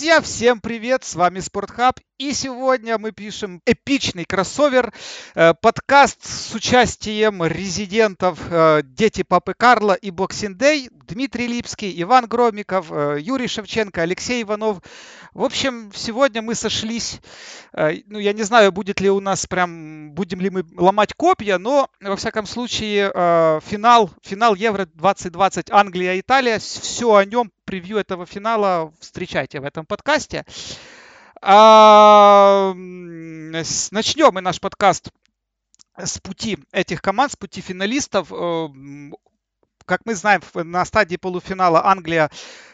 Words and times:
Друзья, 0.00 0.22
всем 0.22 0.62
привет! 0.62 1.04
С 1.04 1.14
вами 1.14 1.40
Спортхаб. 1.40 2.00
И 2.16 2.32
сегодня 2.32 2.96
мы 2.96 3.12
пишем 3.12 3.60
эпичный 3.66 4.24
кроссовер, 4.24 4.94
э, 5.34 5.52
подкаст 5.52 6.24
с 6.24 6.54
участием 6.54 7.44
резидентов 7.44 8.38
э, 8.50 8.80
Дети 8.82 9.22
Папы 9.22 9.52
Карла 9.52 9.92
и 9.92 10.10
Day, 10.10 10.88
Дмитрий 11.06 11.46
Липский, 11.46 11.92
Иван 12.02 12.26
Громиков, 12.26 12.90
э, 12.90 13.18
Юрий 13.20 13.46
Шевченко, 13.46 14.00
Алексей 14.00 14.42
Иванов. 14.42 14.78
В 15.34 15.44
общем, 15.44 15.92
сегодня 15.94 16.42
мы 16.42 16.54
сошлись. 16.56 17.20
Ну, 17.72 18.18
я 18.18 18.32
не 18.32 18.42
знаю, 18.42 18.72
будет 18.72 19.00
ли 19.00 19.08
у 19.08 19.20
нас 19.20 19.46
прям, 19.46 20.10
будем 20.10 20.40
ли 20.40 20.50
мы 20.50 20.64
ломать 20.76 21.14
копья, 21.14 21.56
но, 21.56 21.88
во 22.00 22.16
всяком 22.16 22.46
случае, 22.46 23.12
финал, 23.64 24.10
финал 24.24 24.56
Евро 24.56 24.86
2020 24.86 25.70
Англия-Италия, 25.70 26.58
все 26.58 27.14
о 27.14 27.24
нем, 27.24 27.52
превью 27.70 27.98
этого 27.98 28.26
финала 28.26 28.92
встречайте 28.98 29.60
в 29.60 29.64
этом 29.64 29.86
подкасте. 29.86 30.44
А, 31.40 32.72
начнем 32.74 34.34
мы 34.34 34.40
наш 34.40 34.60
подкаст 34.60 35.10
с 35.96 36.18
пути 36.18 36.58
этих 36.72 37.00
команд, 37.00 37.30
с 37.30 37.36
пути 37.36 37.60
финалистов. 37.60 38.32
Э, 39.80 39.84
как 39.86 40.00
мы 40.04 40.14
знаем, 40.14 40.40
на 40.54 40.84
стадии 40.84 41.16
полуфинала 41.16 41.86
Англия 41.86 42.30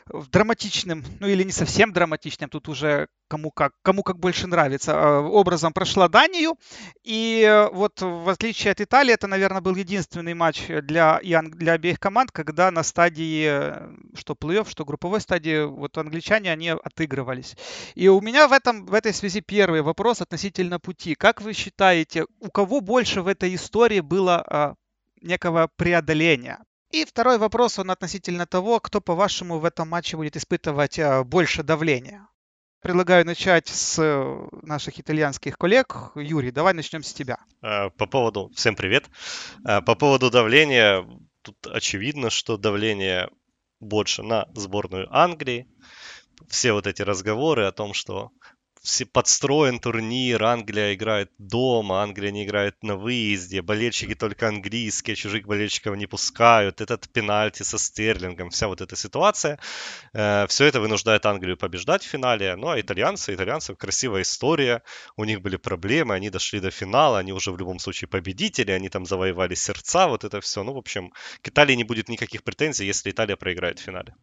в 0.06 0.28
драматичным, 0.28 1.04
ну 1.18 1.26
или 1.26 1.42
не 1.42 1.50
совсем 1.50 1.92
драматичным, 1.92 2.48
тут 2.48 2.68
уже 2.68 3.08
кому 3.28 3.50
как, 3.50 3.72
кому 3.82 4.04
как 4.04 4.20
больше 4.20 4.46
нравится, 4.46 4.92
э, 4.92 5.18
образом 5.18 5.72
прошла 5.72 6.08
Данию. 6.08 6.56
И 7.02 7.42
э, 7.42 7.68
вот 7.70 8.00
в 8.00 8.28
отличие 8.28 8.72
от 8.72 8.80
Италии, 8.80 9.12
это, 9.12 9.26
наверное, 9.26 9.60
был 9.60 9.74
единственный 9.74 10.34
матч 10.34 10.66
для, 10.68 11.20
для 11.22 11.72
обеих 11.72 11.98
команд, 11.98 12.30
когда 12.30 12.70
на 12.70 12.82
стадии 12.84 13.72
что 14.16 14.34
плей-офф, 14.34 14.68
что 14.68 14.84
групповой 14.84 15.20
стадии, 15.20 15.64
вот 15.64 15.98
англичане, 15.98 16.52
они 16.52 16.70
отыгрывались. 16.70 17.56
И 17.94 18.08
у 18.08 18.20
меня 18.20 18.46
в, 18.46 18.52
этом, 18.52 18.86
в 18.86 18.94
этой 18.94 19.12
связи 19.12 19.40
первый 19.40 19.82
вопрос 19.82 20.20
относительно 20.20 20.78
пути. 20.78 21.14
Как 21.14 21.40
вы 21.40 21.52
считаете, 21.52 22.26
у 22.40 22.50
кого 22.50 22.80
больше 22.80 23.22
в 23.22 23.28
этой 23.28 23.54
истории 23.54 24.00
было 24.00 24.44
а, 24.46 24.74
некого 25.20 25.68
преодоления? 25.76 26.58
И 26.90 27.04
второй 27.04 27.38
вопрос, 27.38 27.78
он 27.78 27.90
относительно 27.90 28.46
того, 28.46 28.80
кто, 28.80 29.00
по-вашему, 29.00 29.58
в 29.58 29.64
этом 29.64 29.88
матче 29.88 30.16
будет 30.16 30.36
испытывать 30.36 30.98
а, 30.98 31.24
больше 31.24 31.62
давления. 31.62 32.28
Предлагаю 32.80 33.26
начать 33.26 33.66
с 33.66 33.98
э, 33.98 34.48
наших 34.62 35.00
итальянских 35.00 35.58
коллег. 35.58 36.12
Юрий, 36.14 36.52
давай 36.52 36.74
начнем 36.74 37.02
с 37.02 37.12
тебя. 37.12 37.38
А, 37.60 37.90
по 37.90 38.06
поводу... 38.06 38.50
Всем 38.54 38.76
привет. 38.76 39.04
По 39.64 39.94
поводу 39.96 40.30
давления, 40.30 41.04
тут 41.42 41.66
очевидно, 41.66 42.30
что 42.30 42.56
давление 42.56 43.30
больше 43.80 44.22
на 44.22 44.46
сборную 44.54 45.08
Англии. 45.10 45.66
Все 46.48 46.72
вот 46.72 46.86
эти 46.86 47.02
разговоры 47.02 47.64
о 47.64 47.72
том, 47.72 47.94
что 47.94 48.30
подстроен 49.12 49.78
турнир, 49.80 50.42
Англия 50.44 50.94
играет 50.94 51.30
дома, 51.38 52.02
Англия 52.02 52.30
не 52.30 52.44
играет 52.44 52.82
на 52.82 52.96
выезде, 52.96 53.62
болельщики 53.62 54.14
только 54.14 54.48
английские, 54.48 55.16
чужих 55.16 55.46
болельщиков 55.46 55.96
не 55.96 56.06
пускают, 56.06 56.80
этот 56.80 57.08
пенальти 57.08 57.62
со 57.62 57.78
Стерлингом, 57.78 58.50
вся 58.50 58.68
вот 58.68 58.80
эта 58.80 58.96
ситуация, 58.96 59.58
э, 60.12 60.46
все 60.48 60.64
это 60.66 60.80
вынуждает 60.80 61.26
Англию 61.26 61.56
побеждать 61.56 62.04
в 62.04 62.08
финале, 62.08 62.56
ну 62.56 62.68
а 62.68 62.80
итальянцы, 62.80 63.34
итальянцев 63.34 63.76
красивая 63.76 64.22
история, 64.22 64.82
у 65.16 65.24
них 65.24 65.40
были 65.40 65.56
проблемы, 65.56 66.14
они 66.14 66.30
дошли 66.30 66.60
до 66.60 66.70
финала, 66.70 67.18
они 67.18 67.32
уже 67.32 67.52
в 67.52 67.58
любом 67.58 67.78
случае 67.78 68.08
победители, 68.08 68.70
они 68.70 68.88
там 68.88 69.06
завоевали 69.06 69.54
сердца, 69.54 70.06
вот 70.08 70.24
это 70.24 70.40
все, 70.40 70.62
ну 70.62 70.72
в 70.72 70.78
общем, 70.78 71.12
к 71.42 71.48
Италии 71.48 71.74
не 71.74 71.84
будет 71.84 72.08
никаких 72.08 72.42
претензий, 72.42 72.86
если 72.86 73.10
Италия 73.10 73.36
проиграет 73.36 73.78
в 73.78 73.82
финале 73.82 74.14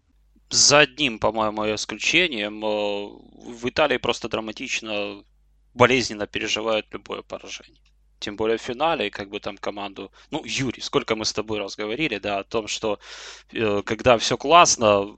за 0.50 0.80
одним, 0.80 1.20
по-моему, 1.20 1.66
исключением, 1.76 2.64
э, 2.64 3.08
в 3.52 3.70
Италии 3.70 3.98
просто 3.98 4.30
драматично, 4.30 5.24
болезненно 5.74 6.28
переживают 6.28 6.86
любое 6.92 7.22
поражение. 7.22 7.82
Тем 8.20 8.36
более 8.38 8.58
в 8.58 8.62
финале, 8.62 9.10
как 9.10 9.30
бы 9.30 9.40
там 9.40 9.58
команду... 9.58 10.12
Ну, 10.32 10.44
Юрий, 10.46 10.82
сколько 10.82 11.16
мы 11.16 11.26
с 11.26 11.34
тобой 11.34 11.60
раз 11.60 11.76
говорили, 11.76 12.20
да, 12.20 12.40
о 12.40 12.44
том, 12.44 12.68
что 12.68 13.00
э, 13.52 13.82
когда 13.86 14.18
все 14.18 14.38
классно, 14.38 15.16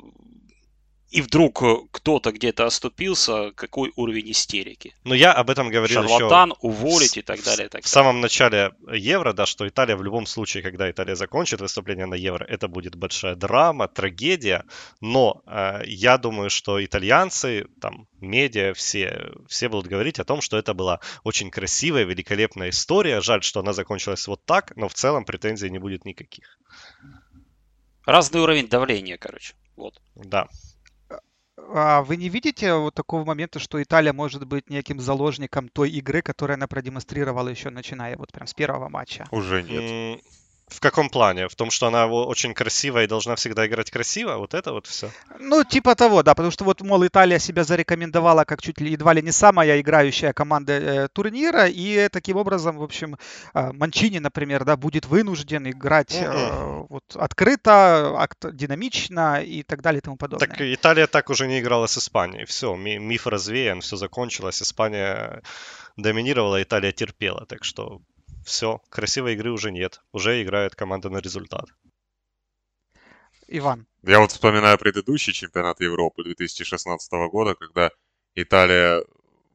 и 1.15 1.21
вдруг 1.21 1.63
э, 1.63 1.77
кто-то 1.91 2.33
где-то 2.33 2.65
оступился, 2.65 3.51
какой 3.55 3.93
уровень 3.95 4.31
истерики. 4.31 4.93
Ну, 5.05 5.13
я 5.13 5.31
об 5.31 5.49
этом 5.49 5.69
говорил 5.69 6.03
Шарлатан, 6.03 6.49
еще 6.49 6.59
уволить 6.59 7.15
и 7.15 7.21
так 7.21 7.41
далее. 7.41 7.67
И 7.67 7.69
так 7.69 7.85
в 7.85 7.87
самом 7.87 8.19
начале 8.19 8.73
Евро, 8.91 9.31
да, 9.31 9.45
что 9.45 9.65
Италия 9.65 9.95
в 9.95 10.03
любом 10.03 10.25
случае, 10.25 10.61
когда 10.61 10.91
Италия 10.91 11.15
закончит 11.15 11.61
выступление 11.61 12.05
на 12.05 12.15
Евро, 12.15 12.43
это 12.43 12.67
будет 12.67 12.95
большая 12.95 13.35
драма, 13.35 13.87
трагедия. 13.87 14.65
Но 14.99 15.41
э, 15.47 15.83
я 15.85 16.17
думаю, 16.17 16.49
что 16.49 16.83
итальянцы, 16.83 17.67
там, 17.79 18.09
медиа, 18.19 18.73
все, 18.73 19.31
все 19.47 19.69
будут 19.69 19.87
говорить 19.87 20.19
о 20.19 20.25
том, 20.25 20.41
что 20.41 20.57
это 20.57 20.73
была 20.73 20.99
очень 21.23 21.49
красивая, 21.49 22.03
великолепная 22.03 22.71
история. 22.71 23.21
Жаль, 23.21 23.41
что 23.41 23.61
она 23.61 23.71
закончилась 23.71 24.27
вот 24.27 24.43
так, 24.43 24.75
но 24.75 24.89
в 24.89 24.93
целом 24.93 25.23
претензий 25.23 25.69
не 25.69 25.79
будет 25.79 26.03
никаких. 26.03 26.59
Разный 28.05 28.41
уровень 28.41 28.67
давления, 28.67 29.17
короче. 29.17 29.53
Вот. 29.77 30.01
Да. 30.15 30.49
А 31.57 32.01
вы 32.03 32.17
не 32.17 32.29
видите 32.29 32.73
вот 32.75 32.93
такого 32.95 33.23
момента, 33.23 33.59
что 33.59 33.81
Италия 33.81 34.13
может 34.13 34.45
быть 34.45 34.69
неким 34.69 34.99
заложником 34.99 35.69
той 35.69 35.89
игры, 35.89 36.21
которую 36.21 36.55
она 36.55 36.67
продемонстрировала 36.67 37.47
еще 37.47 37.69
начиная 37.69 38.17
вот 38.17 38.31
прям 38.31 38.47
с 38.47 38.53
первого 38.53 38.89
матча? 38.89 39.25
Уже 39.31 39.63
нет. 39.63 40.21
В 40.67 40.79
каком 40.79 41.09
плане? 41.09 41.47
В 41.47 41.55
том, 41.55 41.69
что 41.69 41.87
она 41.87 42.07
очень 42.07 42.55
красивая 42.55 43.03
и 43.03 43.07
должна 43.07 43.35
всегда 43.35 43.67
играть 43.67 43.91
красиво? 43.91 44.37
Вот 44.37 44.55
это 44.55 44.71
вот 44.73 44.87
все? 44.87 45.11
Ну, 45.39 45.63
типа 45.63 45.93
того, 45.95 46.23
да, 46.23 46.33
потому 46.33 46.51
что 46.51 46.63
вот, 46.65 46.81
мол, 46.81 47.05
Италия 47.05 47.37
себя 47.37 47.63
зарекомендовала 47.63 48.45
как 48.45 48.61
чуть 48.61 48.81
ли 48.81 48.91
едва 48.91 49.13
ли 49.13 49.21
не 49.21 49.31
самая 49.31 49.79
играющая 49.79 50.33
команда 50.33 50.73
э, 50.73 51.07
турнира, 51.09 51.67
и 51.67 52.09
таким 52.09 52.37
образом, 52.37 52.77
в 52.77 52.83
общем, 52.83 53.15
э, 53.53 53.71
Манчини, 53.73 54.17
например, 54.17 54.65
да, 54.65 54.75
будет 54.75 55.05
вынужден 55.05 55.69
играть 55.69 56.15
э, 56.19 56.85
вот 56.89 57.03
открыто, 57.15 58.15
акт, 58.17 58.37
динамично 58.51 59.43
и 59.43 59.61
так 59.61 59.83
далее 59.83 59.99
и 59.99 60.01
тому 60.01 60.17
подобное. 60.17 60.47
Так 60.47 60.59
Италия 60.59 61.05
так 61.05 61.29
уже 61.29 61.47
не 61.47 61.59
играла 61.59 61.85
с 61.85 61.97
Испанией. 61.99 62.45
Все, 62.45 62.75
миф 62.75 63.27
развеян, 63.27 63.81
все 63.81 63.97
закончилось. 63.97 64.63
Испания 64.63 65.43
доминировала, 65.95 66.61
Италия 66.61 66.91
терпела. 66.91 67.45
Так 67.45 67.63
что 67.63 68.01
все, 68.45 68.81
красивой 68.89 69.33
игры 69.33 69.51
уже 69.51 69.71
нет. 69.71 70.01
Уже 70.11 70.41
играет 70.41 70.75
команда 70.75 71.09
на 71.09 71.17
результат. 71.17 71.65
Иван. 73.47 73.85
Я 74.03 74.19
вот 74.19 74.31
вспоминаю 74.31 74.77
предыдущий 74.77 75.33
чемпионат 75.33 75.81
Европы 75.81 76.23
2016 76.23 77.11
года, 77.31 77.55
когда 77.55 77.91
Италия 78.35 79.03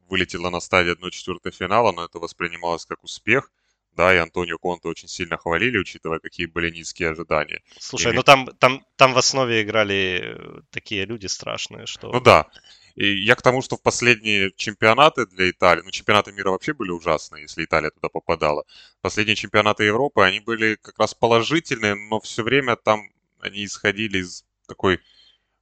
вылетела 0.09 0.49
на 0.49 0.59
стадии 0.59 0.93
1-4 0.93 1.51
финала, 1.51 1.91
но 1.91 2.05
это 2.05 2.19
воспринималось 2.19 2.85
как 2.85 3.03
успех. 3.03 3.51
Да, 3.93 4.13
и 4.13 4.17
Антонио 4.17 4.57
Конте 4.57 4.87
очень 4.87 5.09
сильно 5.09 5.37
хвалили, 5.37 5.77
учитывая, 5.77 6.19
какие 6.19 6.45
были 6.45 6.69
низкие 6.69 7.09
ожидания. 7.09 7.61
Слушай, 7.77 8.13
и... 8.13 8.15
ну 8.15 8.23
там, 8.23 8.47
там, 8.57 8.85
там 8.95 9.13
в 9.13 9.17
основе 9.17 9.61
играли 9.61 10.37
такие 10.69 11.05
люди 11.05 11.27
страшные, 11.27 11.85
что... 11.85 12.09
Ну 12.09 12.21
да, 12.21 12.47
и 12.95 13.23
я 13.23 13.35
к 13.35 13.41
тому, 13.41 13.61
что 13.61 13.77
в 13.77 13.81
последние 13.81 14.51
чемпионаты 14.55 15.25
для 15.25 15.49
Италии, 15.49 15.81
ну, 15.83 15.91
чемпионаты 15.91 16.31
мира 16.31 16.51
вообще 16.51 16.73
были 16.73 16.91
ужасные, 16.91 17.43
если 17.43 17.65
Италия 17.65 17.91
туда 17.91 18.09
попадала. 18.09 18.65
Последние 19.01 19.35
чемпионаты 19.35 19.83
Европы, 19.83 20.23
они 20.23 20.39
были 20.39 20.75
как 20.75 20.99
раз 20.99 21.13
положительные, 21.13 21.95
но 21.95 22.19
все 22.19 22.43
время 22.43 22.75
там 22.75 23.01
они 23.39 23.65
исходили 23.65 24.19
из 24.19 24.45
такой 24.67 24.99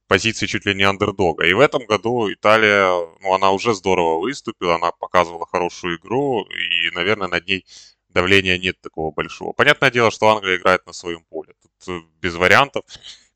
позиции 0.06 0.46
чуть 0.46 0.66
ли 0.66 0.74
не 0.74 0.82
андердога. 0.82 1.46
И 1.46 1.52
в 1.52 1.60
этом 1.60 1.86
году 1.86 2.32
Италия, 2.32 2.88
ну, 3.20 3.34
она 3.34 3.52
уже 3.52 3.74
здорово 3.74 4.20
выступила, 4.20 4.74
она 4.74 4.90
показывала 4.90 5.46
хорошую 5.46 5.98
игру, 5.98 6.42
и, 6.44 6.90
наверное, 6.90 7.28
над 7.28 7.46
ней 7.46 7.64
давления 8.08 8.58
нет 8.58 8.80
такого 8.80 9.12
большого. 9.12 9.52
Понятное 9.52 9.90
дело, 9.90 10.10
что 10.10 10.28
Англия 10.28 10.56
играет 10.56 10.84
на 10.86 10.92
своем 10.92 11.22
поле. 11.24 11.54
Тут 11.62 11.72
э, 11.88 12.00
без 12.20 12.34
вариантов. 12.34 12.84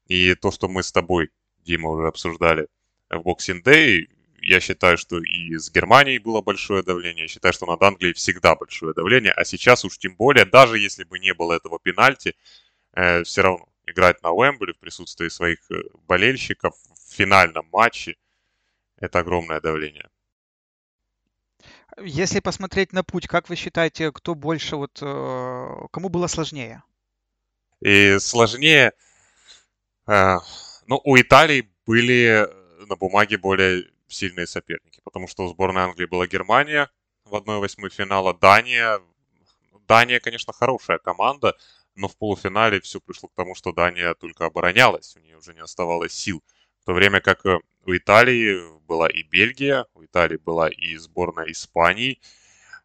И 0.09 0.35
то, 0.35 0.51
что 0.51 0.69
мы 0.69 0.83
с 0.83 0.93
тобой, 0.93 1.31
Дима, 1.65 1.91
уже 1.91 2.09
обсуждали 2.09 2.67
в 3.19 3.27
Boxing 3.27 3.63
Day. 3.63 4.09
Я 4.41 4.61
считаю, 4.61 4.99
что 4.99 5.19
и 5.19 5.57
с 5.57 5.71
Германией 5.71 6.19
было 6.19 6.43
большое 6.43 6.83
давление. 6.83 7.23
Я 7.23 7.29
считаю, 7.29 7.55
что 7.55 7.67
над 7.67 7.83
Англией 7.83 8.15
всегда 8.15 8.55
большое 8.55 8.93
давление. 8.93 9.33
А 9.33 9.45
сейчас 9.45 9.85
уж 9.85 9.99
тем 9.99 10.17
более, 10.17 10.45
даже 10.45 10.79
если 10.79 11.05
бы 11.05 11.19
не 11.19 11.33
было 11.33 11.55
этого 11.55 11.79
пенальти, 11.79 12.35
э, 12.93 13.23
все 13.25 13.43
равно 13.43 13.69
играть 13.87 14.23
на 14.23 14.33
Уэмбли 14.33 14.73
в 14.73 14.79
присутствии 14.79 15.29
своих 15.29 15.59
э, 15.71 15.83
болельщиков 16.07 16.75
в 16.77 17.15
финальном 17.15 17.67
матче– 17.73 18.17
это 18.99 19.21
огромное 19.21 19.61
давление. 19.61 20.09
Если 22.03 22.41
посмотреть 22.41 22.93
на 22.93 23.05
путь, 23.05 23.29
как 23.29 23.49
вы 23.49 23.57
считаете, 23.57 24.11
кто 24.11 24.35
больше, 24.35 24.77
вот, 24.77 24.99
э, 25.01 25.87
кому 25.93 26.09
было 26.09 26.27
сложнее? 26.27 26.83
И 27.81 28.17
сложнее, 28.19 28.93
э, 30.07 30.39
ну, 30.87 31.01
у 31.05 31.17
Италии 31.19 31.71
были 31.87 32.49
на 32.87 32.97
бумаге 32.97 33.39
более 33.39 33.91
сильные 34.09 34.47
соперники, 34.47 35.01
потому 35.05 35.29
что 35.29 35.45
у 35.45 35.49
сборной 35.49 35.83
Англии 35.83 36.07
была 36.07 36.27
Германия 36.27 36.91
в 37.25 37.35
1-8 37.35 37.89
финала, 37.91 38.35
Дания. 38.35 39.01
Дания, 39.87 40.21
конечно, 40.21 40.53
хорошая 40.53 40.99
команда, 40.99 41.57
но 41.95 42.09
в 42.09 42.17
полуфинале 42.17 42.81
все 42.81 43.01
пришло 43.01 43.29
к 43.29 43.35
тому, 43.35 43.55
что 43.55 43.73
Дания 43.73 44.15
только 44.15 44.47
оборонялась, 44.47 45.17
у 45.17 45.21
нее 45.21 45.37
уже 45.37 45.55
не 45.55 45.61
оставалось 45.61 46.13
сил. 46.13 46.43
В 46.81 46.87
то 46.87 46.93
время 46.93 47.21
как 47.21 47.45
э, 47.47 47.59
у 47.87 47.97
Италии 47.97 48.61
была 48.87 49.09
и 49.09 49.23
Бельгия, 49.23 49.87
у 49.95 50.05
Италии 50.05 50.37
была 50.37 50.69
и 50.69 50.97
сборная 50.97 51.51
Испании. 51.51 52.21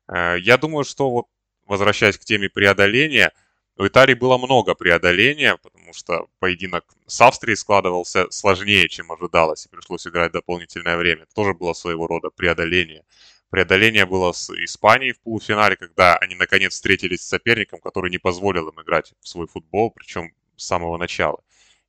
Э, 0.07 0.37
я 0.39 0.57
думаю, 0.57 0.83
что 0.85 1.09
вот 1.09 1.27
возвращаясь 1.69 2.17
к 2.17 2.25
теме 2.25 2.49
преодоления, 2.49 3.31
у 3.79 3.87
Италии 3.87 4.13
было 4.13 4.37
много 4.37 4.75
преодоления, 4.75 5.55
потому 5.55 5.93
что 5.93 6.27
поединок 6.39 6.83
с 7.07 7.21
Австрией 7.21 7.55
складывался 7.55 8.29
сложнее, 8.29 8.89
чем 8.89 9.09
ожидалось, 9.09 9.65
и 9.65 9.69
пришлось 9.69 10.05
играть 10.05 10.33
дополнительное 10.33 10.97
время. 10.97 11.23
Это 11.23 11.33
тоже 11.33 11.53
было 11.53 11.71
своего 11.71 12.05
рода 12.05 12.29
преодоление. 12.29 13.05
Преодоление 13.49 14.05
было 14.05 14.33
с 14.33 14.49
Испанией 14.49 15.13
в 15.13 15.21
полуфинале, 15.21 15.77
когда 15.77 16.17
они 16.17 16.35
наконец 16.35 16.73
встретились 16.73 17.21
с 17.21 17.29
соперником, 17.29 17.79
который 17.79 18.11
не 18.11 18.17
позволил 18.17 18.67
им 18.67 18.81
играть 18.81 19.13
в 19.21 19.29
свой 19.29 19.47
футбол, 19.47 19.91
причем 19.91 20.33
с 20.57 20.65
самого 20.65 20.97
начала. 20.97 21.41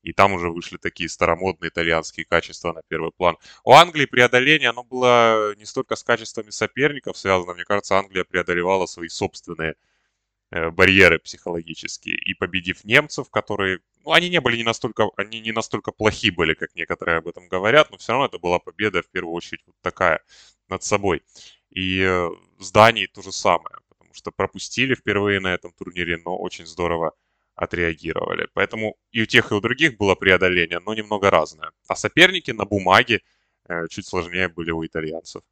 И 0.04 0.12
там 0.12 0.32
уже 0.32 0.48
вышли 0.48 0.76
такие 0.76 1.08
старомодные 1.08 1.70
итальянские 1.70 2.24
качества 2.24 2.72
на 2.72 2.82
первый 2.86 3.10
план. 3.10 3.36
У 3.64 3.72
Англии 3.72 4.06
преодоление, 4.06 4.68
оно 4.70 4.84
было 4.84 5.56
не 5.56 5.64
столько 5.64 5.96
с 5.96 6.04
качествами 6.04 6.50
соперников 6.50 7.18
связано. 7.18 7.54
Мне 7.54 7.64
кажется, 7.64 7.98
Англия 7.98 8.22
преодолевала 8.22 8.86
свои 8.86 9.08
собственные 9.08 9.74
барьеры 10.50 11.18
психологические. 11.18 12.16
И 12.16 12.34
победив 12.34 12.84
немцев, 12.84 13.30
которые... 13.30 13.80
Ну, 14.04 14.12
они 14.12 14.28
не 14.28 14.40
были 14.40 14.56
не 14.56 14.64
настолько... 14.64 15.10
Они 15.16 15.40
не 15.40 15.52
настолько 15.52 15.92
плохи 15.92 16.30
были, 16.30 16.54
как 16.54 16.74
некоторые 16.74 17.18
об 17.18 17.28
этом 17.28 17.48
говорят, 17.48 17.90
но 17.90 17.98
все 17.98 18.12
равно 18.12 18.26
это 18.26 18.38
была 18.38 18.58
победа, 18.58 19.02
в 19.02 19.08
первую 19.08 19.34
очередь, 19.34 19.62
вот 19.66 19.76
такая, 19.80 20.20
над 20.68 20.82
собой. 20.82 21.22
И 21.70 22.00
э, 22.00 22.30
с 22.58 22.72
Данией 22.72 23.06
то 23.06 23.22
же 23.22 23.32
самое, 23.32 23.76
потому 23.88 24.12
что 24.14 24.32
пропустили 24.32 24.94
впервые 24.94 25.40
на 25.40 25.54
этом 25.54 25.72
турнире, 25.72 26.16
но 26.24 26.36
очень 26.36 26.66
здорово 26.66 27.12
отреагировали. 27.54 28.48
Поэтому 28.54 28.96
и 29.12 29.22
у 29.22 29.26
тех, 29.26 29.52
и 29.52 29.54
у 29.54 29.60
других 29.60 29.96
было 29.98 30.14
преодоление, 30.14 30.80
но 30.80 30.94
немного 30.94 31.30
разное. 31.30 31.72
А 31.86 31.94
соперники 31.94 32.50
на 32.50 32.64
бумаге 32.64 33.20
э, 33.68 33.86
чуть 33.88 34.06
сложнее 34.06 34.48
были 34.48 34.70
у 34.70 34.84
итальянцев. 34.84 35.42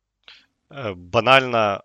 Э, 0.70 0.94
банально, 0.94 1.82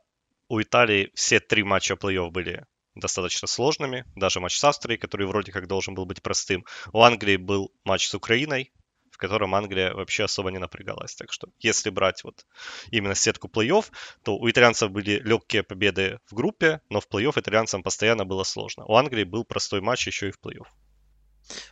у 0.50 0.62
Италии 0.62 1.12
все 1.14 1.40
три 1.40 1.64
матча 1.64 1.96
плей-офф 1.96 2.32
были 2.32 2.66
достаточно 2.96 3.48
сложными. 3.48 4.06
Даже 4.16 4.40
матч 4.40 4.58
с 4.58 4.64
Австрией, 4.64 5.00
который 5.00 5.28
вроде 5.28 5.52
как 5.52 5.68
должен 5.68 5.96
был 5.96 6.06
быть 6.06 6.22
простым. 6.22 6.66
У 6.92 7.02
Англии 7.02 7.38
был 7.38 7.72
матч 7.84 8.08
с 8.08 8.14
Украиной, 8.14 8.72
в 9.12 9.18
котором 9.18 9.54
Англия 9.54 9.94
вообще 9.94 10.24
особо 10.24 10.52
не 10.52 10.58
напрягалась. 10.58 11.16
Так 11.16 11.32
что, 11.32 11.48
если 11.60 11.92
брать 11.92 12.24
вот 12.24 12.46
именно 12.92 13.16
сетку 13.16 13.48
плей-офф, 13.48 13.86
то 14.24 14.36
у 14.38 14.50
итальянцев 14.50 14.92
были 14.92 15.20
легкие 15.20 15.64
победы 15.64 16.20
в 16.26 16.34
группе, 16.34 16.82
но 16.90 17.00
в 17.00 17.08
плей-офф 17.08 17.40
итальянцам 17.40 17.84
постоянно 17.84 18.26
было 18.26 18.44
сложно. 18.44 18.86
У 18.86 18.96
Англии 18.96 19.24
был 19.24 19.46
простой 19.46 19.82
матч 19.82 20.08
еще 20.08 20.30
и 20.30 20.32
в 20.32 20.40
плей-офф. 20.40 20.68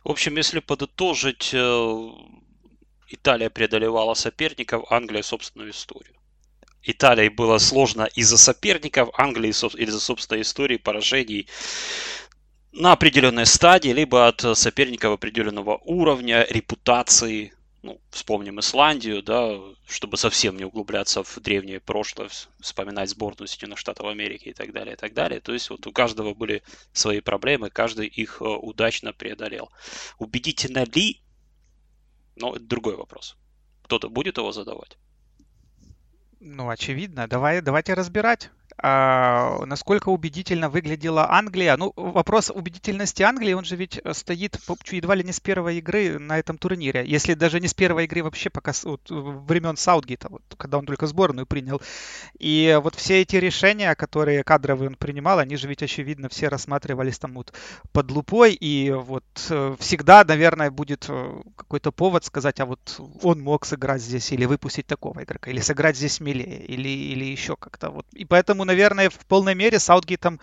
В 0.04 0.10
общем, 0.10 0.36
если 0.36 0.60
подытожить, 0.60 1.50
э, 1.52 2.08
Италия 3.08 3.50
преодолевала 3.50 4.14
соперников, 4.14 4.90
Англия 4.90 5.22
собственную 5.22 5.70
историю. 5.70 6.21
Италии 6.82 7.28
было 7.28 7.58
сложно 7.58 8.08
из-за 8.14 8.36
соперников, 8.36 9.10
Англии 9.16 9.50
из-за 9.50 10.00
собственной 10.00 10.42
истории 10.42 10.76
поражений 10.76 11.48
на 12.72 12.92
определенной 12.92 13.46
стадии, 13.46 13.90
либо 13.90 14.26
от 14.26 14.40
соперников 14.56 15.12
определенного 15.12 15.76
уровня, 15.84 16.46
репутации. 16.48 17.52
Ну, 17.82 18.00
вспомним 18.10 18.60
Исландию, 18.60 19.24
да, 19.24 19.58
чтобы 19.88 20.16
совсем 20.16 20.56
не 20.56 20.64
углубляться 20.64 21.24
в 21.24 21.38
древнее 21.40 21.80
прошлое, 21.80 22.30
вспоминать 22.60 23.10
сборную 23.10 23.48
Соединенных 23.48 23.80
Штатов 23.80 24.06
Америки 24.06 24.50
и 24.50 24.52
так 24.52 24.72
далее, 24.72 24.94
и 24.94 24.96
так 24.96 25.14
далее. 25.14 25.40
То 25.40 25.52
есть 25.52 25.68
вот 25.68 25.84
у 25.88 25.92
каждого 25.92 26.32
были 26.32 26.62
свои 26.92 27.20
проблемы, 27.20 27.70
каждый 27.70 28.06
их 28.06 28.40
э, 28.40 28.44
удачно 28.44 29.12
преодолел. 29.12 29.68
Убедительно 30.18 30.84
ли? 30.84 31.22
Ну, 32.36 32.54
это 32.54 32.64
другой 32.64 32.94
вопрос. 32.94 33.36
Кто-то 33.82 34.08
будет 34.08 34.38
его 34.38 34.52
задавать? 34.52 34.96
Ну, 36.44 36.68
очевидно. 36.68 37.28
Давай, 37.28 37.60
давайте 37.60 37.94
разбирать. 37.94 38.50
А, 38.78 39.64
насколько 39.66 40.08
убедительно 40.08 40.68
выглядела 40.68 41.30
Англия. 41.30 41.76
Ну, 41.76 41.92
вопрос 41.96 42.50
убедительности 42.50 43.22
Англии, 43.22 43.52
он 43.52 43.64
же 43.64 43.76
ведь 43.76 44.00
э, 44.02 44.12
стоит 44.12 44.58
едва 44.90 45.14
ли 45.14 45.24
не 45.24 45.32
с 45.32 45.40
первой 45.40 45.78
игры 45.78 46.18
на 46.18 46.38
этом 46.38 46.58
турнире. 46.58 47.04
Если 47.06 47.34
даже 47.34 47.60
не 47.60 47.68
с 47.68 47.74
первой 47.74 48.04
игры 48.04 48.22
вообще, 48.22 48.50
пока 48.50 48.72
вот, 48.84 49.02
времен 49.08 49.76
Саутгейта, 49.76 50.28
вот, 50.28 50.42
когда 50.56 50.78
он 50.78 50.86
только 50.86 51.06
сборную 51.06 51.46
принял. 51.46 51.80
И 52.38 52.78
вот 52.82 52.94
все 52.94 53.22
эти 53.22 53.36
решения, 53.36 53.94
которые 53.94 54.44
кадровые 54.44 54.88
он 54.88 54.96
принимал, 54.96 55.38
они 55.38 55.56
же 55.56 55.68
ведь, 55.68 55.82
очевидно, 55.82 56.28
все 56.28 56.48
рассматривались 56.48 57.18
там 57.18 57.34
вот 57.34 57.52
под 57.92 58.10
лупой. 58.10 58.54
И 58.54 58.90
вот 58.90 59.24
э, 59.50 59.76
всегда, 59.78 60.24
наверное, 60.24 60.70
будет 60.70 61.06
э, 61.08 61.40
какой-то 61.56 61.92
повод 61.92 62.24
сказать, 62.24 62.60
а 62.60 62.66
вот 62.66 63.00
он 63.22 63.40
мог 63.40 63.64
сыграть 63.66 64.02
здесь 64.02 64.32
или 64.32 64.44
выпустить 64.44 64.86
такого 64.86 65.22
игрока, 65.22 65.50
или 65.50 65.60
сыграть 65.60 65.96
здесь 65.96 66.14
смелее, 66.14 66.64
или, 66.64 66.88
или 66.88 67.24
еще 67.24 67.56
как-то. 67.56 67.90
Вот. 67.90 68.06
И 68.12 68.24
поэтому, 68.24 68.61
наверное, 68.64 69.10
в 69.10 69.18
полной 69.26 69.54
мере 69.54 69.78
Саутгейтом, 69.78 70.40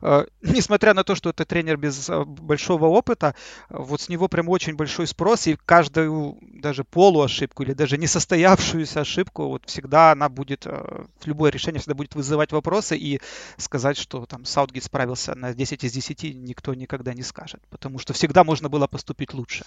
э, 0.00 0.26
несмотря 0.42 0.94
на 0.94 1.04
то, 1.04 1.14
что 1.14 1.30
это 1.30 1.44
тренер 1.44 1.76
без 1.76 2.08
э, 2.08 2.24
большого 2.24 2.86
опыта, 2.86 3.34
вот 3.68 4.00
с 4.00 4.08
него 4.08 4.28
прям 4.28 4.48
очень 4.48 4.74
большой 4.74 5.06
спрос, 5.06 5.46
и 5.46 5.56
каждую 5.64 6.38
даже 6.40 6.84
полуошибку 6.84 7.62
или 7.62 7.72
даже 7.72 7.98
несостоявшуюся 7.98 9.00
ошибку, 9.00 9.48
вот 9.48 9.64
всегда 9.66 10.12
она 10.12 10.28
будет, 10.28 10.66
э, 10.66 11.04
любое 11.24 11.50
решение 11.50 11.80
всегда 11.80 11.94
будет 11.94 12.14
вызывать 12.14 12.52
вопросы, 12.52 12.96
и 12.96 13.20
сказать, 13.56 13.96
что 13.96 14.26
там 14.26 14.44
Саутгейт 14.44 14.84
справился 14.84 15.34
на 15.34 15.54
10 15.54 15.84
из 15.84 15.92
10, 15.92 16.34
никто 16.34 16.74
никогда 16.74 17.14
не 17.14 17.22
скажет, 17.22 17.60
потому 17.70 17.98
что 17.98 18.12
всегда 18.12 18.44
можно 18.44 18.68
было 18.68 18.86
поступить 18.86 19.34
лучше. 19.34 19.64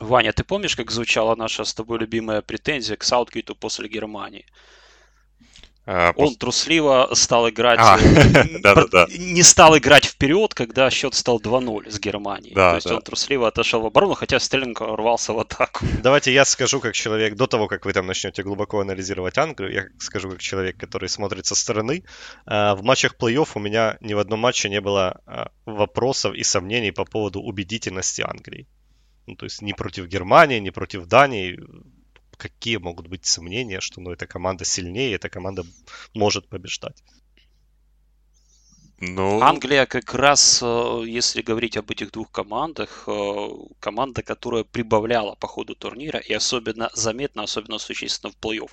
Ваня, 0.00 0.32
ты 0.32 0.44
помнишь, 0.44 0.76
как 0.76 0.90
звучала 0.90 1.36
наша 1.36 1.64
с 1.64 1.74
тобой 1.74 1.98
любимая 1.98 2.40
претензия 2.40 2.96
к 2.96 3.04
Саутгейту 3.04 3.54
после 3.54 3.86
Германии? 3.86 4.46
А, 5.92 6.12
Он 6.14 6.36
трусливо 6.36 7.08
стал 7.14 7.48
играть, 7.48 7.80
а, 7.82 7.98
э, 7.98 9.06
не 9.18 9.42
стал 9.42 9.76
играть 9.76 10.04
вперед, 10.04 10.54
когда 10.54 10.88
счет 10.88 11.14
стал 11.14 11.40
2-0 11.40 11.90
с 11.90 11.98
Германией. 11.98 12.54
Да, 12.54 12.70
То 12.70 12.76
есть 12.76 12.88
да. 12.88 12.94
он 12.94 13.02
трусливо 13.02 13.48
отошел 13.48 13.80
в 13.80 13.86
оборону, 13.86 14.14
хотя 14.14 14.38
Стерлинг 14.38 14.80
рвался 14.80 15.32
в 15.32 15.40
атаку. 15.40 15.84
Давайте 16.02 16.32
я 16.32 16.44
скажу 16.44 16.78
как 16.78 16.94
человек, 16.94 17.34
до 17.34 17.48
того, 17.48 17.66
как 17.66 17.86
вы 17.86 17.92
там 17.92 18.06
начнете 18.06 18.44
глубоко 18.44 18.78
анализировать 18.78 19.36
Англию, 19.36 19.72
я 19.72 19.86
скажу 19.98 20.30
как 20.30 20.38
человек, 20.38 20.76
который 20.76 21.08
смотрит 21.08 21.46
со 21.46 21.56
стороны. 21.56 22.04
А, 22.46 22.76
в 22.76 22.84
матчах 22.84 23.16
плей-офф 23.18 23.48
у 23.54 23.58
меня 23.58 23.98
ни 24.00 24.14
в 24.14 24.20
одном 24.20 24.38
матче 24.38 24.68
не 24.68 24.80
было 24.80 25.20
а, 25.26 25.50
вопросов 25.66 26.36
и 26.36 26.44
сомнений 26.44 26.92
по 26.92 27.04
поводу 27.04 27.40
убедительности 27.40 28.22
Англии. 28.22 28.68
Ну, 29.26 29.34
то 29.34 29.44
есть 29.44 29.60
ни 29.60 29.72
против 29.72 30.06
Германии, 30.06 30.60
ни 30.60 30.70
против 30.70 31.06
Дании 31.06 31.58
какие 32.40 32.78
могут 32.78 33.06
быть 33.06 33.26
сомнения, 33.26 33.80
что 33.80 34.00
ну, 34.00 34.10
эта 34.10 34.26
команда 34.26 34.64
сильнее, 34.64 35.14
эта 35.14 35.28
команда 35.28 35.64
может 36.14 36.48
побеждать? 36.48 37.04
Ну... 39.02 39.40
Англия 39.40 39.86
как 39.86 40.14
раз, 40.14 40.60
э, 40.62 41.02
если 41.06 41.40
говорить 41.40 41.76
об 41.78 41.90
этих 41.90 42.10
двух 42.12 42.30
командах, 42.30 43.04
э, 43.06 43.48
команда, 43.78 44.22
которая 44.22 44.64
прибавляла 44.64 45.36
по 45.36 45.46
ходу 45.46 45.74
турнира 45.74 46.18
и 46.18 46.34
особенно 46.34 46.90
заметно, 46.92 47.42
особенно 47.42 47.78
существенно 47.78 48.30
в 48.30 48.36
плей-офф. 48.36 48.70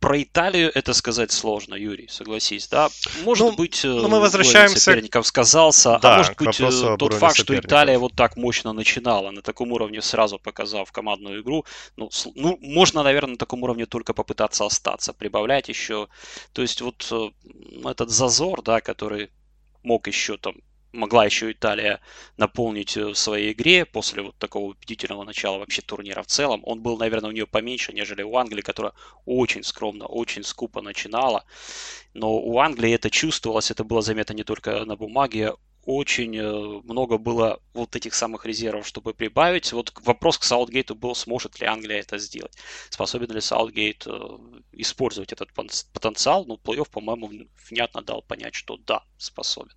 Про 0.00 0.22
Италию 0.22 0.70
это 0.74 0.94
сказать 0.94 1.32
сложно, 1.32 1.74
Юрий, 1.74 2.06
согласись, 2.08 2.68
да? 2.68 2.88
Может 3.24 3.46
ну, 3.46 3.56
быть, 3.56 3.80
ну, 3.82 4.08
мы 4.08 4.20
возвращаемся... 4.20 4.78
соперников 4.78 5.26
сказался, 5.26 5.96
а 5.96 5.98
да, 5.98 6.14
а 6.14 6.18
может 6.18 6.36
быть 6.36 6.60
э, 6.60 6.96
тот 6.96 7.14
факт, 7.14 7.36
что 7.36 7.58
Италия 7.58 7.98
вот 7.98 8.14
так 8.14 8.36
мощно 8.36 8.72
начинала, 8.72 9.32
на 9.32 9.42
таком 9.42 9.72
уровне 9.72 10.00
сразу 10.00 10.38
показав 10.38 10.92
командную 10.92 11.42
игру, 11.42 11.64
ну, 11.96 12.10
ну, 12.36 12.58
можно, 12.60 13.02
наверное, 13.02 13.32
на 13.32 13.38
таком 13.38 13.64
уровне 13.64 13.86
только 13.86 14.14
попытаться 14.14 14.64
остаться, 14.64 15.12
прибавлять 15.12 15.68
еще. 15.68 16.08
То 16.52 16.62
есть 16.62 16.80
вот 16.80 17.08
э, 17.10 17.30
этот 17.88 18.10
зазор, 18.10 18.62
да, 18.62 18.80
который 18.80 19.30
мог 19.82 20.06
еще 20.06 20.36
там 20.36 20.54
могла 20.98 21.24
еще 21.24 21.50
Италия 21.50 22.00
наполнить 22.36 22.96
э, 22.96 23.06
в 23.06 23.14
своей 23.14 23.52
игре 23.52 23.84
после 23.86 24.22
вот 24.22 24.36
такого 24.36 24.70
убедительного 24.70 25.24
начала 25.24 25.58
вообще 25.58 25.82
турнира 25.82 26.22
в 26.22 26.26
целом. 26.26 26.60
Он 26.64 26.82
был, 26.82 26.98
наверное, 26.98 27.30
у 27.30 27.32
нее 27.32 27.46
поменьше, 27.46 27.92
нежели 27.92 28.22
у 28.22 28.36
Англии, 28.36 28.62
которая 28.62 28.92
очень 29.24 29.62
скромно, 29.62 30.06
очень 30.06 30.44
скупо 30.44 30.82
начинала. 30.82 31.44
Но 32.14 32.36
у 32.36 32.58
Англии 32.58 32.92
это 32.92 33.10
чувствовалось, 33.10 33.70
это 33.70 33.84
было 33.84 34.02
заметно 34.02 34.34
не 34.34 34.44
только 34.44 34.84
на 34.84 34.96
бумаге, 34.96 35.54
очень 35.88 36.36
э, 36.36 36.82
много 36.84 37.16
было 37.16 37.60
вот 37.72 37.96
этих 37.96 38.12
самых 38.12 38.44
резервов, 38.44 38.86
чтобы 38.86 39.14
прибавить. 39.14 39.72
Вот 39.72 39.90
вопрос 40.02 40.36
к 40.36 40.42
Саутгейту 40.42 40.94
был, 40.94 41.14
сможет 41.14 41.60
ли 41.60 41.66
Англия 41.66 42.00
это 42.00 42.18
сделать. 42.18 42.58
Способен 42.90 43.30
ли 43.30 43.40
Саутгейт 43.40 44.06
э, 44.06 44.38
использовать 44.72 45.32
этот 45.32 45.50
потенциал? 45.54 46.44
Ну, 46.44 46.60
плей-офф, 46.62 46.90
по-моему, 46.90 47.30
внятно 47.70 48.02
дал 48.02 48.20
понять, 48.20 48.54
что 48.54 48.76
да, 48.76 49.02
способен. 49.16 49.72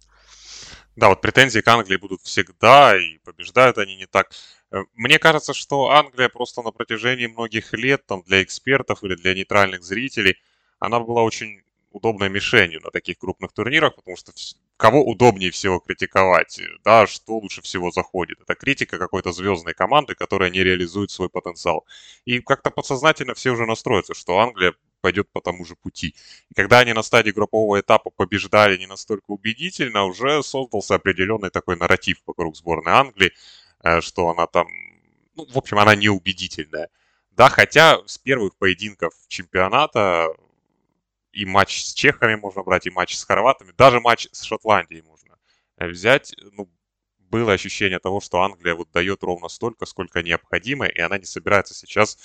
Да, 0.95 1.10
вот 1.10 1.21
претензии 1.21 1.60
к 1.62 1.67
Англии 1.67 1.95
будут 1.98 2.21
всегда, 2.21 2.98
и 2.98 3.17
побеждают 3.19 3.77
они 3.77 3.95
не 3.95 4.05
так. 4.07 4.31
Э, 4.71 4.83
мне 4.93 5.19
кажется, 5.19 5.53
что 5.53 5.89
Англия 5.89 6.27
просто 6.29 6.62
на 6.62 6.71
протяжении 6.71 7.27
многих 7.27 7.74
лет, 7.74 8.05
там, 8.05 8.24
для 8.24 8.43
экспертов 8.43 9.03
или 9.03 9.15
для 9.15 9.33
нейтральных 9.33 9.83
зрителей, 9.83 10.38
она 10.79 11.00
была 11.00 11.24
очень 11.24 11.62
удобной 11.91 12.29
мишенью 12.29 12.81
на 12.81 12.89
таких 12.91 13.17
крупных 13.19 13.53
турнирах, 13.53 13.95
потому 13.95 14.17
что 14.17 14.31
кого 14.77 15.03
удобнее 15.05 15.51
всего 15.51 15.79
критиковать, 15.79 16.60
да, 16.83 17.05
что 17.07 17.38
лучше 17.38 17.62
всего 17.62 17.91
заходит. 17.91 18.39
Это 18.41 18.55
критика 18.55 18.98
какой-то 18.98 19.31
звездной 19.31 19.74
команды, 19.74 20.15
которая 20.15 20.50
не 20.50 20.63
реализует 20.63 21.12
свой 21.12 21.29
потенциал. 21.29 21.86
И 22.25 22.39
как-то 22.39 22.69
подсознательно 22.71 23.33
все 23.33 23.51
уже 23.51 23.65
настроятся, 23.65 24.13
что 24.13 24.39
Англия 24.39 24.74
пойдет 25.01 25.29
по 25.31 25.41
тому 25.41 25.65
же 25.65 25.75
пути. 25.75 26.15
И 26.50 26.53
когда 26.53 26.79
они 26.79 26.93
на 26.93 27.03
стадии 27.03 27.31
группового 27.31 27.79
этапа 27.79 28.10
побеждали 28.10 28.77
не 28.77 28.88
настолько 28.88 29.31
убедительно, 29.31 30.05
уже 30.05 30.43
создался 30.43 30.96
определенный 30.96 31.50
такой 31.50 31.75
нарратив 31.75 32.22
вокруг 32.25 32.55
сборной 32.55 32.93
Англии, 32.93 33.34
э, 33.84 34.01
что 34.01 34.29
она 34.29 34.48
там, 34.48 34.67
ну, 35.36 35.46
в 35.46 35.58
общем, 35.58 35.79
она 35.79 35.96
неубедительная. 35.96 36.89
Да, 37.31 37.50
хотя 37.50 38.00
с 38.05 38.17
первых 38.17 38.55
поединков 38.55 39.13
чемпионата 39.27 40.27
и 41.31 41.46
матч 41.46 41.84
с 41.84 41.93
чехами 41.93 42.36
можно 42.36 42.63
брать, 42.63 42.88
и 42.88 42.91
матч 42.91 43.15
с 43.15 43.24
хорватами, 43.24 43.72
даже 43.77 44.00
матч 44.00 44.27
с 44.31 44.43
Шотландией 44.43 45.01
можно 45.01 45.38
э, 45.77 45.88
взять. 45.88 46.36
Ну, 46.51 46.70
было 47.17 47.53
ощущение 47.53 48.00
того, 48.00 48.20
что 48.20 48.41
Англия 48.41 48.75
вот 48.75 48.91
дает 48.91 49.24
ровно 49.24 49.48
столько, 49.48 49.86
сколько 49.86 50.22
необходимо, 50.22 50.86
и 50.86 51.00
она 51.00 51.17
не 51.17 51.25
собирается 51.25 51.74
сейчас 51.74 52.17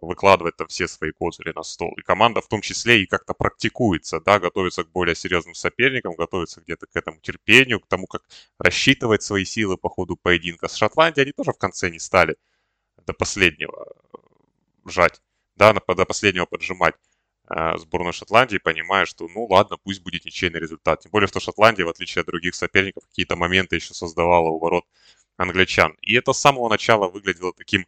выкладывать 0.00 0.56
там 0.56 0.68
все 0.68 0.88
свои 0.88 1.12
козыри 1.12 1.52
на 1.54 1.62
стол. 1.62 1.94
И 1.96 2.02
команда 2.02 2.40
в 2.40 2.48
том 2.48 2.60
числе 2.60 3.02
и 3.02 3.06
как-то 3.06 3.34
практикуется, 3.34 4.20
да, 4.20 4.38
готовится 4.38 4.84
к 4.84 4.90
более 4.90 5.14
серьезным 5.14 5.54
соперникам, 5.54 6.14
готовится 6.14 6.60
где-то 6.60 6.86
к 6.86 6.96
этому 6.96 7.20
терпению, 7.20 7.80
к 7.80 7.86
тому, 7.86 8.06
как 8.06 8.22
рассчитывать 8.58 9.22
свои 9.22 9.44
силы 9.44 9.76
по 9.76 9.88
ходу 9.88 10.16
поединка. 10.16 10.68
С 10.68 10.74
Шотландией 10.76 11.24
они 11.24 11.32
тоже 11.32 11.52
в 11.52 11.58
конце 11.58 11.90
не 11.90 11.98
стали 11.98 12.36
до 13.06 13.12
последнего 13.12 13.86
жать, 14.84 15.20
да, 15.56 15.72
до 15.72 16.04
последнего 16.04 16.46
поджимать. 16.46 16.94
Э, 17.50 17.78
сборную 17.78 18.12
Шотландии, 18.12 18.58
понимая, 18.58 19.06
что 19.06 19.26
ну 19.26 19.46
ладно, 19.46 19.78
пусть 19.82 20.02
будет 20.02 20.26
ничейный 20.26 20.60
результат. 20.60 21.00
Тем 21.00 21.10
более, 21.10 21.28
что 21.28 21.40
Шотландия, 21.40 21.86
в 21.86 21.88
отличие 21.88 22.20
от 22.20 22.26
других 22.26 22.54
соперников, 22.54 23.04
какие-то 23.06 23.36
моменты 23.36 23.76
еще 23.76 23.94
создавала 23.94 24.48
у 24.50 24.58
ворот 24.58 24.84
англичан. 25.38 25.96
И 26.02 26.14
это 26.14 26.34
с 26.34 26.40
самого 26.40 26.68
начала 26.68 27.08
выглядело 27.08 27.54
таким 27.54 27.86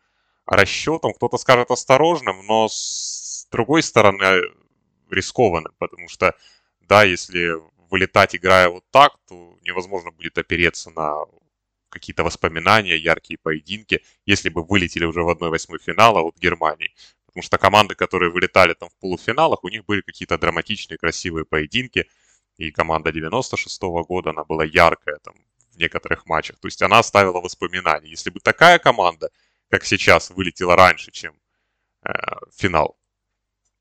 расчетом, 0.51 1.13
кто-то 1.15 1.39
скажет 1.39 1.71
осторожным, 1.71 2.45
но 2.47 2.69
с 2.69 3.47
другой 3.51 3.83
стороны 3.83 4.43
рискованным, 5.11 5.73
потому 5.79 6.09
что, 6.09 6.35
да, 6.81 7.05
если 7.05 7.55
вылетать, 7.91 8.37
играя 8.37 8.69
вот 8.69 8.85
так, 8.91 9.17
то 9.29 9.57
невозможно 9.63 10.11
будет 10.13 10.39
опереться 10.39 10.91
на 10.91 11.25
какие-то 11.89 12.25
воспоминания, 12.25 12.97
яркие 12.97 13.39
поединки, 13.39 14.03
если 14.25 14.49
бы 14.49 14.63
вылетели 14.63 15.05
уже 15.05 15.23
в 15.23 15.29
1-8 15.29 15.79
финала 15.79 16.21
от 16.21 16.37
Германии. 16.39 16.95
Потому 17.27 17.43
что 17.43 17.59
команды, 17.59 17.95
которые 17.95 18.31
вылетали 18.31 18.75
там 18.75 18.89
в 18.89 18.97
полуфиналах, 19.01 19.65
у 19.65 19.69
них 19.69 19.85
были 19.85 20.01
какие-то 20.01 20.39
драматичные, 20.39 20.99
красивые 20.99 21.45
поединки. 21.45 22.09
И 22.57 22.71
команда 22.71 23.13
96 23.13 23.83
-го 23.83 24.05
года, 24.05 24.31
она 24.31 24.45
была 24.45 24.65
яркая 24.65 25.19
там 25.23 25.35
в 25.73 25.79
некоторых 25.79 26.27
матчах. 26.27 26.59
То 26.59 26.69
есть 26.69 26.83
она 26.83 26.99
оставила 26.99 27.41
воспоминания. 27.41 28.11
Если 28.11 28.31
бы 28.31 28.41
такая 28.41 28.79
команда, 28.79 29.31
как 29.71 29.85
сейчас, 29.85 30.31
вылетела 30.31 30.77
раньше, 30.77 31.11
чем 31.13 31.35
э, 32.05 32.11
финал, 32.57 32.97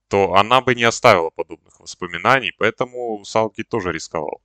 то 0.08 0.36
она 0.36 0.62
бы 0.62 0.76
не 0.76 0.84
оставила 0.84 1.30
подобных 1.30 1.80
воспоминаний. 1.80 2.54
Поэтому 2.58 3.24
Саутгейт 3.26 3.70
тоже 3.70 3.92
рисковал. 3.92 4.42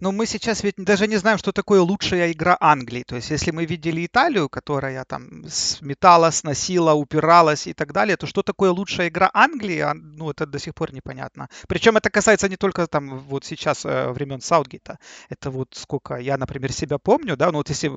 Но 0.00 0.12
мы 0.12 0.26
сейчас 0.26 0.62
ведь 0.62 0.76
даже 0.76 1.06
не 1.06 1.16
знаем, 1.16 1.38
что 1.38 1.52
такое 1.52 1.80
лучшая 1.80 2.32
игра 2.32 2.56
Англии. 2.60 3.04
То 3.04 3.16
есть, 3.16 3.30
если 3.30 3.50
мы 3.50 3.64
видели 3.64 4.06
Италию, 4.06 4.48
которая 4.48 5.04
там 5.04 5.44
сметала, 5.48 6.30
сносила, 6.30 6.92
упиралась 6.92 7.66
и 7.66 7.74
так 7.74 7.92
далее, 7.92 8.16
то 8.16 8.26
что 8.26 8.42
такое 8.42 8.70
лучшая 8.70 9.08
игра 9.08 9.30
Англии, 9.34 9.80
а, 9.80 9.94
ну, 9.94 10.30
это 10.30 10.46
до 10.46 10.58
сих 10.58 10.74
пор 10.74 10.92
непонятно. 10.92 11.48
Причем 11.68 11.96
это 11.96 12.10
касается 12.10 12.48
не 12.48 12.56
только 12.56 12.86
там 12.86 13.18
вот 13.18 13.44
сейчас 13.44 13.84
э, 13.84 14.10
времен 14.12 14.40
Саутгейта. 14.40 14.98
Это 15.28 15.50
вот 15.50 15.68
сколько 15.72 16.16
я, 16.16 16.36
например, 16.36 16.72
себя 16.72 16.98
помню, 16.98 17.36
да, 17.36 17.50
ну 17.50 17.58
вот 17.58 17.68
если 17.68 17.90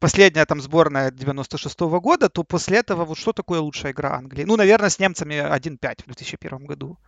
последняя 0.00 0.44
там 0.46 0.60
сборная 0.60 1.10
96 1.10 1.80
-го 1.80 2.00
года, 2.00 2.28
то 2.28 2.42
после 2.42 2.78
этого 2.78 3.04
вот 3.04 3.18
что 3.18 3.32
такое 3.32 3.60
лучшая 3.60 3.92
игра 3.92 4.16
Англии? 4.16 4.44
Ну, 4.44 4.56
наверное, 4.56 4.90
с 4.90 4.98
немцами 4.98 5.34
1-5 5.34 6.02
в 6.02 6.06
2001 6.06 6.66
году. 6.66 6.98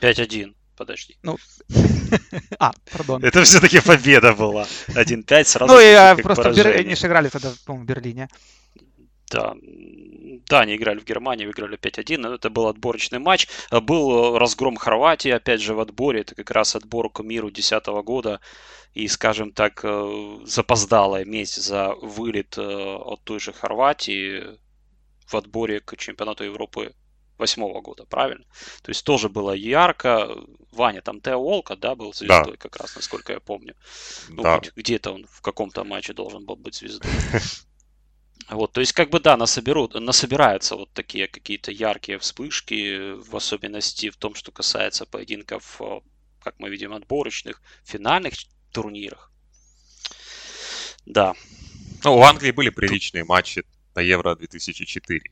5-1 0.00 0.54
подожди. 0.80 1.16
Ну, 1.22 1.36
а, 2.58 2.72
пардон. 2.90 3.22
Это 3.22 3.42
все-таки 3.44 3.80
победа 3.80 4.32
была. 4.32 4.66
1-5 4.88 5.44
сразу. 5.44 5.74
Ну, 5.74 5.80
и 5.80 5.92
а, 5.92 6.16
просто 6.16 6.48
они 6.48 6.94
же 6.94 7.06
играли 7.06 7.28
тогда, 7.28 7.52
по-моему, 7.66 7.84
в 7.84 7.86
Берлине. 7.86 8.28
Да, 9.30 9.54
да, 10.48 10.60
они 10.60 10.76
играли 10.76 10.98
в 10.98 11.04
Германии, 11.04 11.46
выиграли 11.46 11.78
5-1, 11.78 12.18
но 12.18 12.34
это 12.34 12.50
был 12.50 12.66
отборочный 12.66 13.20
матч. 13.20 13.48
Был 13.70 14.36
разгром 14.36 14.76
Хорватии, 14.76 15.30
опять 15.30 15.60
же, 15.60 15.74
в 15.74 15.80
отборе. 15.80 16.22
Это 16.22 16.34
как 16.34 16.50
раз 16.50 16.74
отбор 16.74 17.10
к 17.10 17.22
миру 17.22 17.48
2010 17.48 17.86
года. 18.04 18.40
И, 18.92 19.06
скажем 19.06 19.52
так, 19.52 19.80
э, 19.84 20.38
запоздалая 20.44 21.24
месть 21.24 21.62
за 21.62 21.94
вылет 21.94 22.58
э, 22.58 22.62
от 22.62 23.22
той 23.22 23.38
же 23.38 23.52
Хорватии 23.52 24.58
в 25.26 25.34
отборе 25.36 25.78
к 25.78 25.96
чемпионату 25.96 26.42
Европы 26.42 26.92
восьмого 27.38 27.80
года, 27.80 28.04
правильно? 28.04 28.44
То 28.82 28.90
есть 28.90 29.04
тоже 29.04 29.28
было 29.28 29.52
ярко. 29.52 30.28
Ваня, 30.72 31.02
там 31.02 31.20
Тео 31.20 31.40
Волка, 31.40 31.76
да, 31.76 31.94
был 31.94 32.12
звездой 32.12 32.52
да. 32.52 32.56
как 32.56 32.76
раз, 32.76 32.96
насколько 32.96 33.32
я 33.32 33.40
помню. 33.40 33.76
Ну, 34.28 34.42
да. 34.42 34.60
где-то 34.74 35.12
он 35.12 35.26
в 35.30 35.40
каком-то 35.40 35.84
матче 35.84 36.12
должен 36.12 36.44
был 36.44 36.56
быть 36.56 36.74
звездой. 36.74 37.10
Вот, 38.50 38.72
то 38.72 38.80
есть, 38.80 38.92
как 38.92 39.10
бы, 39.10 39.20
да, 39.20 39.36
насоберут, 39.36 39.94
насобираются 39.94 40.76
вот 40.76 40.90
такие 40.92 41.28
какие-то 41.28 41.70
яркие 41.70 42.18
вспышки, 42.18 43.12
в 43.12 43.36
особенности 43.36 44.10
в 44.10 44.16
том, 44.16 44.34
что 44.34 44.50
касается 44.50 45.06
поединков, 45.06 45.80
э, 45.80 46.00
как 46.42 46.58
мы 46.58 46.68
видим, 46.68 46.92
отборочных, 46.92 47.62
финальных 47.84 48.34
турнирах. 48.72 49.30
Да. 51.06 51.34
Ну, 52.02 52.16
у 52.16 52.22
Англии 52.22 52.50
были 52.50 52.70
приличные 52.70 53.24
матчи 53.24 53.64
на 53.94 54.00
Евро 54.00 54.34
2004 54.34 55.22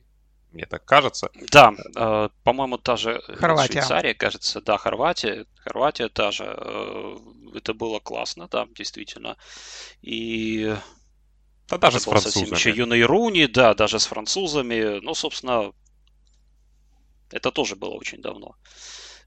мне 0.51 0.65
так 0.65 0.83
кажется. 0.85 1.29
Да, 1.51 1.73
э, 1.95 2.29
по-моему, 2.43 2.77
та 2.77 2.97
же 2.97 3.21
Хорватия. 3.27 3.73
Швейцария, 3.73 4.13
кажется, 4.13 4.61
да, 4.61 4.77
Хорватия, 4.77 5.45
Хорватия 5.57 6.09
та 6.09 6.31
же. 6.31 6.43
Э, 6.45 7.17
это 7.55 7.73
было 7.73 7.99
классно, 7.99 8.47
да, 8.47 8.67
действительно. 8.75 9.37
И 10.01 10.75
да, 11.77 11.77
даже 11.77 11.99
с 11.99 12.05
французами. 12.05 12.55
Еще 12.55 12.71
юный 12.71 13.03
Руни, 13.03 13.47
да, 13.47 13.73
даже 13.73 13.99
с 13.99 14.05
французами. 14.05 14.99
Ну, 15.01 15.13
собственно, 15.13 15.71
это 17.31 17.51
тоже 17.51 17.75
было 17.75 17.91
очень 17.91 18.21
давно. 18.21 18.55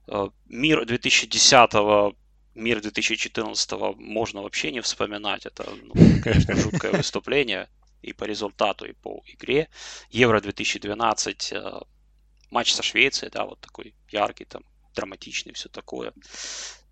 Э, 0.07 0.29
мир 0.45 0.85
2010 0.85 2.15
мир 2.55 2.81
2014 2.81 3.71
можно 3.97 4.41
вообще 4.41 4.71
не 4.71 4.81
вспоминать. 4.81 5.45
Это, 5.45 5.69
ну, 5.83 5.93
конечно, 6.21 6.55
жуткое 6.55 6.91
выступление 6.97 7.69
и 8.01 8.13
по 8.13 8.25
результату, 8.25 8.85
и 8.85 8.93
по 8.93 9.23
игре. 9.25 9.69
Евро 10.09 10.41
2012, 10.41 11.53
э, 11.53 11.79
матч 12.51 12.73
со 12.73 12.83
Швецией, 12.83 13.31
да, 13.31 13.45
вот 13.45 13.59
такой 13.59 13.95
яркий, 14.09 14.45
там, 14.45 14.63
драматичный, 14.93 15.53
все 15.53 15.69
такое. 15.69 16.13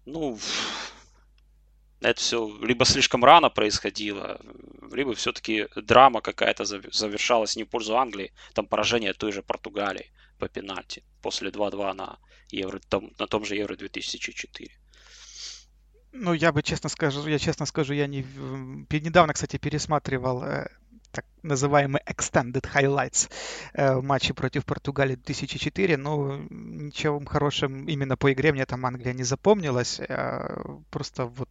Ну, 0.06 0.40
это 2.02 2.20
все 2.20 2.58
либо 2.62 2.84
слишком 2.86 3.24
рано 3.24 3.50
происходило, 3.50 4.42
либо 4.92 5.14
все-таки 5.14 5.68
драма 5.76 6.22
какая-то 6.22 6.66
завершалась 6.66 7.56
не 7.56 7.64
в 7.64 7.70
пользу 7.70 7.98
Англии, 7.98 8.34
там 8.54 8.66
поражение 8.66 9.14
той 9.14 9.32
же 9.32 9.44
Португалии 9.44 10.12
по 10.40 10.50
пенальти 10.50 11.04
после 11.22 11.52
2-2 11.52 11.94
на, 11.94 12.18
Евро, 12.50 12.80
там, 12.90 13.12
на 13.20 13.28
том 13.28 13.46
же 13.46 13.56
Евро 13.56 13.76
2004. 13.76 14.72
Ну, 16.14 16.34
я 16.34 16.52
бы 16.52 16.62
честно 16.62 16.90
скажу, 16.90 17.26
я 17.28 17.40
честно 17.40 17.66
скажу, 17.66 17.94
я 17.94 18.08
не 18.08 18.26
недавно, 18.90 19.34
кстати, 19.34 19.58
пересматривал 19.58 20.44
э, 20.44 20.68
так 21.12 21.26
называемый 21.44 22.02
extended 22.06 22.66
highlights 22.74 23.30
э, 23.74 23.96
в 23.96 24.04
матче 24.04 24.34
против 24.34 24.66
Португалии 24.66 25.16
2004. 25.16 25.98
Но 25.98 26.40
ничего 26.50 27.22
хорошим 27.26 27.86
именно 27.86 28.18
по 28.18 28.32
игре 28.32 28.52
мне 28.52 28.66
там 28.66 28.86
Англия 28.86 29.14
не 29.14 29.24
запомнилась. 29.24 30.00
Э, 30.00 30.56
просто 30.90 31.26
вот 31.26 31.50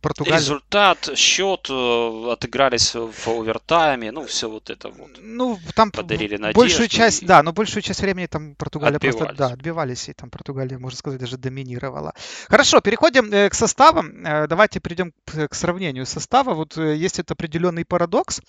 Португалия... 0.00 0.38
Результат, 0.38 1.10
счет, 1.16 1.66
э, 1.70 2.30
отыгрались 2.32 2.94
в 2.94 3.28
овертайме, 3.28 4.12
ну 4.12 4.24
все 4.26 4.48
вот 4.48 4.70
это 4.70 4.88
вот. 4.88 5.10
Ну 5.20 5.58
там 5.74 5.90
подарили 5.90 6.36
надежду. 6.36 6.60
Большую 6.60 6.88
часть, 6.88 7.22
и... 7.22 7.26
да, 7.26 7.42
но 7.42 7.52
большую 7.52 7.82
часть 7.82 8.00
времени 8.00 8.26
там 8.26 8.54
Португалия 8.54 8.96
отбивались. 8.96 9.18
просто 9.18 9.36
да, 9.36 9.46
отбивались, 9.52 10.08
и 10.08 10.12
там 10.12 10.30
Португалия, 10.30 10.78
можно 10.78 10.98
сказать, 10.98 11.20
даже 11.20 11.36
доминировала. 11.36 12.14
Хорошо, 12.48 12.80
переходим 12.80 13.30
к 13.50 13.54
составам. 13.54 14.22
Давайте 14.22 14.80
перейдем 14.80 15.12
к 15.26 15.54
сравнению 15.54 16.06
состава. 16.06 16.54
Вот 16.54 16.76
есть 16.76 17.18
этот 17.18 17.32
определенный 17.32 17.84
парадокс. 17.84 18.40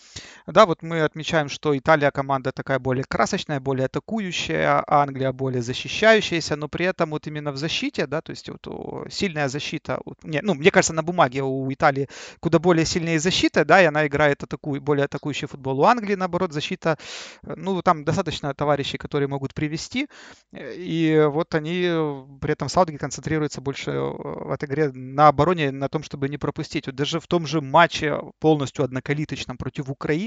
Да, 0.47 0.65
вот 0.65 0.81
мы 0.83 1.01
отмечаем, 1.01 1.49
что 1.49 1.77
Италия 1.77 2.11
команда 2.11 2.51
такая 2.51 2.79
более 2.79 3.03
красочная, 3.03 3.59
более 3.59 3.85
атакующая, 3.85 4.79
а 4.79 5.03
Англия 5.03 5.31
более 5.31 5.61
защищающаяся, 5.61 6.55
но 6.55 6.67
при 6.67 6.85
этом 6.85 7.11
вот 7.11 7.27
именно 7.27 7.51
в 7.51 7.57
защите, 7.57 8.07
да, 8.07 8.21
то 8.21 8.31
есть 8.31 8.49
вот 8.49 8.67
сильная 9.11 9.49
защита, 9.49 9.99
вот, 10.05 10.23
не, 10.23 10.41
ну, 10.41 10.53
мне 10.53 10.71
кажется, 10.71 10.93
на 10.93 11.03
бумаге 11.03 11.43
у 11.43 11.71
Италии 11.71 12.07
куда 12.39 12.59
более 12.59 12.85
сильная 12.85 13.19
защита, 13.19 13.65
да, 13.65 13.81
и 13.81 13.85
она 13.85 14.07
играет 14.07 14.43
атаку, 14.43 14.79
более 14.79 15.05
атакующий 15.05 15.47
футбол. 15.47 15.79
У 15.79 15.83
Англии, 15.83 16.15
наоборот, 16.15 16.53
защита, 16.53 16.97
э, 17.43 17.53
ну, 17.55 17.81
там 17.81 18.03
достаточно 18.03 18.53
товарищей, 18.53 18.97
которые 18.97 19.27
могут 19.27 19.53
привести, 19.53 20.07
э, 20.51 20.75
и 20.75 21.25
вот 21.29 21.55
они 21.55 21.81
при 22.41 22.53
этом 22.53 22.69
Саутгейт 22.69 22.99
концентрируется 22.99 23.61
больше 23.61 23.91
в 23.91 24.51
этой 24.51 24.65
игре 24.65 24.91
на 24.93 25.27
обороне, 25.27 25.71
на 25.71 25.89
том, 25.89 26.03
чтобы 26.03 26.29
не 26.29 26.37
пропустить. 26.37 26.87
Вот 26.87 26.95
даже 26.95 27.19
в 27.19 27.27
том 27.27 27.45
же 27.47 27.61
матче 27.61 28.19
полностью 28.39 28.85
однокалиточном 28.85 29.57
против 29.57 29.89
Украины, 29.89 30.18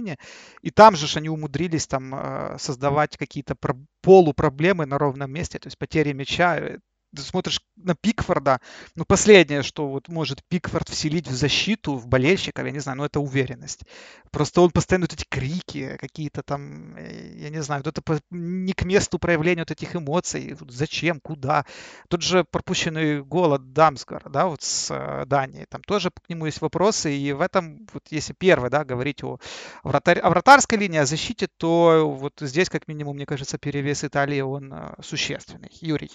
и 0.63 0.71
там 0.71 0.97
же 0.97 1.07
они 1.19 1.29
умудрились 1.29 1.87
там 1.87 2.15
э, 2.15 2.57
создавать 2.59 3.17
какие-то 3.17 3.57
полупроблемы 4.01 4.87
на 4.87 4.99
ровном 4.99 5.31
месте, 5.31 5.59
то 5.59 5.67
есть 5.67 5.79
потери 5.79 6.13
мяча, 6.13 6.57
э, 6.57 6.79
ты 7.15 7.23
смотришь 7.23 7.61
на 7.77 7.95
Пикфорда, 7.95 8.61
ну, 8.95 9.05
последнее, 9.05 9.63
что 9.63 9.89
вот 9.89 10.09
может 10.09 10.43
Пикфорд 10.45 10.89
вселить 10.89 11.29
в 11.29 11.35
защиту, 11.35 11.95
в 11.95 12.07
болельщиков, 12.07 12.65
я 12.65 12.71
не 12.71 12.79
знаю, 12.79 12.99
ну, 12.99 13.05
это 13.05 13.21
уверенность. 13.21 13.83
Просто 14.31 14.61
он 14.61 14.71
постоянно 14.71 15.05
вот 15.05 15.13
эти 15.13 15.27
крики 15.29 15.97
какие-то 16.01 16.43
там, 16.43 16.97
э, 16.97 17.35
я 17.37 17.51
не 17.51 17.63
знаю, 17.63 17.83
вот 17.85 17.99
это 17.99 18.21
не 18.31 18.73
к 18.73 18.85
месту 18.85 19.19
проявления 19.19 19.63
вот 19.63 19.71
этих 19.71 19.95
эмоций, 19.95 20.57
зачем, 20.69 21.21
куда. 21.21 21.67
Тут 22.09 22.23
же 22.23 22.45
пропущенный 22.45 23.23
гол 23.23 23.53
от 23.55 23.73
Дамсгара, 23.73 24.29
да, 24.31 24.47
вот 24.47 24.63
с 24.63 24.91
э, 24.91 25.27
Дании, 25.27 25.67
там 25.69 25.83
тоже 25.83 26.11
к 26.11 26.29
нему 26.29 26.47
есть 26.47 26.61
вопросы, 26.61 27.15
и 27.15 27.33
в 27.33 27.41
этом, 27.41 27.87
вот 27.93 28.05
если 28.11 28.33
первый, 28.33 28.71
да, 28.71 28.85
говорить 28.85 29.23
о, 29.23 29.39
вратарь, 29.83 30.19
о 30.19 30.31
вратарской 30.31 30.79
линии, 30.79 30.99
о 30.99 31.07
защите, 31.07 31.49
то 31.59 32.09
вот 32.09 32.35
здесь, 32.41 32.71
как 32.71 32.89
минимум, 32.89 33.17
мне 33.17 33.27
кажется, 33.27 33.59
перевес 33.59 34.05
Италии, 34.05 34.41
он 34.41 34.73
э, 34.73 34.95
существенный. 35.03 35.71
Юрий. 35.81 36.11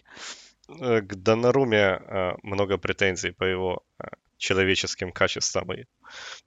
Э, 0.67 1.01
к 1.01 1.15
Донаруме 1.15 1.77
э, 1.77 2.31
много 2.43 2.77
претензий 2.77 3.31
по 3.31 3.43
его 3.45 3.83
э, 3.99 4.07
человеческим 4.37 5.11
качествам 5.11 5.71
и 5.73 5.85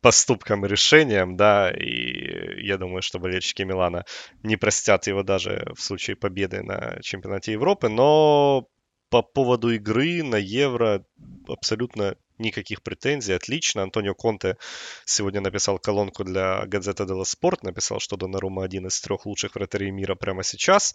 поступкам 0.00 0.64
и 0.64 0.68
решениям, 0.68 1.36
да, 1.36 1.70
и 1.70 2.62
я 2.62 2.76
думаю, 2.76 3.02
что 3.02 3.18
болельщики 3.18 3.62
Милана 3.62 4.04
не 4.42 4.56
простят 4.56 5.06
его 5.06 5.22
даже 5.22 5.72
в 5.74 5.80
случае 5.80 6.16
победы 6.16 6.62
на 6.62 6.98
чемпионате 7.02 7.52
Европы, 7.52 7.88
но 7.88 8.68
по 9.08 9.22
поводу 9.22 9.70
игры 9.70 10.22
на 10.22 10.36
Евро 10.36 11.04
абсолютно 11.48 12.16
никаких 12.38 12.82
претензий, 12.82 13.32
отлично. 13.32 13.82
Антонио 13.82 14.14
Конте 14.14 14.56
сегодня 15.04 15.40
написал 15.40 15.78
колонку 15.78 16.24
для 16.24 16.64
газеты 16.66 17.06
Делла 17.06 17.24
Спорт, 17.24 17.64
написал, 17.64 18.00
что 18.00 18.16
Донарума 18.16 18.64
один 18.64 18.86
из 18.86 19.00
трех 19.00 19.26
лучших 19.26 19.56
вратарей 19.56 19.90
мира 19.90 20.14
прямо 20.14 20.44
сейчас. 20.44 20.94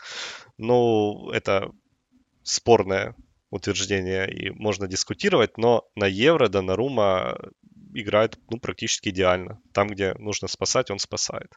Но 0.58 1.30
это 1.34 1.72
спорное 2.46 3.16
утверждение 3.50 4.32
и 4.32 4.50
можно 4.52 4.88
дискутировать, 4.88 5.58
но 5.58 5.88
на 5.96 6.06
Евро 6.06 6.48
Донарума 6.48 7.38
играет 7.94 8.38
ну, 8.50 8.60
практически 8.60 9.10
идеально. 9.10 9.62
Там, 9.74 9.88
где 9.90 10.14
нужно 10.16 10.48
спасать, 10.48 10.92
он 10.92 11.00
спасает. 11.00 11.52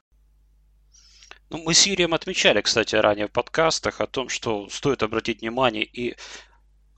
Ну, 1.50 1.58
мы 1.58 1.74
с 1.74 1.86
Юрием 1.86 2.14
отмечали, 2.14 2.60
кстати, 2.60 2.94
ранее 2.94 3.26
в 3.26 3.32
подкастах 3.32 4.00
о 4.00 4.06
том, 4.06 4.28
что 4.28 4.68
стоит 4.68 5.02
обратить 5.02 5.40
внимание 5.40 5.84
и 5.84 6.16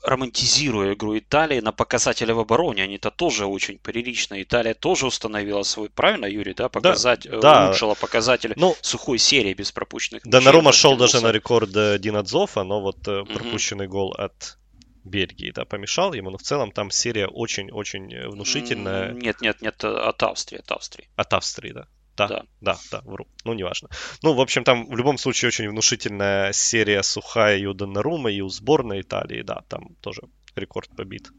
романтизируя 0.03 0.95
игру 0.95 1.19
Италии 1.19 1.61
на 1.61 1.73
показатели 1.73 2.33
в 2.33 2.39
обороне, 2.39 2.83
они-то 2.83 3.11
тоже 3.11 3.47
очень 3.47 3.79
прилично. 3.79 4.41
Италия 4.43 4.75
тоже 4.75 5.07
установила 5.07 5.63
свой, 5.63 5.91
правильно, 5.91 6.27
Юрий, 6.27 6.55
да, 6.55 6.69
показать, 6.69 7.29
да, 7.29 7.41
да. 7.41 7.65
улучшила 7.67 7.95
показатели 7.95 8.55
ну, 8.57 8.77
сухой 8.81 9.19
серии 9.19 9.55
без 9.55 9.73
пропущенных. 9.73 10.23
Да, 10.25 10.41
Нарума 10.41 10.73
шел 10.73 10.97
даже 10.97 11.21
на 11.21 11.33
рекорд 11.33 11.75
э, 11.77 11.99
Дина 11.99 12.23
Дзофа, 12.23 12.63
но 12.63 12.81
вот 12.81 13.07
угу. 13.07 13.27
пропущенный 13.27 13.89
гол 13.89 14.13
от 14.13 14.59
Бельгии, 15.05 15.51
да, 15.51 15.65
помешал 15.65 16.13
ему, 16.13 16.31
но 16.31 16.39
в 16.39 16.43
целом 16.43 16.73
там 16.73 16.91
серия 16.91 17.27
очень-очень 17.27 18.13
э, 18.13 18.29
внушительная. 18.29 19.13
Нет, 19.13 19.41
нет, 19.41 19.61
нет, 19.63 19.85
от 19.85 20.23
Австрии, 20.23 20.59
от 20.59 20.71
Австрии. 20.71 21.09
От 21.17 21.33
Австрии, 21.33 21.73
да. 21.73 21.87
Да, 22.29 22.45
да, 22.61 22.75
да, 22.75 22.79
да, 22.91 23.01
вру. 23.05 23.27
Ну, 23.45 23.55
неважно. 23.55 23.89
Ну, 24.23 24.35
в 24.35 24.41
общем, 24.41 24.65
там 24.65 24.87
в 24.87 24.97
любом 24.97 25.19
случае 25.19 25.49
очень 25.49 25.69
внушительная 25.69 26.53
серия 26.53 27.03
сухая 27.03 27.59
и 27.59 27.67
у 27.67 27.75
Доннарума, 27.75 28.31
и 28.31 28.41
у 28.41 28.49
сборной 28.49 29.01
Италии, 29.01 29.43
да, 29.43 29.63
там 29.69 29.95
тоже 30.01 30.23
рекорд 30.57 30.91
побит. 30.97 31.31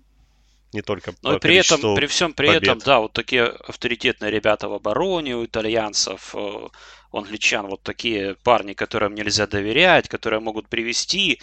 Не 0.74 0.82
только 0.82 1.14
Но 1.22 1.34
по 1.34 1.40
при 1.40 1.58
этом, 1.58 1.96
при 1.96 2.06
всем 2.06 2.34
при 2.34 2.48
побед. 2.48 2.64
этом, 2.64 2.80
да, 2.80 3.00
вот 3.00 3.12
такие 3.12 3.44
авторитетные 3.44 4.32
ребята 4.32 4.70
в 4.70 4.74
обороне 4.74 5.36
у 5.36 5.46
итальянцев, 5.46 6.34
э, 6.34 6.70
у 7.12 7.18
англичан, 7.18 7.68
вот 7.68 7.82
такие 7.84 8.36
парни, 8.36 8.74
которым 8.74 9.14
нельзя 9.14 9.48
доверять, 9.48 10.08
которые 10.08 10.40
могут 10.40 10.70
привести, 10.70 11.42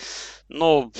но 0.49 0.91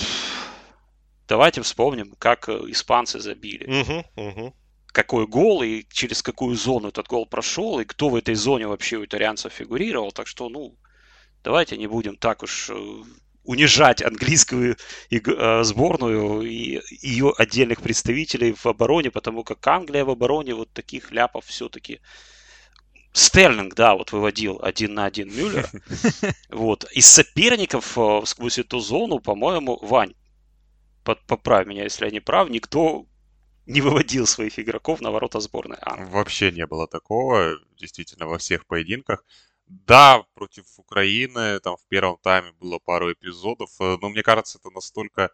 давайте 1.27 1.63
вспомним, 1.63 2.13
как 2.19 2.49
э, 2.49 2.53
испанцы 2.67 3.19
забили. 3.19 3.65
Угу, 3.81 4.27
угу 4.27 4.53
какой 4.91 5.27
гол 5.27 5.61
и 5.61 5.85
через 5.91 6.21
какую 6.21 6.55
зону 6.55 6.89
этот 6.89 7.07
гол 7.07 7.25
прошел, 7.25 7.79
и 7.79 7.85
кто 7.85 8.09
в 8.09 8.15
этой 8.15 8.35
зоне 8.35 8.67
вообще 8.67 8.97
у 8.97 9.05
итальянцев 9.05 9.53
фигурировал. 9.53 10.11
Так 10.11 10.27
что, 10.27 10.49
ну, 10.49 10.75
давайте 11.43 11.77
не 11.77 11.87
будем 11.87 12.15
так 12.17 12.43
уж 12.43 12.69
э, 12.69 13.03
унижать 13.43 14.01
английскую 14.01 14.77
э, 15.11 15.63
сборную 15.63 16.41
и 16.41 16.81
ее 17.01 17.33
отдельных 17.37 17.81
представителей 17.81 18.53
в 18.53 18.65
обороне, 18.65 19.11
потому 19.11 19.43
как 19.43 19.65
Англия 19.67 20.05
в 20.05 20.09
обороне 20.09 20.55
вот 20.55 20.71
таких 20.73 21.11
ляпов 21.11 21.45
все-таки 21.45 21.99
Стерлинг, 23.11 23.73
да, 23.73 23.95
вот 23.95 24.11
выводил 24.11 24.59
один 24.61 24.93
на 24.93 25.05
один 25.05 25.33
Мюллера. 25.33 25.69
Вот. 26.49 26.85
Из 26.91 27.05
соперников 27.05 27.97
э, 27.97 28.21
сквозь 28.25 28.59
эту 28.59 28.79
зону, 28.79 29.19
по-моему, 29.19 29.79
Вань, 29.81 30.13
поправь 31.03 31.67
меня, 31.67 31.83
если 31.83 32.05
я 32.05 32.11
не 32.11 32.19
прав, 32.19 32.49
никто 32.49 33.05
не 33.69 33.81
выводил 33.81 34.25
своих 34.25 34.57
игроков 34.59 34.99
на 34.99 35.11
ворота 35.11 35.39
сборной 35.39 35.77
Англии. 35.81 36.11
Вообще 36.11 36.51
не 36.51 36.65
было 36.65 36.87
такого, 36.87 37.59
действительно, 37.77 38.27
во 38.27 38.39
всех 38.39 38.65
поединках. 38.65 39.23
Да, 39.67 40.23
против 40.33 40.65
Украины 40.77 41.59
там 41.59 41.77
в 41.77 41.85
первом 41.87 42.17
тайме 42.17 42.51
было 42.59 42.79
пару 42.79 43.13
эпизодов, 43.13 43.69
э, 43.79 43.97
но 44.01 44.09
мне 44.09 44.23
кажется, 44.23 44.57
это 44.57 44.71
настолько, 44.71 45.29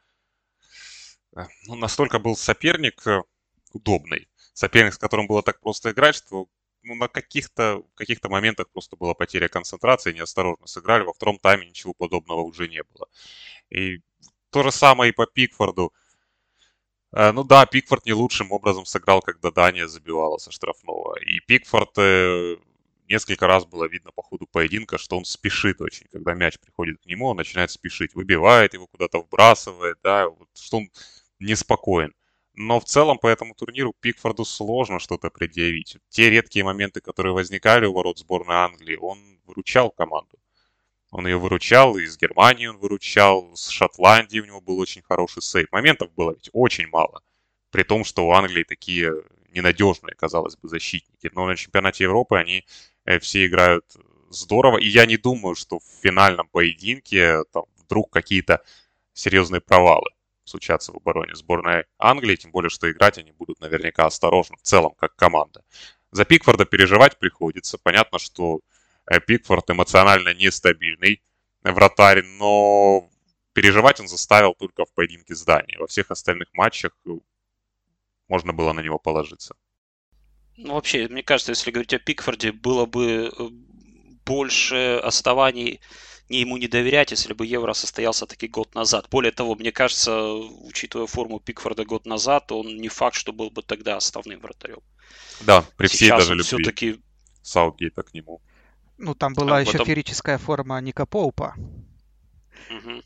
э, 1.37 1.45
ну, 1.67 1.75
настолько 1.75 2.19
был 2.19 2.35
соперник 2.35 3.07
э, 3.07 3.23
удобный, 3.71 4.27
соперник, 4.53 4.93
с 4.93 4.97
которым 4.97 5.27
было 5.27 5.41
так 5.41 5.61
просто 5.61 5.91
играть, 5.91 6.15
что 6.15 6.49
ну, 6.83 6.95
на 6.95 7.07
каких-то 7.07 7.83
каких 7.95 8.21
моментах 8.23 8.69
просто 8.69 8.97
была 8.97 9.13
потеря 9.13 9.47
концентрации, 9.47 10.11
неосторожно 10.11 10.67
сыграли. 10.67 11.03
Во 11.03 11.13
втором 11.13 11.39
тайме 11.39 11.67
ничего 11.69 11.93
подобного 11.93 12.41
уже 12.41 12.67
не 12.67 12.83
было. 12.83 13.07
И 13.69 14.01
то 14.49 14.63
же 14.63 14.71
самое 14.71 15.11
и 15.11 15.15
по 15.15 15.25
Пикфорду. 15.25 15.93
Э, 17.15 17.31
ну 17.31 17.43
да, 17.45 17.65
Пикфорд 17.65 18.05
не 18.05 18.13
лучшим 18.13 18.51
образом 18.51 18.85
сыграл, 18.85 19.21
когда 19.21 19.49
Дания 19.49 19.87
забивала 19.87 20.37
со 20.37 20.51
штрафного. 20.51 21.17
И 21.19 21.39
Пикфорд 21.39 21.97
э, 21.97 22.57
несколько 23.07 23.47
раз 23.47 23.65
было 23.65 23.85
видно 23.85 24.11
по 24.11 24.21
ходу 24.21 24.47
поединка, 24.51 24.97
что 24.97 25.17
он 25.17 25.23
спешит 25.23 25.79
очень. 25.81 26.07
Когда 26.11 26.33
мяч 26.33 26.59
приходит 26.59 26.99
к 27.01 27.05
нему, 27.05 27.27
он 27.27 27.37
начинает 27.37 27.71
спешить. 27.71 28.15
Выбивает 28.15 28.73
его 28.73 28.87
куда-то, 28.87 29.19
вбрасывает, 29.19 29.97
да, 30.03 30.27
вот, 30.27 30.49
что 30.55 30.77
он 30.77 30.89
неспокоен. 31.39 32.13
Но 32.53 32.79
в 32.81 32.85
целом 32.85 33.17
по 33.17 33.27
этому 33.27 33.53
турниру 33.55 33.93
Пикфорду 34.01 34.43
сложно 34.43 34.99
что-то 34.99 35.29
предъявить. 35.29 35.97
Те 36.09 36.29
редкие 36.29 36.65
моменты, 36.65 36.99
которые 36.99 37.33
возникали 37.33 37.85
у 37.85 37.93
ворот 37.93 38.19
сборной 38.19 38.55
Англии, 38.55 38.97
он 38.97 39.39
выручал 39.45 39.89
команду. 39.89 40.37
Он 41.15 41.25
ее 41.27 41.37
выручал, 41.37 41.95
из 41.95 42.17
Германии 42.17 42.67
он 42.67 42.77
выручал, 42.77 43.55
с 43.55 43.69
Шотландии 43.69 44.41
у 44.41 44.45
него 44.45 44.59
был 44.59 44.79
очень 44.79 45.01
хороший 45.01 45.41
сейв. 45.41 45.71
Моментов 45.71 46.11
было 46.11 46.31
ведь 46.31 46.49
очень 46.51 46.87
мало. 46.87 47.23
При 47.71 47.83
том, 47.83 48.03
что 48.03 48.27
у 48.27 48.33
Англии 48.33 48.63
такие 48.63 49.13
ненадежные, 49.47 50.13
казалось 50.13 50.57
бы, 50.57 50.67
защитники. 50.67 51.31
Но 51.33 51.45
на 51.45 51.55
чемпионате 51.55 52.03
Европы 52.03 52.35
они 52.35 52.65
э, 53.05 53.19
все 53.19 53.45
играют 53.45 53.85
здорово. 54.29 54.77
И 54.77 54.87
я 54.87 55.05
не 55.05 55.15
думаю, 55.15 55.55
что 55.55 55.79
в 55.79 55.85
финальном 56.03 56.49
поединке 56.49 57.45
там 57.53 57.63
вдруг 57.77 58.11
какие-то 58.11 58.61
серьезные 59.13 59.61
провалы 59.61 60.09
случатся 60.43 60.91
в 60.91 60.97
обороне 60.97 61.33
сборной 61.33 61.85
Англии. 61.97 62.35
Тем 62.35 62.51
более, 62.51 62.69
что 62.69 62.91
играть 62.91 63.17
они 63.17 63.31
будут 63.31 63.61
наверняка 63.61 64.05
осторожно 64.05 64.57
в 64.57 64.63
целом, 64.63 64.93
как 64.99 65.15
команда. 65.15 65.63
За 66.11 66.25
Пикфорда 66.25 66.65
переживать 66.65 67.17
приходится. 67.17 67.77
Понятно, 67.77 68.19
что 68.19 68.59
Пикфорд 69.27 69.69
эмоционально 69.69 70.33
нестабильный 70.33 71.21
вратарь, 71.61 72.23
но 72.23 73.09
переживать 73.53 73.99
он 73.99 74.07
заставил 74.07 74.53
только 74.53 74.85
в 74.85 74.93
поединке 74.93 75.35
с 75.35 75.43
Данией. 75.43 75.77
Во 75.79 75.87
всех 75.87 76.11
остальных 76.11 76.49
матчах 76.53 76.91
э, 77.05 77.11
можно 78.27 78.53
было 78.53 78.73
на 78.73 78.81
него 78.81 78.99
положиться. 78.99 79.55
Ну, 80.57 80.73
вообще, 80.73 81.07
мне 81.07 81.23
кажется, 81.23 81.51
если 81.51 81.71
говорить 81.71 81.93
о 81.93 81.99
Пикфорде, 81.99 82.51
было 82.51 82.85
бы 82.85 83.31
э, 83.37 83.49
больше 84.25 84.99
оснований 85.03 85.81
не 86.29 86.39
ему 86.41 86.57
не 86.57 86.67
доверять, 86.67 87.11
если 87.11 87.33
бы 87.33 87.45
Евро 87.45 87.73
состоялся 87.73 88.25
таки 88.25 88.47
год 88.47 88.73
назад. 88.73 89.07
Более 89.11 89.31
того, 89.31 89.55
мне 89.55 89.71
кажется, 89.71 90.33
учитывая 90.33 91.07
форму 91.07 91.39
Пикфорда 91.39 91.85
год 91.85 92.05
назад, 92.07 92.51
он 92.51 92.77
не 92.77 92.89
факт, 92.89 93.15
что 93.15 93.31
был 93.31 93.51
бы 93.51 93.61
тогда 93.61 93.97
основным 93.97 94.39
вратарем. 94.39 94.81
Да, 95.41 95.63
при 95.77 95.87
всей 95.87 96.07
Сейчас 96.07 96.19
даже 96.19 96.33
любви 96.33 96.43
все-таки... 96.43 96.99
Саутгейта 97.43 98.01
к 98.01 98.13
нему. 98.15 98.41
Ну, 98.97 99.13
там 99.15 99.33
была 99.33 99.57
А 99.57 99.61
еще 99.61 99.73
потом- 99.73 99.87
феерическая 99.87 100.37
форма 100.37 100.79
Ника 100.81 101.05
Поупа. 101.05 101.55
Мгм. 102.69 103.01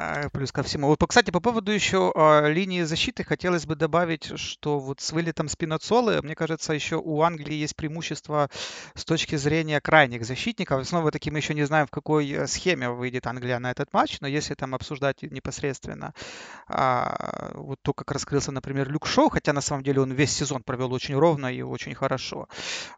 А, 0.00 0.28
Плюс 0.28 0.52
ко 0.52 0.62
всему. 0.62 0.86
Вот, 0.86 1.04
кстати, 1.08 1.32
по 1.32 1.40
поводу 1.40 1.72
еще 1.72 2.12
а, 2.14 2.46
линии 2.46 2.82
защиты 2.82 3.24
хотелось 3.24 3.66
бы 3.66 3.74
добавить, 3.74 4.38
что 4.38 4.78
вот 4.78 5.00
с 5.00 5.10
вылетом 5.10 5.48
Спинацолы, 5.48 6.22
мне 6.22 6.36
кажется, 6.36 6.72
еще 6.72 7.00
у 7.02 7.22
Англии 7.22 7.54
есть 7.54 7.74
преимущество 7.74 8.48
с 8.94 9.04
точки 9.04 9.34
зрения 9.34 9.80
крайних 9.80 10.24
защитников. 10.24 10.86
Снова 10.86 11.10
таки 11.10 11.32
мы 11.32 11.38
еще 11.38 11.52
не 11.52 11.64
знаем, 11.64 11.88
в 11.88 11.90
какой 11.90 12.30
э, 12.30 12.46
схеме 12.46 12.90
выйдет 12.90 13.26
Англия 13.26 13.58
на 13.58 13.72
этот 13.72 13.92
матч, 13.92 14.20
но 14.20 14.28
если 14.28 14.54
там 14.54 14.76
обсуждать 14.76 15.22
непосредственно 15.22 16.14
а, 16.68 17.50
вот 17.54 17.80
то, 17.82 17.92
как 17.92 18.12
раскрылся, 18.12 18.52
например, 18.52 18.88
Люк 18.88 19.04
Шоу, 19.04 19.30
хотя 19.30 19.52
на 19.52 19.60
самом 19.60 19.82
деле 19.82 20.00
он 20.00 20.12
весь 20.12 20.30
сезон 20.30 20.62
провел 20.62 20.92
очень 20.92 21.16
ровно 21.16 21.52
и 21.52 21.62
очень 21.62 21.96
хорошо. 21.96 22.48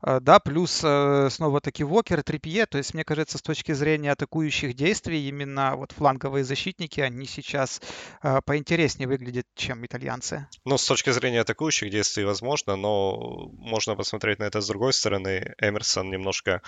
Да, 0.03 0.39
плюс 0.39 0.83
э, 0.85 1.29
снова 1.31 1.63
таки 1.63 1.83
Вокер, 1.83 2.23
Трипье, 2.23 2.67
то 2.67 2.77
есть 2.77 2.93
мне 2.93 3.05
кажется, 3.05 3.39
с 3.39 3.43
точки 3.43 3.73
зрения 3.73 4.13
атакующих 4.13 4.75
действий, 4.75 5.29
именно 5.29 5.77
вот 5.77 5.93
фланговые 5.93 6.45
защитники, 6.45 6.90
они 6.99 7.27
сейчас 7.27 7.81
э, 8.23 8.41
поинтереснее 8.45 9.09
выглядят, 9.09 9.47
чем 9.55 9.85
итальянцы. 9.85 10.47
Ну, 10.65 10.77
с 10.79 10.87
точки 10.87 11.11
зрения 11.11 11.41
атакующих 11.41 11.91
действий, 11.91 12.25
возможно, 12.25 12.77
но 12.77 13.51
можно 13.53 13.97
посмотреть 13.97 14.39
на 14.39 14.45
это 14.45 14.61
с 14.61 14.67
другой 14.67 14.93
стороны. 14.93 15.55
Эмерсон 15.59 16.11
немножко 16.11 16.63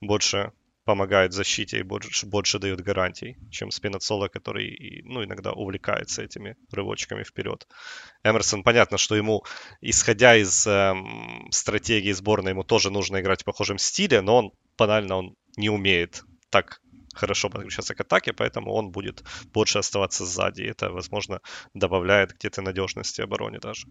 больше 0.00 0.52
помогает 0.88 1.34
защите 1.34 1.80
и 1.80 1.82
больше, 1.82 2.26
больше 2.26 2.58
дает 2.58 2.80
гарантий, 2.80 3.36
чем 3.50 3.70
Спинацола, 3.70 4.28
который 4.28 5.02
ну, 5.04 5.22
иногда 5.22 5.52
увлекается 5.52 6.22
этими 6.22 6.56
рывочками 6.72 7.24
вперед. 7.24 7.68
Эмерсон, 8.24 8.62
понятно, 8.62 8.96
что 8.96 9.14
ему, 9.14 9.44
исходя 9.82 10.34
из 10.34 10.66
эм, 10.66 11.46
стратегии 11.50 12.12
сборной, 12.12 12.52
ему 12.52 12.64
тоже 12.64 12.90
нужно 12.90 13.20
играть 13.20 13.42
в 13.42 13.44
похожем 13.44 13.76
стиле, 13.76 14.22
но 14.22 14.36
он 14.36 14.52
банально 14.78 15.16
он 15.16 15.36
не 15.58 15.68
умеет 15.68 16.24
так 16.48 16.80
хорошо 17.18 17.50
подключаться 17.50 17.94
к 17.94 18.00
атаке, 18.00 18.32
поэтому 18.32 18.72
он 18.72 18.90
будет 18.90 19.24
больше 19.52 19.78
оставаться 19.78 20.24
сзади. 20.24 20.62
Это, 20.62 20.90
возможно, 20.90 21.40
добавляет 21.74 22.32
где-то 22.32 22.62
надежности 22.62 23.22
обороне 23.22 23.58
даже. 23.58 23.86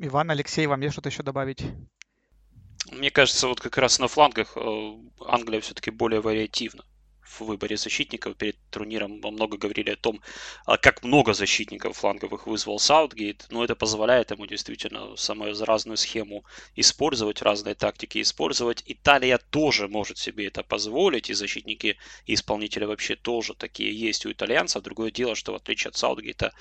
Иван, 0.00 0.30
Алексей, 0.30 0.66
вам 0.66 0.82
есть 0.82 0.92
что-то 0.92 1.08
еще 1.08 1.22
добавить? 1.22 1.64
Мне 2.92 3.10
кажется, 3.10 3.48
вот 3.48 3.60
как 3.60 3.78
раз 3.78 3.98
на 3.98 4.08
флангах 4.08 4.56
э, 4.56 4.92
Англия 5.26 5.60
все-таки 5.60 5.90
более 5.90 6.20
вариативна 6.20 6.84
в 7.24 7.40
выборе 7.42 7.76
защитников. 7.76 8.36
Перед 8.36 8.56
турниром 8.70 9.20
мы 9.22 9.30
много 9.30 9.56
говорили 9.56 9.90
о 9.90 9.96
том, 9.96 10.20
а, 10.66 10.76
как 10.76 11.02
много 11.02 11.32
защитников 11.34 11.96
фланговых 11.96 12.46
вызвал 12.46 12.78
Саутгейт. 12.78 13.46
Но 13.50 13.64
это 13.64 13.74
позволяет 13.74 14.30
ему 14.30 14.46
действительно 14.46 15.16
самую 15.16 15.54
разную 15.64 15.96
схему 15.96 16.44
использовать, 16.76 17.42
разные 17.42 17.74
тактики 17.74 18.20
использовать. 18.20 18.82
Италия 18.86 19.38
тоже 19.50 19.88
может 19.88 20.18
себе 20.18 20.46
это 20.46 20.62
позволить, 20.62 21.30
и 21.30 21.34
защитники 21.34 21.96
и 22.26 22.34
исполнители 22.34 22.84
вообще 22.84 23.16
тоже 23.16 23.54
такие 23.54 23.92
есть 23.98 24.26
у 24.26 24.32
итальянцев. 24.32 24.82
Другое 24.82 25.10
дело, 25.10 25.34
что 25.34 25.52
в 25.52 25.56
отличие 25.56 25.90
от 25.90 25.96
Саутгейта, 25.96 26.52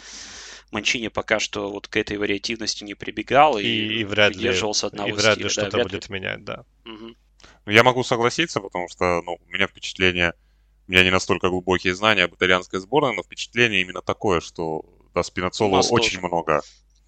Манчини 0.71 1.09
пока 1.09 1.39
что 1.39 1.71
вот 1.71 1.87
к 1.87 1.95
этой 1.97 2.17
вариативности 2.17 2.83
не 2.83 2.95
прибегал 2.95 3.57
и, 3.57 3.63
И, 3.63 3.99
и 3.99 4.03
вряд 4.03 4.35
ли, 4.39 4.51
придерживался 4.51 4.87
одного 4.87 5.09
и 5.09 5.11
вряд 5.13 5.35
стиля. 5.35 5.43
ли 5.43 5.49
Да, 5.53 5.67
что-то 5.67 5.69
вряд 5.69 5.91
ли. 5.91 5.99
будет 5.99 6.09
менять, 6.09 6.43
да. 6.43 6.65
Ну, 7.65 7.71
Я 7.71 7.83
могу 7.83 8.03
согласиться, 8.03 8.59
потому 8.61 8.87
что 8.89 9.21
ну, 9.23 9.37
у 9.41 9.51
меня 9.51 9.67
впечатление, 9.67 10.33
у 10.87 10.91
меня 10.91 11.03
не 11.03 11.11
настолько 11.11 11.49
глубокие 11.49 11.95
знания 11.95 12.23
об 12.23 12.35
итальянской 12.35 12.79
сборной, 12.79 13.15
но 13.15 13.23
впечатление 13.23 13.81
именно 13.81 14.01
такое, 14.01 14.41
что 14.41 14.83
да, 15.13 15.23
нас 15.77 15.91
очень 15.91 16.19
тоже. 16.19 16.27
много 16.27 16.61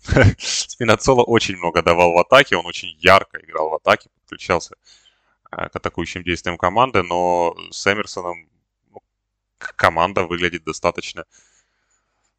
Спинацоло 0.37 1.23
очень 1.23 1.57
много 1.57 1.81
давал 1.81 2.13
в 2.13 2.17
атаке, 2.17 2.55
он 2.55 2.65
очень 2.65 2.95
ярко 2.99 3.39
играл 3.39 3.69
в 3.69 3.75
атаке, 3.75 4.09
подключался 4.21 4.75
э, 5.51 5.69
к 5.69 5.75
атакующим 5.75 6.23
действиям 6.23 6.57
команды, 6.57 7.03
но 7.03 7.55
с 7.71 7.91
Эмерсоном 7.91 8.47
ну, 8.91 9.01
команда 9.57 10.23
выглядит 10.25 10.63
достаточно 10.63 11.25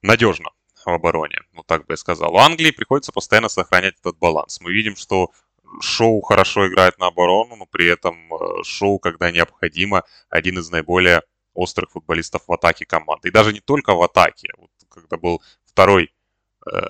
надежно 0.02 0.50
в 0.84 0.88
обороне, 0.88 1.40
вот 1.52 1.66
так 1.66 1.86
бы 1.86 1.94
я 1.94 1.96
сказал. 1.96 2.34
У 2.34 2.38
Англии 2.38 2.70
приходится 2.70 3.12
постоянно 3.12 3.48
сохранять 3.48 3.96
этот 3.98 4.16
баланс. 4.18 4.60
Мы 4.60 4.72
видим, 4.72 4.94
что 4.94 5.32
Шоу 5.80 6.20
хорошо 6.22 6.68
играет 6.68 6.98
на 6.98 7.08
оборону, 7.08 7.56
но 7.56 7.66
при 7.66 7.86
этом 7.86 8.32
э, 8.32 8.62
Шоу, 8.64 8.98
когда 8.98 9.30
необходимо, 9.30 10.04
один 10.28 10.58
из 10.58 10.70
наиболее 10.70 11.22
острых 11.54 11.90
футболистов 11.90 12.42
в 12.46 12.52
атаке 12.52 12.84
команды. 12.84 13.28
И 13.28 13.32
даже 13.32 13.52
не 13.52 13.60
только 13.60 13.94
в 13.94 14.02
атаке. 14.02 14.48
Вот 14.58 14.70
когда 14.88 15.16
был 15.16 15.42
второй 15.64 16.12
э, 16.70 16.80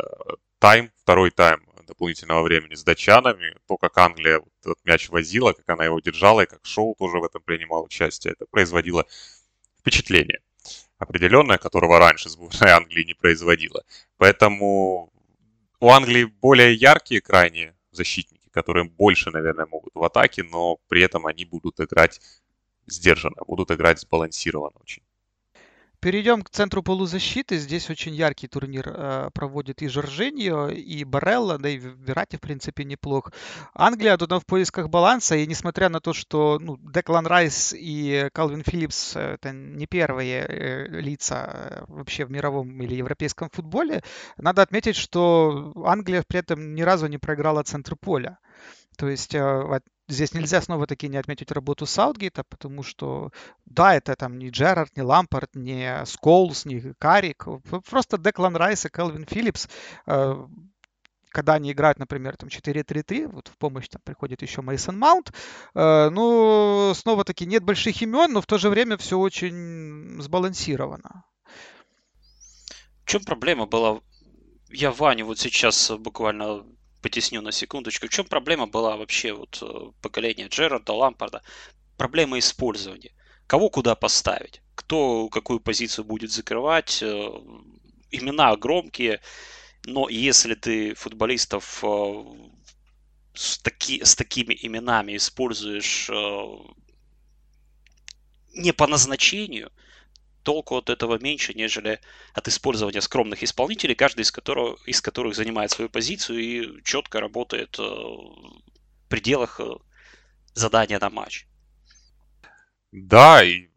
тайм, 0.59 0.93
второй 1.03 1.31
тайм 1.31 1.63
дополнительного 1.87 2.43
времени 2.43 2.75
с 2.75 2.83
датчанами, 2.83 3.57
то, 3.69 3.77
как 3.77 3.97
Англия 3.99 4.41
вот 4.41 4.53
этот 4.65 4.85
мяч 4.85 5.09
возила, 5.09 5.53
как 5.53 5.69
она 5.69 5.85
его 5.85 6.01
держала, 6.01 6.43
и 6.43 6.47
как 6.47 6.65
Шоу 6.65 6.95
тоже 6.99 7.19
в 7.19 7.25
этом 7.25 7.43
принимал 7.43 7.85
участие, 7.85 8.33
это 8.33 8.47
производило 8.51 9.07
впечатление 9.79 10.41
определенное, 10.99 11.59
которого 11.59 11.99
раньше 11.99 12.29
сборная 12.29 12.77
Англии 12.77 13.05
не 13.05 13.15
производила. 13.15 13.85
Поэтому 14.17 15.13
у 15.81 15.89
Англии 15.91 16.25
более 16.25 16.75
яркие 16.75 17.21
крайние 17.21 17.77
защитники, 17.91 18.36
которые 18.57 18.85
больше, 18.89 19.31
наверное, 19.31 19.67
могут 19.67 19.95
в 19.95 20.03
атаке, 20.03 20.43
но 20.43 20.79
при 20.89 21.03
этом 21.03 21.27
они 21.27 21.45
будут 21.45 21.79
играть 21.79 22.21
сдержанно, 22.87 23.43
будут 23.47 23.71
играть 23.71 24.01
сбалансированно 24.01 24.77
очень. 24.81 25.03
Перейдем 26.01 26.43
к 26.43 26.51
центру 26.51 26.83
полузащиты. 26.83 27.57
Здесь 27.59 27.91
очень 27.91 28.15
яркий 28.15 28.49
турнир 28.49 28.89
э, 28.89 29.31
проводит 29.33 29.83
и 29.83 29.89
Жоржиньо, 29.89 30.69
и 30.69 31.05
Барелла, 31.05 31.59
да 31.59 31.69
и 31.69 31.79
Верати, 31.79 32.37
в 32.37 32.41
принципе, 32.41 32.85
неплох. 32.85 33.33
Англия 33.75 34.17
туда 34.17 34.39
в 34.39 34.47
поисках 34.47 34.89
баланса, 34.89 35.37
и 35.37 35.47
несмотря 35.47 35.89
на 35.89 36.01
то, 36.01 36.13
что 36.13 36.59
ну, 36.61 36.77
Деклан 36.79 37.27
Райс 37.27 37.75
и 37.77 38.29
Калвин 38.33 38.63
Филлипс 38.63 39.17
э, 39.17 39.35
это 39.35 39.53
не 39.53 39.87
первые 39.87 40.47
э, 40.47 40.87
лица 41.01 41.85
вообще 41.89 42.25
в 42.25 42.31
мировом 42.31 42.81
или 42.83 42.95
европейском 42.95 43.49
футболе, 43.51 44.03
надо 44.37 44.63
отметить, 44.63 44.97
что 44.97 45.73
Англия 45.85 46.23
при 46.27 46.41
этом 46.41 46.75
ни 46.75 46.83
разу 46.83 47.07
не 47.07 47.19
проиграла 47.19 47.63
центр 47.63 47.97
поля. 47.97 48.39
То 48.97 49.09
есть 49.09 49.35
здесь 50.09 50.35
нельзя 50.35 50.61
снова-таки 50.61 51.09
не 51.09 51.17
отметить 51.17 51.51
работу 51.51 51.87
Саутгейта, 51.87 52.45
потому 52.45 52.83
что, 52.83 53.33
да, 53.65 53.95
это 53.95 54.15
там 54.17 54.39
не 54.39 54.51
Джерард, 54.51 54.97
не 54.97 55.03
Лампард, 55.03 55.55
не 55.55 56.05
Сколс, 56.07 56.65
не 56.65 56.95
Карик, 56.99 57.47
просто 57.89 58.19
Деклан 58.19 58.57
Райс 58.57 58.87
и 58.87 58.89
Келвин 58.89 59.27
Филлипс, 59.27 59.69
э, 60.07 60.47
когда 61.31 61.55
они 61.55 61.73
играют, 61.73 61.99
например, 61.99 62.37
там 62.37 62.49
4-3-3, 62.49 63.29
вот 63.29 63.49
в 63.49 63.59
помощь 63.59 63.89
там 63.89 64.01
приходит 64.03 64.43
еще 64.43 64.63
Мейсон 64.63 64.99
Маунт, 64.99 65.33
э, 65.75 66.09
ну, 66.11 66.93
снова-таки 66.95 67.45
нет 67.45 67.63
больших 67.63 68.01
имен, 68.03 68.33
но 68.33 68.41
в 68.41 68.47
то 68.47 68.59
же 68.59 68.71
время 68.71 68.97
все 68.97 69.19
очень 69.19 70.21
сбалансировано. 70.21 71.25
В 73.05 73.09
чем 73.09 73.23
проблема 73.23 73.67
была? 73.67 74.01
Я 74.71 74.91
Ваню 74.91 75.27
вот 75.27 75.39
сейчас 75.39 75.93
буквально 75.99 76.65
потесню 77.03 77.41
на 77.43 77.53
секундочку. 77.53 78.07
В 78.07 78.11
чем 78.11 78.27
проблема 78.27 78.67
была 78.67 78.97
вообще 78.97 79.33
вот 79.33 79.59
э, 79.63 79.93
поколения 80.03 80.49
Джерарда, 80.49 80.93
Лампарда? 80.93 81.43
Проблема 81.97 82.39
использования. 82.39 83.13
Кого 83.47 83.71
куда 83.71 83.95
поставить? 83.95 84.63
Кто 84.75 85.29
какую 85.29 85.61
позицию 85.61 86.05
будет 86.05 86.31
закрывать? 86.31 87.03
э, 87.03 87.31
Имена 88.11 88.57
громкие, 88.57 89.21
но 89.85 90.09
если 90.09 90.55
ты 90.55 90.95
футболистов 90.95 91.83
э, 91.85 92.25
с, 93.35 93.59
таки, 93.59 94.05
с 94.05 94.15
такими 94.15 94.57
именами 94.63 95.17
используешь 95.17 96.11
не 98.55 98.73
по 98.73 98.87
назначению, 98.87 99.71
толку 100.47 100.77
от 100.77 100.91
этого 100.91 101.19
меньше, 101.19 101.55
нежели 101.55 101.99
от 102.33 102.47
использования 102.47 103.01
скромных 103.01 103.43
исполнителей, 103.43 103.97
каждый 103.97 104.21
из, 104.21 104.31
которого, 104.31 104.79
из 104.87 105.03
которых 105.03 105.35
занимает 105.35 105.73
свою 105.73 105.91
позицию 105.91 106.39
и 106.39 106.83
четко 106.85 107.19
работает 107.19 107.77
э, 107.81 107.83
в 107.83 109.09
пределах 109.09 109.59
э, 109.59 109.65
задания 110.55 111.01
на 111.01 111.11
матч. 111.11 111.49
Да, 112.93 113.43
и 113.43 113.71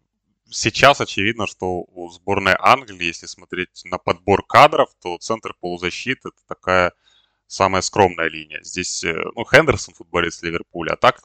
сейчас 0.47 1.01
очевидно, 1.01 1.47
что 1.47 1.85
у 1.87 2.09
сборной 2.11 2.55
Англии, 2.59 3.07
если 3.07 3.25
смотреть 3.25 3.81
на 3.85 3.97
подбор 3.97 4.45
кадров, 4.45 4.89
то 5.01 5.17
центр 5.17 5.55
полузащиты 5.59 6.29
это 6.29 6.41
такая 6.47 6.93
самая 7.47 7.81
скромная 7.81 8.29
линия. 8.29 8.61
Здесь, 8.61 9.03
э, 9.03 9.15
ну, 9.35 9.43
Хендерсон, 9.43 9.95
футболист 9.95 10.43
Ливерпуля, 10.43 10.91
а 10.93 10.97
так 10.97 11.23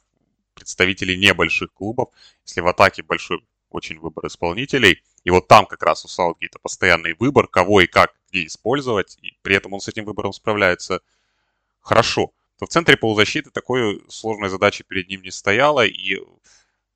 представители 0.55 1.15
небольших 1.15 1.71
клубов. 1.71 2.09
Если 2.47 2.61
в 2.61 2.67
атаке 2.67 3.03
большой 3.03 3.45
очень 3.69 3.99
выбор 3.99 4.25
исполнителей, 4.25 5.03
и 5.25 5.31
вот 5.31 5.47
там 5.47 5.65
как 5.65 5.83
раз 5.83 6.05
у 6.05 6.07
Саутгейта 6.07 6.59
постоянный 6.59 7.15
выбор, 7.15 7.47
кого 7.47 7.81
и 7.81 7.87
как 7.87 8.13
где 8.29 8.45
использовать, 8.45 9.17
и 9.21 9.37
при 9.41 9.55
этом 9.55 9.73
он 9.73 9.81
с 9.81 9.87
этим 9.87 10.05
выбором 10.05 10.31
справляется 10.31 11.01
хорошо, 11.81 12.31
то 12.59 12.67
в 12.67 12.69
центре 12.69 12.95
полузащиты 12.95 13.49
такой 13.49 14.03
сложной 14.07 14.49
задачи 14.49 14.83
перед 14.87 15.09
ним 15.09 15.23
не 15.23 15.31
стояло, 15.31 15.85
и 15.85 16.17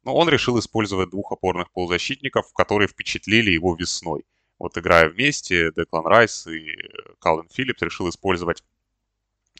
ну, 0.03 0.13
он 0.13 0.29
решил 0.29 0.59
использовать 0.59 1.09
двух 1.09 1.31
опорных 1.31 1.71
полузащитников, 1.71 2.53
которые 2.53 2.87
впечатлили 2.87 3.51
его 3.51 3.75
весной. 3.75 4.23
Вот 4.59 4.77
играя 4.77 5.09
вместе, 5.09 5.71
Деклан 5.75 6.05
Райс 6.05 6.45
и 6.45 6.77
Калвин 7.19 7.49
Филлипс 7.49 7.81
решил 7.81 8.09
использовать 8.09 8.63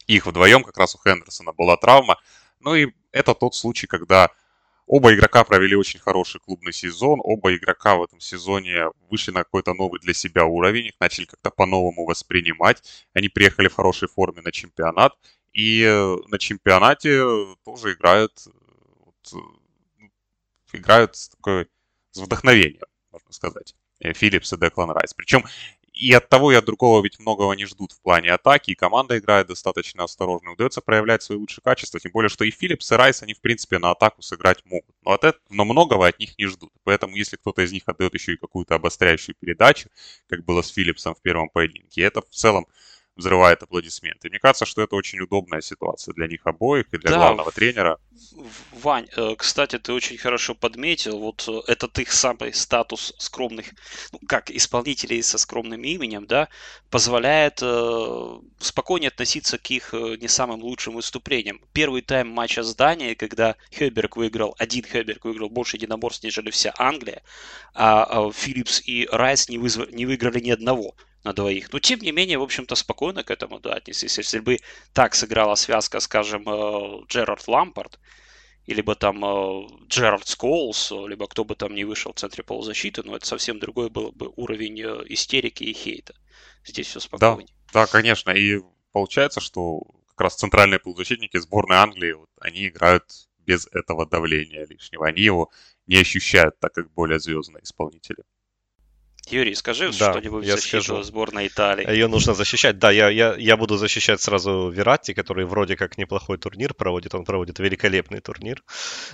их 0.06 0.26
вдвоем. 0.26 0.62
Как 0.62 0.76
раз 0.76 0.94
у 0.94 0.98
Хендерсона 0.98 1.52
была 1.52 1.76
травма. 1.76 2.18
Ну 2.60 2.74
и 2.74 2.92
это 3.10 3.34
тот 3.34 3.54
случай, 3.54 3.86
когда 3.86 4.30
Оба 4.92 5.14
игрока 5.14 5.44
провели 5.44 5.76
очень 5.76 6.00
хороший 6.00 6.40
клубный 6.40 6.72
сезон, 6.72 7.20
оба 7.22 7.54
игрока 7.54 7.94
в 7.94 8.02
этом 8.02 8.18
сезоне 8.18 8.86
вышли 9.08 9.30
на 9.30 9.44
какой-то 9.44 9.72
новый 9.72 10.00
для 10.00 10.12
себя 10.12 10.46
уровень, 10.46 10.86
их 10.86 10.94
начали 10.98 11.26
как-то 11.26 11.50
по-новому 11.50 12.04
воспринимать. 12.04 12.82
Они 13.12 13.28
приехали 13.28 13.68
в 13.68 13.74
хорошей 13.74 14.08
форме 14.08 14.42
на 14.42 14.50
чемпионат, 14.50 15.12
и 15.52 15.84
э, 15.84 16.16
на 16.26 16.40
чемпионате 16.40 17.22
тоже 17.64 17.92
играют, 17.92 18.32
вот, 18.98 19.44
играют 20.72 21.14
с, 21.14 21.28
такой, 21.28 21.68
с 22.10 22.18
вдохновением, 22.18 22.82
можно 23.12 23.32
сказать. 23.32 23.76
Филлипс 24.00 24.52
и 24.52 24.56
Деклан 24.56 24.90
Райс. 24.90 25.14
Причем 25.14 25.44
и 26.00 26.14
от 26.14 26.30
того 26.30 26.50
и 26.50 26.54
от 26.54 26.64
другого 26.64 27.02
ведь 27.02 27.18
многого 27.18 27.52
не 27.52 27.66
ждут 27.66 27.92
в 27.92 28.00
плане 28.00 28.32
атаки, 28.32 28.70
и 28.70 28.74
команда 28.74 29.18
играет 29.18 29.48
достаточно 29.48 30.04
осторожно. 30.04 30.52
Удается 30.52 30.80
проявлять 30.80 31.22
свои 31.22 31.36
лучшие 31.36 31.62
качества, 31.62 32.00
тем 32.00 32.12
более, 32.12 32.30
что 32.30 32.44
и 32.44 32.50
Филлипс, 32.50 32.90
и 32.90 32.94
Райс, 32.94 33.22
они, 33.22 33.34
в 33.34 33.40
принципе, 33.42 33.78
на 33.78 33.90
атаку 33.90 34.22
сыграть 34.22 34.64
могут. 34.64 34.94
Но, 35.04 35.12
от 35.12 35.24
этого, 35.24 35.42
но 35.50 35.66
многого 35.66 36.06
от 36.06 36.18
них 36.18 36.38
не 36.38 36.46
ждут. 36.46 36.72
Поэтому, 36.84 37.14
если 37.16 37.36
кто-то 37.36 37.60
из 37.60 37.72
них 37.72 37.82
отдает 37.84 38.14
еще 38.14 38.32
и 38.32 38.36
какую-то 38.38 38.76
обостряющую 38.76 39.34
передачу, 39.38 39.90
как 40.26 40.44
было 40.44 40.62
с 40.62 40.70
Филлипсом 40.70 41.14
в 41.14 41.20
первом 41.20 41.50
поединке, 41.50 42.00
это 42.00 42.22
в 42.22 42.30
целом 42.30 42.66
взрывает 43.20 43.62
аплодисменты. 43.62 44.28
Мне 44.28 44.38
кажется, 44.38 44.66
что 44.66 44.82
это 44.82 44.96
очень 44.96 45.20
удобная 45.20 45.60
ситуация 45.60 46.12
для 46.14 46.26
них 46.26 46.40
обоих 46.44 46.86
и 46.92 46.98
для 46.98 47.10
да, 47.10 47.16
главного 47.16 47.52
тренера. 47.52 47.98
Вань, 48.72 49.08
э, 49.16 49.34
кстати, 49.36 49.78
ты 49.78 49.92
очень 49.92 50.18
хорошо 50.18 50.54
подметил, 50.54 51.18
вот 51.18 51.48
э, 51.48 51.72
этот 51.72 51.98
их 51.98 52.12
самый 52.12 52.52
статус 52.52 53.14
скромных, 53.18 53.66
ну, 54.12 54.18
как 54.26 54.50
исполнителей 54.50 55.22
со 55.22 55.38
скромным 55.38 55.82
именем, 55.82 56.26
да, 56.26 56.48
позволяет 56.90 57.60
э, 57.62 58.38
спокойнее 58.58 59.08
относиться 59.08 59.58
к 59.58 59.70
их 59.70 59.94
э, 59.94 60.16
не 60.20 60.28
самым 60.28 60.60
лучшим 60.62 60.94
выступлениям. 60.94 61.60
Первый 61.72 62.02
тайм 62.02 62.28
матча 62.28 62.62
здания, 62.62 63.14
когда 63.14 63.56
Хеберг 63.72 64.16
выиграл, 64.16 64.54
один 64.58 64.84
Хеберг 64.84 65.24
выиграл 65.24 65.48
больше 65.48 65.76
единоборств, 65.76 66.24
нежели 66.24 66.50
вся 66.50 66.74
Англия, 66.78 67.22
а, 67.74 68.04
а 68.04 68.32
Филлипс 68.32 68.82
и 68.86 69.08
Райс 69.10 69.48
не, 69.48 69.58
вызв... 69.58 69.90
не 69.90 70.06
выиграли 70.06 70.40
ни 70.40 70.50
одного 70.50 70.94
на 71.24 71.32
двоих. 71.32 71.72
Но 71.72 71.78
тем 71.78 72.00
не 72.00 72.12
менее, 72.12 72.38
в 72.38 72.42
общем-то, 72.42 72.74
спокойно 72.74 73.22
к 73.22 73.30
этому 73.30 73.60
да, 73.60 73.74
отнеслись. 73.74 74.18
Если 74.18 74.38
бы 74.38 74.58
так 74.92 75.14
сыграла 75.14 75.54
связка, 75.54 76.00
скажем, 76.00 76.48
э, 76.48 77.04
Джерард 77.08 77.46
Лампард, 77.46 77.98
либо 78.66 78.94
там 78.94 79.24
э, 79.24 79.68
Джерард 79.88 80.26
Сколс, 80.26 80.90
либо 80.90 81.26
кто 81.26 81.44
бы 81.44 81.54
там 81.54 81.74
не 81.74 81.84
вышел 81.84 82.12
в 82.12 82.16
центре 82.16 82.42
полузащиты, 82.42 83.02
но 83.02 83.16
это 83.16 83.26
совсем 83.26 83.58
другой 83.58 83.90
был 83.90 84.12
бы 84.12 84.32
уровень 84.36 84.80
э, 84.80 85.02
истерики 85.08 85.64
и 85.64 85.72
хейта. 85.72 86.14
Здесь 86.64 86.88
все 86.88 87.00
спокойнее. 87.00 87.48
Да, 87.72 87.84
да, 87.84 87.86
конечно. 87.86 88.30
И 88.30 88.60
получается, 88.92 89.40
что 89.40 89.80
как 90.08 90.20
раз 90.20 90.36
центральные 90.36 90.80
полузащитники 90.80 91.38
сборной 91.38 91.78
Англии, 91.78 92.12
вот, 92.12 92.28
они 92.40 92.68
играют 92.68 93.04
без 93.38 93.66
этого 93.72 94.06
давления 94.06 94.66
лишнего. 94.66 95.06
Они 95.06 95.22
его 95.22 95.50
не 95.86 95.96
ощущают, 95.96 96.58
так 96.60 96.72
как 96.74 96.92
более 96.92 97.18
звездные 97.18 97.62
исполнители. 97.62 98.22
Юрий, 99.28 99.54
скажи 99.54 99.90
да, 99.98 100.12
что-нибудь 100.12 100.46
я 100.46 100.56
в 100.56 100.60
защиту 100.60 100.82
скажу. 100.82 101.02
сборной 101.02 101.46
Италии. 101.46 101.88
Ее 101.90 102.08
нужно 102.08 102.34
защищать. 102.34 102.78
Да, 102.78 102.90
я, 102.90 103.08
я, 103.10 103.34
я 103.36 103.56
буду 103.56 103.76
защищать 103.76 104.20
сразу 104.20 104.70
Вератти, 104.70 105.14
который 105.14 105.44
вроде 105.44 105.76
как 105.76 105.98
неплохой 105.98 106.38
турнир 106.38 106.74
проводит. 106.74 107.14
Он 107.14 107.24
проводит 107.24 107.58
великолепный 107.58 108.20
турнир. 108.20 108.62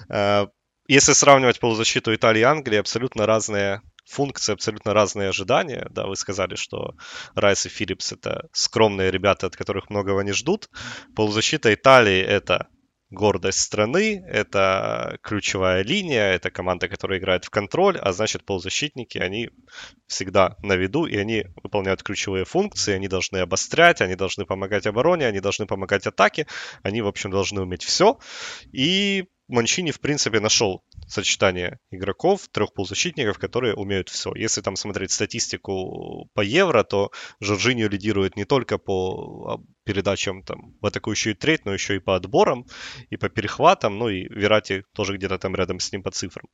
Э, 0.09 0.47
если 0.89 1.13
сравнивать 1.13 1.59
полузащиту 1.59 2.15
Италии 2.15 2.41
и 2.41 2.45
Англии, 2.45 2.79
абсолютно 2.79 3.27
разные 3.27 3.83
функции, 4.07 4.53
абсолютно 4.53 4.95
разные 4.95 5.29
ожидания. 5.29 5.89
Да, 5.91 6.07
вы 6.07 6.17
сказали, 6.17 6.55
что 6.55 6.95
Райс 7.35 7.67
и 7.67 7.69
Филлипс 7.69 8.13
это 8.13 8.49
скромные 8.53 9.11
ребята, 9.11 9.49
от 9.49 9.57
которых 9.57 9.91
многого 9.91 10.23
не 10.23 10.33
ждут. 10.33 10.69
Полузащита 11.15 11.75
Италии 11.75 12.21
это 12.21 12.69
гордость 13.11 13.61
страны, 13.61 14.25
это 14.27 15.19
ключевая 15.23 15.83
линия, 15.83 16.33
это 16.33 16.51
команда, 16.51 16.89
которая 16.89 17.19
играет 17.19 17.45
в 17.45 17.51
контроль, 17.51 17.99
а 17.99 18.13
значит 18.13 18.45
полузащитники, 18.45 19.19
они 19.19 19.51
всегда 20.07 20.57
на 20.63 20.75
виду, 20.75 21.07
и 21.07 21.17
они 21.17 21.47
выполняют 21.63 22.03
ключевые 22.03 22.45
функции, 22.45 22.95
они 22.95 23.09
должны 23.09 23.39
обострять, 23.39 24.01
они 24.01 24.17
должны 24.17 24.45
помогать 24.45 24.87
обороне, 24.87 25.27
они 25.27 25.41
должны 25.41 25.67
помогать 25.67 26.07
атаке, 26.07 26.47
они, 26.83 27.01
в 27.03 27.07
общем, 27.07 27.31
должны 27.31 27.63
уметь 27.63 27.85
все. 27.85 28.19
И 28.73 29.27
Манчини, 29.49 29.93
в 29.93 30.01
принципе, 30.01 30.41
нашел 30.41 30.83
сочетание 31.07 31.79
игроков, 31.93 32.49
трех 32.49 32.73
полузащитников, 32.75 33.39
которые 33.39 33.75
умеют 33.75 34.09
все. 34.09 34.35
Если 34.35 34.61
там 34.61 34.75
смотреть 34.75 35.13
статистику 35.13 36.29
по 36.35 36.41
Евро, 36.41 36.83
то 36.83 37.13
Жоржиньо 37.41 37.87
лидирует 37.87 38.35
не 38.37 38.45
только 38.45 38.79
по 38.79 39.55
а, 39.55 39.59
передачам 39.87 40.43
там, 40.43 40.75
в 40.83 40.87
атакующую 40.87 41.37
треть, 41.37 41.65
но 41.65 41.73
еще 41.73 41.97
и 41.97 42.01
по 42.01 42.17
отборам, 42.17 42.67
и 43.09 43.17
по 43.17 43.29
перехватам, 43.29 43.99
ну 43.99 44.09
и 44.09 44.29
Верати 44.29 44.85
тоже 44.93 45.17
где-то 45.17 45.39
там 45.39 45.55
рядом 45.55 45.79
с 45.79 45.93
ним 45.93 46.03
по 46.03 46.11
цифрам. 46.11 46.47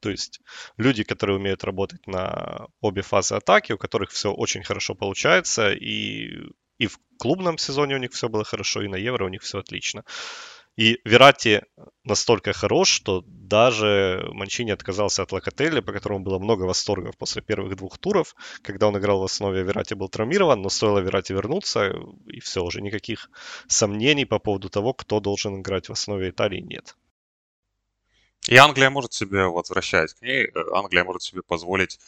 То 0.00 0.10
есть 0.10 0.40
люди, 0.76 1.04
которые 1.04 1.36
умеют 1.36 1.64
работать 1.64 2.06
на 2.06 2.66
обе 2.80 3.02
фазы 3.02 3.34
атаки, 3.36 3.72
у 3.72 3.78
которых 3.78 4.10
все 4.10 4.32
очень 4.32 4.64
хорошо 4.64 4.94
получается, 4.94 5.72
и, 5.72 6.30
и 6.78 6.86
в 6.86 6.98
клубном 7.18 7.58
сезоне 7.58 7.94
у 7.94 7.98
них 7.98 8.12
все 8.12 8.28
было 8.28 8.44
хорошо, 8.44 8.82
и 8.82 8.88
на 8.88 8.96
Евро 8.96 9.26
у 9.26 9.28
них 9.28 9.42
все 9.42 9.58
отлично. 9.58 10.04
И 10.76 11.00
Верати 11.04 11.62
настолько 12.02 12.52
хорош, 12.52 12.88
что 12.88 13.22
даже 13.26 14.28
Манчини 14.32 14.72
отказался 14.72 15.22
от 15.22 15.30
Локотеля, 15.30 15.82
по 15.82 15.92
которому 15.92 16.24
было 16.24 16.40
много 16.40 16.62
восторгов 16.62 17.16
после 17.16 17.42
первых 17.42 17.76
двух 17.76 17.98
туров, 17.98 18.34
когда 18.62 18.88
он 18.88 18.98
играл 18.98 19.20
в 19.20 19.24
основе, 19.24 19.62
Верати 19.62 19.94
был 19.94 20.08
травмирован, 20.08 20.60
но 20.62 20.68
стоило 20.68 20.98
Верати 20.98 21.32
вернуться, 21.32 21.94
и 22.26 22.40
все, 22.40 22.64
уже 22.64 22.80
никаких 22.80 23.30
сомнений 23.68 24.24
по 24.24 24.40
поводу 24.40 24.68
того, 24.68 24.94
кто 24.94 25.20
должен 25.20 25.60
играть 25.60 25.88
в 25.88 25.92
основе 25.92 26.30
Италии, 26.30 26.60
нет. 26.60 26.96
И 28.48 28.56
Англия 28.56 28.90
может 28.90 29.12
себе, 29.12 29.46
возвращаясь 29.46 30.12
к 30.12 30.22
ней, 30.22 30.44
э, 30.44 30.50
Англия 30.72 31.04
может 31.04 31.22
себе 31.22 31.42
позволить 31.42 32.00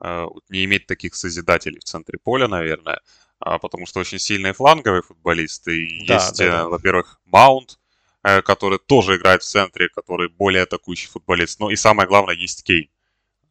э, 0.00 0.26
не 0.48 0.64
иметь 0.64 0.86
таких 0.86 1.16
созидателей 1.16 1.80
в 1.80 1.84
центре 1.84 2.18
поля, 2.22 2.46
наверное, 2.46 3.00
а, 3.40 3.58
потому 3.58 3.84
что 3.86 4.00
очень 4.00 4.20
сильные 4.20 4.54
фланговые 4.54 5.02
футболисты. 5.02 5.84
И 5.84 6.06
да, 6.06 6.14
есть, 6.14 6.38
да, 6.38 6.50
да. 6.50 6.68
во-первых, 6.68 7.20
Маунт, 7.26 7.78
Э, 7.78 7.81
который 8.22 8.78
тоже 8.78 9.16
играет 9.16 9.42
в 9.42 9.48
центре, 9.48 9.88
который 9.88 10.28
более 10.28 10.62
атакующий 10.62 11.08
футболист. 11.08 11.60
Но 11.60 11.70
и 11.70 11.76
самое 11.76 12.08
главное, 12.08 12.34
есть 12.34 12.62
Кейн. 12.62 12.88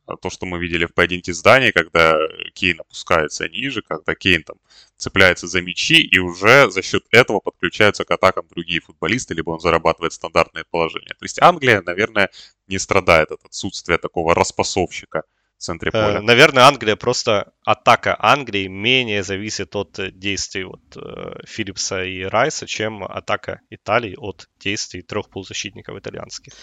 А 0.08 0.18
то, 0.18 0.30
что 0.30 0.46
мы 0.46 0.60
видели 0.60 0.86
в 0.86 0.94
поединке 0.94 1.34
зданий, 1.34 1.72
когда 1.72 2.18
Кейн 2.54 2.82
опускается 2.82 3.48
ниже, 3.48 3.82
когда 3.82 4.16
Кейн 4.16 4.44
там 4.44 4.58
цепляется 4.98 5.48
за 5.48 5.62
мячи, 5.62 6.02
и 6.02 6.20
уже 6.20 6.72
за 6.72 6.82
счет 6.82 7.04
этого 7.12 7.40
подключаются 7.40 8.04
к 8.04 8.12
атакам 8.12 8.48
другие 8.50 8.82
футболисты, 8.82 9.34
либо 9.34 9.52
он 9.52 9.60
зарабатывает 9.60 10.14
стандартные 10.14 10.66
положения. 10.70 11.16
То 11.20 11.26
есть 11.26 11.42
Англия, 11.42 11.82
наверное, 11.82 12.30
не 12.68 12.80
страдает 12.80 13.32
от 13.32 13.46
отсутствия 13.46 13.98
такого 13.98 14.34
распасовщика– 14.36 15.24
центре 15.62 15.90
э, 15.90 15.92
поля. 15.92 16.22
Наверное, 16.22 16.64
Англия 16.64 16.96
просто 16.96 17.54
атака 17.64 18.16
Англии 18.20 18.68
менее 18.68 19.24
зависит 19.24 19.76
от 19.76 20.00
э, 20.00 20.12
действий 20.12 20.64
вот, 20.64 20.82
э, 20.96 21.46
Филлипса 21.46 22.04
и 22.04 22.24
Райса, 22.24 22.66
чем 22.68 23.04
атака 23.04 23.62
Италии 23.70 24.16
от 24.18 24.48
действий 24.60 25.02
трех 25.02 25.30
полузащитников 25.30 25.98
итальянских. 25.98 26.54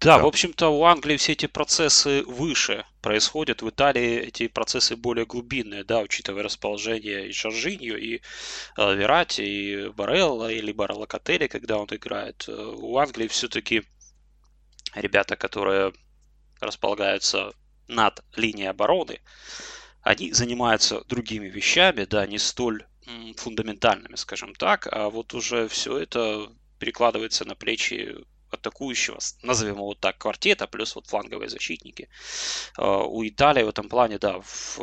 Да, 0.00 0.16
да, 0.16 0.22
в 0.22 0.26
общем-то, 0.26 0.68
у 0.68 0.84
Англии 0.84 1.16
все 1.16 1.32
эти 1.32 1.46
процессы 1.46 2.22
выше 2.22 2.84
происходят. 3.02 3.62
В 3.62 3.70
Италии 3.70 4.18
эти 4.18 4.46
процессы 4.46 4.94
более 4.94 5.26
глубинные, 5.26 5.82
да, 5.82 6.00
учитывая 6.00 6.44
расположение 6.44 7.28
и 7.28 7.32
Шаржинью, 7.32 7.98
и 7.98 8.20
э, 8.76 8.94
Верати, 8.94 9.40
и 9.40 9.88
Барелла, 9.88 10.52
или 10.52 10.70
Барелла 10.70 11.06
когда 11.06 11.78
он 11.78 11.88
играет. 11.90 12.48
У 12.48 12.96
Англии 12.98 13.26
все-таки 13.26 13.82
ребята, 14.94 15.34
которые 15.34 15.92
располагаются 16.60 17.52
над 17.88 18.22
линией 18.36 18.66
обороны, 18.66 19.20
они 20.02 20.32
занимаются 20.32 21.02
другими 21.08 21.48
вещами, 21.48 22.04
да, 22.04 22.26
не 22.26 22.38
столь 22.38 22.86
фундаментальными, 23.36 24.16
скажем 24.16 24.54
так, 24.54 24.86
а 24.90 25.08
вот 25.08 25.34
уже 25.34 25.66
все 25.68 25.98
это 25.98 26.52
перекладывается 26.78 27.44
на 27.44 27.54
плечи 27.54 28.16
атакующего, 28.50 29.18
назовем 29.42 29.76
его 29.76 29.94
так, 29.94 30.18
квартета, 30.18 30.66
плюс 30.66 30.94
вот 30.94 31.06
фланговые 31.06 31.48
защитники. 31.48 32.08
А, 32.76 33.04
у 33.04 33.26
Италии 33.26 33.62
в 33.62 33.68
этом 33.68 33.88
плане, 33.88 34.18
да, 34.18 34.40
в 34.40 34.78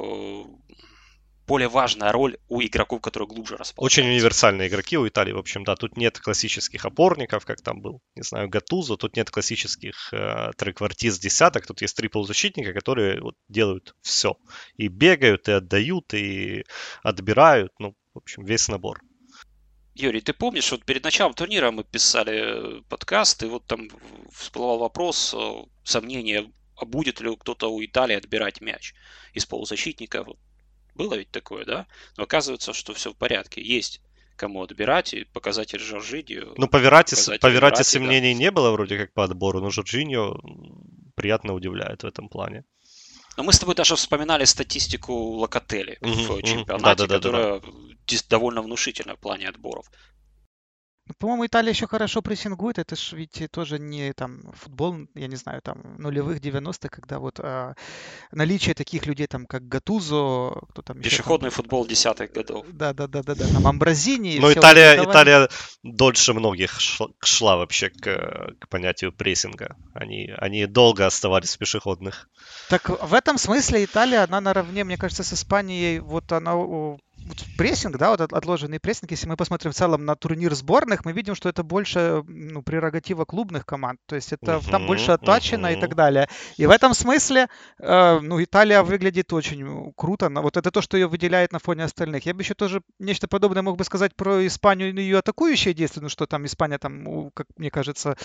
более 1.47 1.67
важная 1.67 2.11
роль 2.11 2.37
у 2.49 2.61
игроков, 2.61 3.01
которые 3.01 3.27
глубже 3.27 3.57
располагаются. 3.57 4.01
Очень 4.01 4.09
универсальные 4.09 4.67
игроки 4.67 4.97
у 4.97 5.07
Италии, 5.07 5.31
в 5.31 5.37
общем, 5.37 5.63
да. 5.63 5.75
Тут 5.75 5.97
нет 5.97 6.19
классических 6.19 6.85
опорников, 6.85 7.45
как 7.45 7.61
там 7.61 7.81
был, 7.81 8.01
не 8.15 8.23
знаю, 8.23 8.49
Гатузо. 8.49 8.97
Тут 8.97 9.15
нет 9.15 9.29
классических 9.29 10.13
э, 10.13 10.51
треквартист 10.57 11.21
десяток. 11.21 11.67
Тут 11.67 11.81
есть 11.81 11.95
три 11.95 12.07
полузащитника, 12.07 12.73
которые 12.73 13.21
вот, 13.21 13.35
делают 13.47 13.95
все. 14.01 14.37
И 14.75 14.87
бегают, 14.87 15.47
и 15.47 15.51
отдают, 15.51 16.13
и 16.13 16.65
отбирают. 17.03 17.71
Ну, 17.79 17.95
в 18.13 18.17
общем, 18.17 18.43
весь 18.45 18.67
набор. 18.67 19.01
Юрий, 19.93 20.19
ты 20.19 20.33
помнишь, 20.33 20.71
вот 20.71 20.83
перед 20.83 21.03
началом 21.03 21.33
турнира 21.33 21.71
мы 21.71 21.85
писали 21.85 22.81
подкаст, 22.89 23.43
и 23.43 23.45
вот 23.45 23.65
там 23.65 23.87
всплывал 24.29 24.79
вопрос, 24.79 25.33
э, 25.33 25.63
сомнение, 25.83 26.51
а 26.75 26.85
будет 26.85 27.21
ли 27.21 27.33
кто-то 27.35 27.71
у 27.71 27.83
Италии 27.83 28.15
отбирать 28.15 28.59
мяч 28.59 28.93
из 29.33 29.45
полузащитника. 29.45 30.25
Было 30.95 31.15
ведь 31.15 31.29
такое, 31.31 31.65
да? 31.65 31.87
Но 32.17 32.23
оказывается, 32.23 32.73
что 32.73 32.93
все 32.93 33.11
в 33.11 33.15
порядке. 33.15 33.61
Есть 33.61 34.01
кому 34.35 34.61
отбирать, 34.61 35.13
и 35.13 35.23
показатель 35.23 35.79
Жоржиньо. 35.79 36.53
Ну, 36.57 36.67
по 36.67 36.77
Вератис, 36.77 37.29
по 37.39 37.47
Вератис 37.47 37.93
да. 37.93 37.99
не 37.99 38.51
было 38.51 38.71
вроде 38.71 38.97
как 38.97 39.13
по 39.13 39.23
отбору, 39.23 39.61
но 39.61 39.69
Жоржиньо 39.69 40.39
приятно 41.15 41.53
удивляет 41.53 42.03
в 42.03 42.05
этом 42.05 42.27
плане. 42.27 42.65
Но 43.37 43.43
мы 43.43 43.51
с 43.51 43.59
тобой 43.59 43.75
даже 43.75 43.95
вспоминали 43.95 44.45
статистику 44.45 45.13
Локотели 45.13 45.97
mm-hmm, 45.99 46.41
в 46.41 46.43
чемпионате, 46.43 47.01
да, 47.01 47.07
да, 47.07 47.15
которая 47.15 47.59
да, 47.59 47.67
да. 48.07 48.17
довольно 48.29 48.61
внушительна 48.61 49.15
в 49.15 49.19
плане 49.19 49.49
отборов. 49.49 49.89
По-моему, 51.17 51.45
Италия 51.45 51.71
еще 51.71 51.87
хорошо 51.87 52.21
прессингует. 52.21 52.77
Это 52.77 52.95
же 52.95 53.15
ведь 53.15 53.47
тоже 53.51 53.79
не 53.79 54.11
там 54.13 54.51
футбол, 54.53 55.07
я 55.15 55.27
не 55.27 55.37
знаю, 55.37 55.61
там 55.61 55.95
нулевых 55.97 56.39
90-х, 56.39 56.89
когда 56.89 57.19
вот 57.19 57.39
а, 57.39 57.75
наличие 58.31 58.75
таких 58.75 59.05
людей, 59.05 59.27
там, 59.27 59.45
как 59.45 59.67
Гатузо, 59.67 60.61
кто 60.69 60.81
там 60.81 61.01
Пешеходный 61.01 61.49
там, 61.49 61.55
футбол 61.55 61.87
десятых 61.87 62.33
годов. 62.33 62.65
Да, 62.71 62.93
да, 62.93 63.07
да, 63.07 63.23
да, 63.23 63.35
да. 63.35 63.47
Там 63.47 63.65
Амбразини. 63.65 64.39
Но 64.39 64.51
Италия, 64.51 65.01
Италия 65.03 65.49
дольше 65.83 66.33
многих 66.33 66.79
шла 67.23 67.55
вообще 67.55 67.89
к, 67.89 68.55
к 68.59 68.67
понятию 68.69 69.13
прессинга. 69.13 69.77
Они, 69.93 70.33
они 70.37 70.65
долго 70.65 71.05
оставались 71.05 71.55
в 71.55 71.59
пешеходных. 71.59 72.29
Так 72.69 72.89
в 72.89 73.13
этом 73.13 73.37
смысле 73.37 73.85
Италия, 73.85 74.23
она 74.23 74.41
наравне, 74.41 74.83
мне 74.83 74.97
кажется, 74.97 75.23
с 75.23 75.33
Испанией, 75.33 75.99
вот 75.99 76.31
она 76.31 76.55
вот 76.55 76.99
прессинг, 77.57 77.97
да, 77.97 78.11
вот 78.11 78.21
отложенный 78.21 78.79
прессинг, 78.79 79.11
если 79.11 79.27
мы 79.27 79.37
посмотрим 79.37 79.71
в 79.71 79.75
целом 79.75 80.05
на 80.05 80.15
турнир 80.15 80.53
сборных, 80.53 81.05
мы 81.05 81.11
видим, 81.11 81.35
что 81.35 81.49
это 81.49 81.63
больше 81.63 82.23
ну, 82.27 82.61
прерогатива 82.61 83.25
клубных 83.25 83.65
команд, 83.65 83.99
то 84.05 84.15
есть 84.15 84.33
это 84.33 84.53
uh-huh, 84.53 84.71
там 84.71 84.85
больше 84.87 85.11
оттачено 85.11 85.67
uh-huh. 85.67 85.77
и 85.77 85.81
так 85.81 85.95
далее. 85.95 86.27
И 86.57 86.65
в 86.65 86.69
этом 86.69 86.93
смысле, 86.93 87.47
э, 87.79 88.19
ну, 88.19 88.43
Италия 88.43 88.83
выглядит 88.83 89.33
очень 89.33 89.93
круто, 89.95 90.29
но 90.29 90.41
вот 90.41 90.57
это 90.57 90.71
то, 90.71 90.81
что 90.81 90.97
ее 90.97 91.07
выделяет 91.07 91.51
на 91.51 91.59
фоне 91.59 91.83
остальных. 91.85 92.25
Я 92.25 92.33
бы 92.33 92.41
еще 92.41 92.53
тоже 92.53 92.81
нечто 92.99 93.27
подобное 93.27 93.61
мог 93.61 93.77
бы 93.77 93.83
сказать 93.83 94.15
про 94.15 94.45
Испанию 94.45 94.93
и 94.93 95.01
ее 95.01 95.19
атакующие 95.19 95.73
действия, 95.73 96.01
ну, 96.01 96.09
что 96.09 96.25
там 96.25 96.45
Испания 96.45 96.77
там, 96.77 97.31
как 97.31 97.47
мне 97.57 97.71
кажется, 97.71 98.17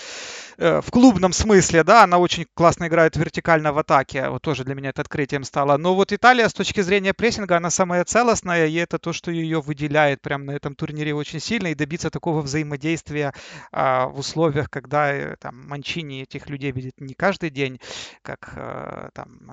э, 0.59 0.81
в 0.81 0.91
клубном 0.91 1.33
смысле, 1.33 1.85
да, 1.85 2.05
она 2.05 2.19
очень 2.19 2.47
классно 2.55 2.87
играет 2.89 3.17
вертикально 3.17 3.73
в 3.73 3.79
атаке, 3.79 4.29
вот 4.29 4.43
тоже 4.43 4.65
для 4.65 4.75
меня 4.75 4.91
это 4.91 5.03
открытием 5.03 5.45
стало. 5.45 5.77
Но 5.77 5.95
вот 5.95 6.13
Италия 6.13 6.49
с 6.49 6.55
точки 6.55 6.81
зрения 6.81 7.15
прессинга, 7.15 7.57
она 7.57 7.71
самая 7.71 8.05
целостная, 8.05 8.67
и 8.67 8.89
это 8.90 8.98
то, 8.98 9.12
что 9.12 9.31
ее 9.31 9.61
выделяет 9.61 10.20
прямо 10.20 10.46
на 10.46 10.50
этом 10.50 10.74
турнире 10.74 11.14
очень 11.14 11.38
сильно, 11.38 11.68
и 11.68 11.76
добиться 11.76 12.11
такого 12.11 12.40
взаимодействия 12.42 13.33
а, 13.70 14.09
в 14.09 14.18
условиях, 14.18 14.68
когда 14.68 15.12
э, 15.12 15.37
там 15.37 15.68
Манчини 15.68 16.22
этих 16.22 16.48
людей 16.48 16.72
видит 16.72 17.00
не 17.00 17.14
каждый 17.14 17.50
день, 17.50 17.81
как 18.22 18.53
а, 18.57 19.11
там, 19.14 19.53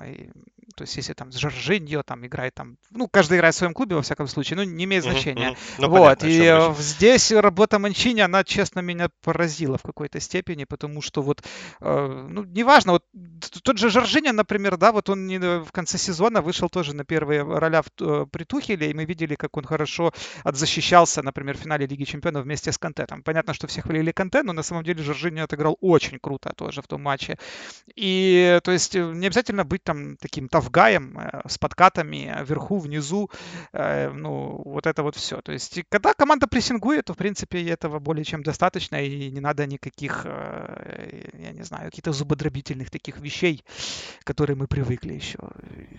то 0.74 0.82
есть 0.82 0.96
если 0.96 1.12
там 1.14 1.32
с 1.32 1.36
Жоржиньо 1.36 2.02
там 2.02 2.26
играет 2.26 2.54
там, 2.54 2.76
ну, 2.90 3.08
каждый 3.08 3.38
играет 3.38 3.54
в 3.54 3.58
своем 3.58 3.74
клубе, 3.74 3.96
во 3.96 4.02
всяком 4.02 4.28
случае, 4.28 4.58
ну, 4.58 4.62
не 4.64 4.84
имеет 4.84 5.02
значения. 5.02 5.50
Mm-hmm. 5.50 5.74
Ну, 5.78 5.88
вот, 5.88 6.20
понятно, 6.20 6.26
и 6.26 6.40
э, 6.42 6.74
здесь 6.78 7.32
работа 7.32 7.78
Манчини, 7.78 8.20
она, 8.20 8.44
честно, 8.44 8.80
меня 8.80 9.08
поразила 9.22 9.78
в 9.78 9.82
какой-то 9.82 10.20
степени, 10.20 10.64
потому 10.64 11.00
что 11.02 11.22
вот, 11.22 11.42
э, 11.80 12.26
ну, 12.28 12.44
неважно, 12.44 12.92
вот 12.92 13.04
тот 13.62 13.78
же 13.78 13.90
Жоржиньо, 13.90 14.32
например, 14.32 14.76
да, 14.76 14.92
вот 14.92 15.08
он 15.08 15.26
не, 15.26 15.38
в 15.38 15.72
конце 15.72 15.98
сезона 15.98 16.42
вышел 16.42 16.68
тоже 16.68 16.94
на 16.94 17.04
первые 17.04 17.42
роля 17.42 17.82
в, 17.82 17.88
э, 18.00 18.26
при 18.30 18.44
Тухеле, 18.44 18.90
и 18.90 18.94
мы 18.94 19.04
видели 19.04 19.34
как 19.34 19.56
он 19.56 19.64
хорошо 19.64 20.12
отзащищался, 20.44 21.22
например, 21.22 21.56
в 21.56 21.60
финале 21.60 21.86
Лиги 21.86 22.04
Чемпионов 22.04 22.44
вместе 22.44 22.72
с 22.72 22.78
Канте. 22.78 23.06
Там 23.06 23.22
понятно, 23.22 23.54
что 23.54 23.66
все 23.66 23.80
хвалили 23.82 24.12
Канте, 24.12 24.42
но 24.42 24.52
на 24.52 24.62
самом 24.62 24.84
деле 24.84 25.02
Жоржини 25.02 25.40
отыграл 25.40 25.76
очень 25.80 26.18
круто 26.18 26.52
тоже 26.56 26.82
в 26.82 26.86
том 26.86 27.02
матче. 27.02 27.38
И 27.94 28.60
то 28.62 28.72
есть 28.72 28.94
не 28.94 29.26
обязательно 29.26 29.64
быть 29.64 29.84
там 29.84 30.16
таким 30.16 30.48
тавгаем 30.58 31.18
э, 31.18 31.48
с 31.48 31.56
подкатами 31.56 32.36
вверху, 32.44 32.78
внизу, 32.78 33.30
э, 33.72 34.10
ну, 34.10 34.62
вот 34.64 34.86
это 34.86 35.02
вот 35.02 35.14
все. 35.16 35.40
То 35.40 35.52
есть 35.52 35.80
когда 35.88 36.14
команда 36.14 36.46
прессингует, 36.48 37.04
то 37.04 37.14
в 37.14 37.16
принципе 37.16 37.64
этого 37.68 38.00
более 38.00 38.24
чем 38.24 38.42
достаточно, 38.42 38.96
и 38.96 39.30
не 39.30 39.40
надо 39.40 39.66
никаких, 39.66 40.22
э, 40.24 41.28
я 41.38 41.52
не 41.52 41.62
знаю, 41.62 41.84
каких-то 41.90 42.12
зубодробительных 42.12 42.90
таких 42.90 43.18
вещей, 43.18 43.62
которые 44.24 44.56
мы 44.56 44.66
привыкли 44.66 45.12
еще 45.14 45.38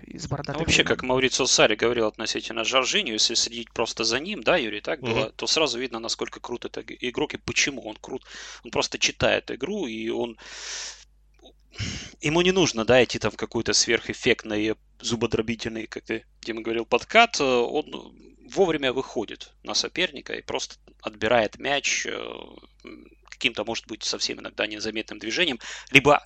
из 0.07 0.27
бородатых. 0.27 0.59
Ну, 0.59 0.65
вообще, 0.65 0.83
как 0.83 1.03
Маурицио 1.03 1.45
Сари 1.45 1.75
говорил 1.75 2.07
относительно 2.07 2.63
Жоржини, 2.63 3.11
если 3.11 3.35
следить 3.35 3.71
просто 3.71 4.03
за 4.03 4.19
ним, 4.19 4.43
да, 4.43 4.57
Юрий, 4.57 4.81
так 4.81 4.99
было, 4.99 5.27
mm-hmm. 5.27 5.33
то 5.35 5.47
сразу 5.47 5.79
видно, 5.79 5.99
насколько 5.99 6.39
крут 6.39 6.65
это 6.65 6.81
игрок 6.81 7.33
и 7.33 7.37
почему 7.37 7.81
он 7.87 7.95
крут. 8.01 8.25
Он 8.65 8.71
просто 8.71 8.97
читает 8.97 9.51
игру, 9.51 9.87
и 9.87 10.09
он 10.09 10.37
ему 12.21 12.41
не 12.41 12.51
нужно, 12.51 12.85
да, 12.85 13.03
идти 13.03 13.19
там 13.19 13.31
в 13.31 13.37
какой-то 13.37 13.73
сверхэффектный, 13.73 14.75
зубодробительный, 14.99 15.87
как 15.87 16.03
ты, 16.03 16.25
Дима 16.41 16.61
говорил, 16.61 16.85
подкат, 16.85 17.39
он 17.39 18.13
вовремя 18.49 18.91
выходит 18.93 19.51
на 19.63 19.73
соперника 19.73 20.33
и 20.33 20.41
просто 20.41 20.75
отбирает 21.01 21.59
мяч 21.59 22.05
э, 22.05 22.19
каким-то, 23.29 23.63
может 23.63 23.87
быть, 23.87 24.03
совсем 24.03 24.39
иногда 24.39 24.67
незаметным 24.67 25.19
движением, 25.19 25.59
либо 25.91 26.21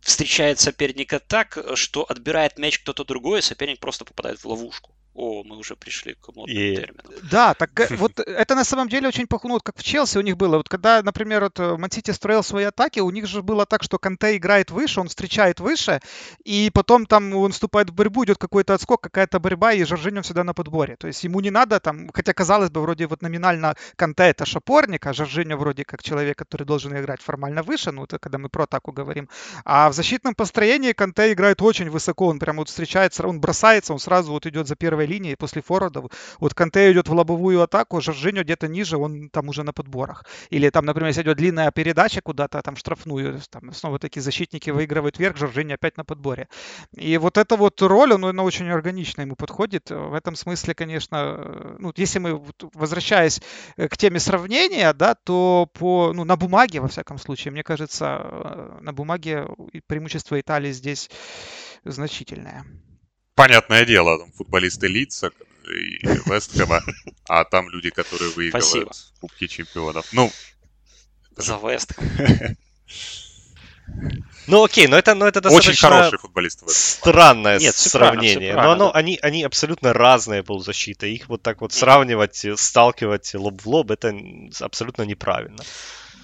встречает 0.00 0.60
соперника 0.60 1.18
так, 1.18 1.58
что 1.74 2.04
отбирает 2.08 2.58
мяч 2.58 2.78
кто-то 2.78 3.04
другой, 3.04 3.38
и 3.38 3.42
соперник 3.42 3.80
просто 3.80 4.04
попадает 4.04 4.38
в 4.38 4.46
ловушку. 4.46 4.93
О, 5.14 5.44
мы 5.44 5.56
уже 5.56 5.76
пришли 5.76 6.14
к 6.14 6.28
модному 6.28 6.48
и... 6.48 6.76
термину. 6.76 7.04
Да, 7.30 7.54
так 7.54 7.78
э, 7.78 7.86
вот 7.96 8.18
это 8.18 8.54
на 8.56 8.64
самом 8.64 8.88
деле 8.88 9.08
очень 9.08 9.28
похоже, 9.28 9.48
ну, 9.48 9.54
вот 9.54 9.62
как 9.62 9.78
в 9.78 9.82
Челси 9.82 10.18
у 10.18 10.22
них 10.22 10.36
было. 10.36 10.56
Вот 10.56 10.68
когда, 10.68 11.02
например, 11.02 11.44
вот 11.44 11.60
э, 11.60 11.76
Мансити 11.76 12.10
строил 12.10 12.42
свои 12.42 12.64
атаки, 12.64 12.98
у 12.98 13.10
них 13.10 13.26
же 13.26 13.42
было 13.42 13.64
так, 13.64 13.84
что 13.84 13.98
Канте 13.98 14.36
играет 14.36 14.72
выше, 14.72 15.00
он 15.00 15.08
встречает 15.08 15.60
выше, 15.60 16.00
и 16.44 16.70
потом 16.74 17.06
там 17.06 17.32
он 17.34 17.52
вступает 17.52 17.90
в 17.90 17.94
борьбу, 17.94 18.24
идет 18.24 18.38
какой-то 18.38 18.74
отскок, 18.74 19.00
какая-то 19.02 19.38
борьба, 19.38 19.72
и 19.72 19.84
Жоржиньо 19.84 20.22
всегда 20.22 20.42
на 20.42 20.52
подборе. 20.52 20.96
То 20.96 21.06
есть 21.06 21.22
ему 21.22 21.40
не 21.40 21.50
надо 21.50 21.78
там, 21.78 22.10
хотя 22.12 22.32
казалось 22.32 22.70
бы, 22.70 22.80
вроде 22.80 23.06
вот 23.06 23.22
номинально 23.22 23.76
Канте 23.94 24.24
это 24.24 24.44
шапорник, 24.46 25.06
а 25.06 25.12
Жоржиньо 25.12 25.56
вроде 25.56 25.84
как 25.84 26.02
человек, 26.02 26.36
который 26.36 26.64
должен 26.64 26.92
играть 26.98 27.22
формально 27.22 27.62
выше, 27.62 27.92
ну 27.92 28.02
это 28.02 28.18
когда 28.18 28.38
мы 28.38 28.48
про 28.48 28.64
атаку 28.64 28.90
говорим. 28.90 29.28
А 29.64 29.88
в 29.90 29.92
защитном 29.92 30.34
построении 30.34 30.92
Канте 30.92 31.32
играет 31.32 31.62
очень 31.62 31.88
высоко, 31.88 32.26
он 32.26 32.40
прям 32.40 32.56
вот 32.56 32.68
встречается, 32.68 33.24
он 33.28 33.40
бросается, 33.40 33.92
он 33.92 34.00
сразу 34.00 34.32
вот 34.32 34.46
идет 34.46 34.66
за 34.66 34.74
первой 34.74 35.03
правой 35.04 35.06
линии 35.06 35.34
после 35.34 35.62
форвардов. 35.62 36.10
Вот 36.40 36.54
Канте 36.54 36.92
идет 36.92 37.08
в 37.08 37.12
лобовую 37.12 37.62
атаку, 37.62 38.00
Жоржиньо 38.00 38.42
где-то 38.42 38.68
ниже, 38.68 38.96
он 38.96 39.28
там 39.30 39.48
уже 39.48 39.62
на 39.62 39.72
подборах. 39.72 40.24
Или 40.50 40.70
там, 40.70 40.84
например, 40.84 41.08
если 41.08 41.22
идет 41.22 41.36
длинная 41.36 41.70
передача 41.70 42.20
куда-то, 42.20 42.62
там 42.62 42.76
штрафную, 42.76 43.40
там 43.50 43.72
снова 43.72 43.98
такие 43.98 44.22
защитники 44.22 44.70
выигрывают 44.70 45.18
вверх, 45.18 45.36
Жоржиньо 45.36 45.74
опять 45.74 45.96
на 45.96 46.04
подборе. 46.04 46.48
И 46.96 47.18
вот 47.18 47.38
эта 47.38 47.56
вот 47.56 47.82
роль, 47.82 48.12
он, 48.12 48.24
она 48.24 48.42
очень 48.42 48.70
органично 48.70 49.22
ему 49.22 49.36
подходит. 49.36 49.90
В 49.90 50.14
этом 50.14 50.36
смысле, 50.36 50.74
конечно, 50.74 51.76
ну, 51.78 51.92
если 51.96 52.20
мы, 52.20 52.42
возвращаясь 52.74 53.40
к 53.76 53.96
теме 53.96 54.20
сравнения, 54.20 54.92
да, 54.92 55.14
то 55.14 55.68
по, 55.72 56.12
ну, 56.12 56.24
на 56.24 56.36
бумаге, 56.36 56.80
во 56.80 56.88
всяком 56.88 57.18
случае, 57.18 57.52
мне 57.52 57.62
кажется, 57.62 58.20
э, 58.22 58.78
на 58.80 58.92
бумаге 58.92 59.46
преимущество 59.86 60.40
Италии 60.40 60.72
здесь 60.72 61.10
значительное 61.84 62.64
понятное 63.34 63.84
дело, 63.84 64.18
там 64.18 64.32
футболисты 64.32 64.86
Лица 64.86 65.30
и 65.64 66.06
Вестхэма, 66.26 66.82
а 67.28 67.44
там 67.44 67.68
люди, 67.70 67.90
которые 67.90 68.30
выигрывают 68.32 68.66
Спасибо. 68.66 68.92
Кубки 69.20 69.46
Чемпионов. 69.46 70.06
Ну, 70.12 70.30
за 71.36 71.58
Вест. 71.62 71.94
Ну 74.46 74.62
окей, 74.62 74.86
но 74.88 74.98
это, 74.98 75.14
но 75.14 75.26
это 75.26 75.40
достаточно 75.40 75.70
Очень 75.70 75.80
хороший 75.80 76.18
футболист. 76.18 76.68
Странное 76.68 77.58
Нет, 77.58 77.74
сравнение. 77.74 78.52
Правильно, 78.52 78.62
но 78.62 78.72
оно, 78.72 78.92
да. 78.92 78.98
они, 78.98 79.18
они 79.22 79.42
абсолютно 79.42 79.94
разные 79.94 80.42
полузащиты. 80.42 81.12
Их 81.12 81.28
вот 81.28 81.42
так 81.42 81.62
вот 81.62 81.72
сравнивать, 81.72 82.44
сталкивать 82.56 83.34
лоб 83.34 83.62
в 83.62 83.66
лоб, 83.66 83.90
это 83.90 84.14
абсолютно 84.60 85.02
неправильно. 85.02 85.62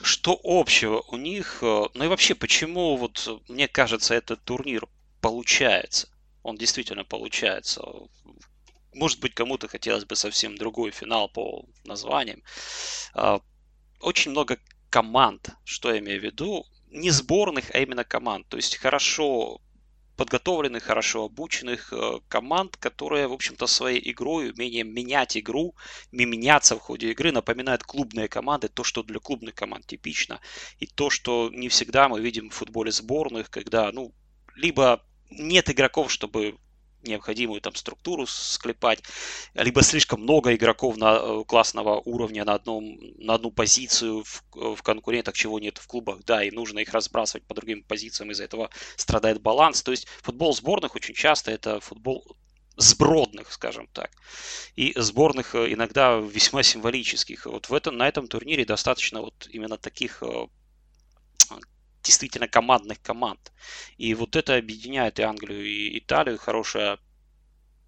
Что 0.02 0.38
общего 0.42 1.02
у 1.08 1.16
них? 1.16 1.58
Э, 1.62 1.84
ну 1.94 2.04
и 2.04 2.08
вообще, 2.08 2.34
почему 2.34 2.96
вот 2.96 3.42
мне 3.48 3.68
кажется 3.68 4.14
этот 4.14 4.42
турнир 4.44 4.86
получается? 5.20 6.08
Он 6.42 6.56
действительно 6.56 7.04
получается. 7.04 7.82
Может 8.94 9.20
быть, 9.20 9.34
кому-то 9.34 9.68
хотелось 9.68 10.04
бы 10.04 10.16
совсем 10.16 10.56
другой 10.56 10.90
финал 10.90 11.28
по 11.28 11.64
названиям. 11.84 12.42
А, 13.14 13.40
очень 14.00 14.32
много 14.32 14.58
команд, 14.90 15.50
что 15.64 15.92
я 15.92 16.00
имею 16.00 16.20
в 16.20 16.24
виду, 16.24 16.64
не 16.90 17.10
сборных, 17.10 17.70
а 17.72 17.78
именно 17.78 18.04
команд. 18.04 18.48
То 18.48 18.56
есть 18.56 18.76
хорошо 18.76 19.60
подготовленных, 20.20 20.82
хорошо 20.82 21.24
обученных 21.24 21.94
э, 21.94 22.20
команд, 22.28 22.76
которые, 22.76 23.26
в 23.26 23.32
общем-то, 23.32 23.66
своей 23.66 24.10
игрой, 24.10 24.50
умением 24.50 24.92
менять 24.92 25.34
игру, 25.38 25.74
меняться 26.12 26.76
в 26.76 26.80
ходе 26.80 27.12
игры, 27.12 27.32
напоминают 27.32 27.84
клубные 27.84 28.28
команды, 28.28 28.68
то, 28.68 28.84
что 28.84 29.02
для 29.02 29.18
клубных 29.18 29.54
команд 29.54 29.86
типично, 29.86 30.38
и 30.78 30.86
то, 30.86 31.08
что 31.08 31.48
не 31.50 31.70
всегда 31.70 32.10
мы 32.10 32.20
видим 32.20 32.50
в 32.50 32.54
футболе 32.54 32.92
сборных, 32.92 33.48
когда, 33.48 33.90
ну, 33.92 34.12
либо 34.56 35.02
нет 35.30 35.70
игроков, 35.70 36.10
чтобы 36.10 36.56
необходимую 37.02 37.60
там 37.60 37.74
структуру 37.74 38.26
склепать, 38.26 39.02
либо 39.54 39.82
слишком 39.82 40.22
много 40.22 40.54
игроков 40.54 40.96
на 40.96 41.18
э, 41.18 41.44
классного 41.46 42.00
уровня 42.04 42.44
на, 42.44 42.54
одном, 42.54 42.98
на 43.18 43.34
одну 43.34 43.50
позицию 43.50 44.24
в, 44.24 44.42
э, 44.56 44.74
в 44.74 44.82
конкурентах, 44.82 45.34
чего 45.34 45.58
нет 45.58 45.78
в 45.78 45.86
клубах, 45.86 46.20
да, 46.24 46.44
и 46.44 46.50
нужно 46.50 46.80
их 46.80 46.92
разбрасывать 46.92 47.44
по 47.46 47.54
другим 47.54 47.82
позициям, 47.82 48.30
из-за 48.30 48.44
этого 48.44 48.70
страдает 48.96 49.40
баланс. 49.40 49.82
То 49.82 49.92
есть 49.92 50.06
футбол 50.22 50.54
сборных 50.54 50.94
очень 50.94 51.14
часто 51.14 51.50
это 51.50 51.80
футбол 51.80 52.24
сбродных, 52.76 53.52
скажем 53.52 53.88
так, 53.92 54.10
и 54.76 54.92
сборных 54.96 55.54
э, 55.54 55.72
иногда 55.72 56.18
весьма 56.18 56.62
символических. 56.62 57.46
Вот 57.46 57.68
в 57.68 57.74
этом, 57.74 57.96
на 57.96 58.08
этом 58.08 58.28
турнире 58.28 58.64
достаточно 58.64 59.22
вот 59.22 59.48
именно 59.50 59.76
таких 59.78 60.22
действительно 62.02 62.48
командных 62.48 63.00
команд. 63.02 63.52
И 63.96 64.14
вот 64.14 64.36
это 64.36 64.56
объединяет 64.56 65.18
и 65.18 65.22
Англию, 65.22 65.64
и 65.64 65.98
Италию. 65.98 66.38
Хорошая, 66.38 66.98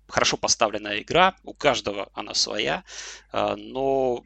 хорошо 0.09 0.37
поставленная 0.37 1.01
игра. 1.01 1.35
У 1.45 1.55
каждого 1.55 2.11
она 2.15 2.35
своя. 2.35 2.85
А, 3.31 3.57
но 3.57 4.25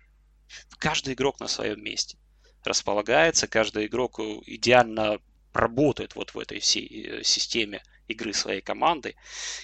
каждый 0.79 1.15
игрок 1.15 1.41
на 1.41 1.49
своем 1.49 1.83
месте 1.83 2.19
располагается. 2.65 3.47
Каждый 3.47 3.87
игрок 3.87 4.19
идеально 4.19 5.19
работает 5.53 6.17
вот 6.17 6.35
в 6.35 6.39
этой 6.39 6.61
всей 6.61 7.25
системе 7.25 7.83
игры 8.09 8.33
своей 8.33 8.61
команды. 8.61 9.17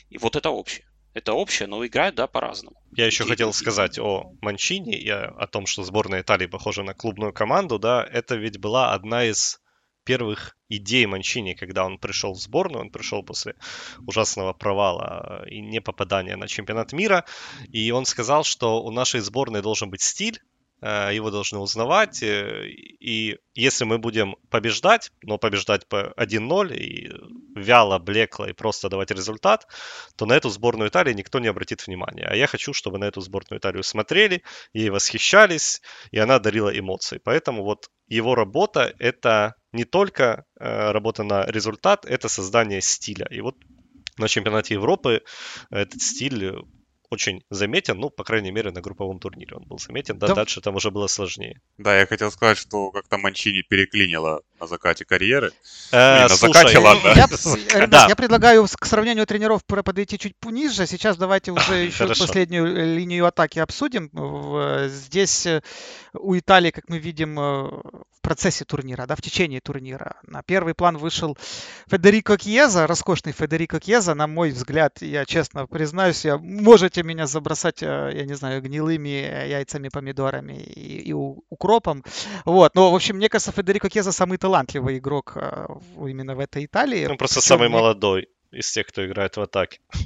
И 0.08 0.18
вот 0.18 0.36
это 0.36 0.50
общее. 0.50 0.86
Это 1.14 1.34
общее, 1.34 1.68
но 1.68 1.84
играют, 1.86 2.14
да, 2.14 2.26
по-разному. 2.26 2.76
Я 2.96 3.04
еще 3.06 3.24
хотел 3.24 3.52
сказать 3.52 3.98
о 3.98 4.32
Манчини 4.40 4.96
и 4.96 5.10
о 5.10 5.46
том, 5.46 5.66
что 5.66 5.82
сборная 5.82 6.22
Италии 6.22 6.46
похожа 6.46 6.82
на 6.82 6.94
клубную 6.94 7.34
команду, 7.34 7.78
да, 7.78 8.02
это 8.10 8.36
ведь 8.36 8.58
была 8.58 8.94
одна 8.94 9.24
из 9.24 9.60
первых 10.04 10.56
идей 10.68 11.06
Манчини, 11.06 11.54
когда 11.54 11.84
он 11.84 11.98
пришел 11.98 12.32
в 12.34 12.40
сборную, 12.40 12.82
он 12.82 12.90
пришел 12.90 13.22
после 13.22 13.54
ужасного 14.06 14.52
провала 14.52 15.44
и 15.48 15.60
не 15.60 15.80
попадания 15.80 16.36
на 16.36 16.48
чемпионат 16.48 16.92
мира, 16.92 17.24
и 17.68 17.90
он 17.90 18.04
сказал, 18.04 18.44
что 18.44 18.82
у 18.82 18.90
нашей 18.90 19.20
сборной 19.20 19.62
должен 19.62 19.90
быть 19.90 20.02
стиль, 20.02 20.40
Э, 20.82 21.10
его 21.14 21.30
должны 21.30 21.60
узнавать. 21.60 22.22
Э, 22.22 22.66
и 22.66 23.38
если 23.54 23.84
мы 23.84 23.98
будем 23.98 24.34
побеждать, 24.50 25.12
но 25.22 25.38
побеждать 25.38 25.86
по 25.86 26.12
1-0 26.16 26.74
и 26.74 27.08
вяло, 27.54 28.00
блекло 28.00 28.48
и 28.48 28.52
просто 28.52 28.88
давать 28.88 29.12
результат, 29.12 29.68
то 30.16 30.26
на 30.26 30.32
эту 30.32 30.50
сборную 30.50 30.90
Италии 30.90 31.14
никто 31.14 31.38
не 31.38 31.46
обратит 31.46 31.86
внимания. 31.86 32.26
А 32.26 32.34
я 32.34 32.48
хочу, 32.48 32.72
чтобы 32.72 32.98
на 32.98 33.04
эту 33.04 33.20
сборную 33.20 33.60
Италию 33.60 33.84
смотрели, 33.84 34.42
ей 34.72 34.90
восхищались, 34.90 35.82
и 36.10 36.18
она 36.18 36.40
дарила 36.40 36.76
эмоции. 36.76 37.20
Поэтому 37.22 37.62
вот 37.62 37.88
его 38.08 38.34
работа— 38.34 38.92
это 38.98 39.54
не 39.72 39.84
только 39.84 40.44
э, 40.58 40.90
работа 40.92 41.22
на 41.22 41.44
результат, 41.46 42.04
это 42.04 42.28
создание 42.28 42.80
стиля. 42.80 43.26
И 43.30 43.40
вот 43.40 43.56
на 44.18 44.28
чемпионате 44.28 44.74
Европы 44.74 45.22
этот 45.70 46.02
стиль 46.02 46.52
очень 47.12 47.44
заметен, 47.50 47.98
ну, 47.98 48.08
по 48.08 48.24
крайней 48.24 48.50
мере, 48.50 48.70
на 48.70 48.80
групповом 48.80 49.18
турнире 49.18 49.56
он 49.56 49.64
был 49.64 49.78
заметен, 49.78 50.18
да, 50.18 50.28
да. 50.28 50.34
дальше 50.34 50.60
там 50.60 50.76
уже 50.76 50.90
было 50.90 51.06
сложнее. 51.08 51.60
Да, 51.76 51.98
я 51.98 52.06
хотел 52.06 52.32
сказать, 52.32 52.56
что 52.56 52.90
как-то 52.90 53.18
Манчини 53.18 53.62
переклинило 53.62 54.42
на 54.58 54.66
закате 54.66 55.04
карьеры. 55.04 55.52
Э, 55.92 56.22
на 56.22 56.28
закате, 56.28 56.78
ладно. 56.78 57.08
Я, 57.08 57.26
ребят, 57.74 57.90
да. 57.90 58.06
я 58.08 58.16
предлагаю 58.16 58.66
к 58.66 58.86
сравнению 58.86 59.26
тренеров 59.26 59.62
подойти 59.64 60.18
чуть 60.18 60.34
ниже. 60.46 60.86
Сейчас 60.86 61.16
давайте 61.16 61.52
уже 61.52 61.74
еще 61.84 62.08
последнюю 62.08 62.66
э, 62.66 62.94
линию 62.96 63.26
атаки 63.26 63.58
обсудим. 63.58 64.10
Здесь 64.88 65.46
э, 65.46 65.60
у 66.14 66.36
Италии, 66.36 66.70
как 66.70 66.88
мы 66.88 66.98
видим, 66.98 67.38
э, 67.38 67.42
в 67.42 68.20
процессе 68.20 68.64
турнира, 68.64 69.06
да, 69.06 69.16
в 69.16 69.22
течение 69.22 69.60
турнира. 69.60 70.16
На 70.26 70.42
первый 70.42 70.74
план 70.74 70.96
вышел 70.96 71.36
Федерико 71.90 72.36
Кьеза, 72.36 72.86
роскошный 72.86 73.32
Федерико 73.32 73.80
Кьеза. 73.80 74.14
На 74.14 74.26
мой 74.26 74.50
взгляд, 74.50 75.02
я 75.02 75.24
честно 75.24 75.66
признаюсь, 75.66 76.24
я, 76.24 76.38
можете 76.38 77.01
меня 77.02 77.26
забросать, 77.26 77.82
я 77.82 78.24
не 78.24 78.34
знаю, 78.34 78.62
гнилыми 78.62 79.08
яйцами, 79.48 79.88
помидорами 79.88 80.54
и, 80.54 81.10
и 81.10 81.12
укропом. 81.12 82.04
Вот. 82.44 82.74
Но, 82.74 82.90
в 82.90 82.94
общем, 82.94 83.16
мне 83.16 83.28
кажется, 83.28 83.52
Федерико 83.52 83.88
Кьеза 83.88 84.12
самый 84.12 84.38
талантливый 84.38 84.98
игрок 84.98 85.32
э, 85.36 85.66
именно 85.96 86.34
в 86.34 86.40
этой 86.40 86.64
Италии. 86.64 87.06
Он 87.06 87.16
просто 87.16 87.40
самый 87.40 87.68
мне... 87.68 87.78
молодой 87.78 88.28
из 88.50 88.70
тех, 88.70 88.86
кто 88.86 89.06
играет 89.06 89.36
в 89.36 89.40
атаке. 89.40 89.80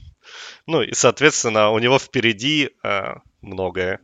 Ну 0.66 0.82
и, 0.82 0.92
соответственно, 0.92 1.70
у 1.70 1.78
него 1.78 2.00
впереди 2.00 2.70
э, 2.82 3.14
многое. 3.42 4.00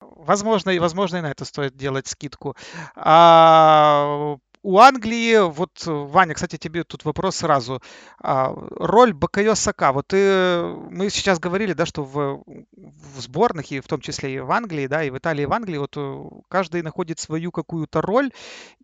Возможно, 0.00 0.70
и 0.70 0.78
возможно, 0.78 1.16
и 1.16 1.20
на 1.20 1.30
это 1.30 1.44
стоит 1.44 1.76
делать 1.76 2.06
скидку. 2.06 2.56
А, 2.94 4.36
у 4.66 4.78
Англии, 4.80 5.48
вот, 5.48 5.86
Ваня, 5.86 6.34
кстати, 6.34 6.56
тебе 6.56 6.82
тут 6.82 7.04
вопрос 7.04 7.36
сразу. 7.36 7.80
А, 8.20 8.52
роль 8.70 9.12
Бакайо 9.12 9.54
Сака. 9.54 9.92
Вот 9.92 10.08
ты, 10.08 10.60
мы 10.90 11.08
сейчас 11.08 11.38
говорили, 11.38 11.72
да, 11.72 11.86
что 11.86 12.02
в, 12.02 12.42
в 12.76 13.20
сборных, 13.20 13.70
и 13.70 13.78
в 13.78 13.86
том 13.86 14.00
числе 14.00 14.34
и 14.34 14.40
в 14.40 14.50
Англии, 14.50 14.88
да, 14.88 15.04
и 15.04 15.10
в 15.10 15.18
Италии, 15.18 15.42
и 15.42 15.46
в 15.46 15.52
Англии, 15.52 15.78
вот 15.78 15.96
э, 15.96 16.24
каждый 16.48 16.82
находит 16.82 17.20
свою 17.20 17.52
какую-то 17.52 18.02
роль, 18.02 18.32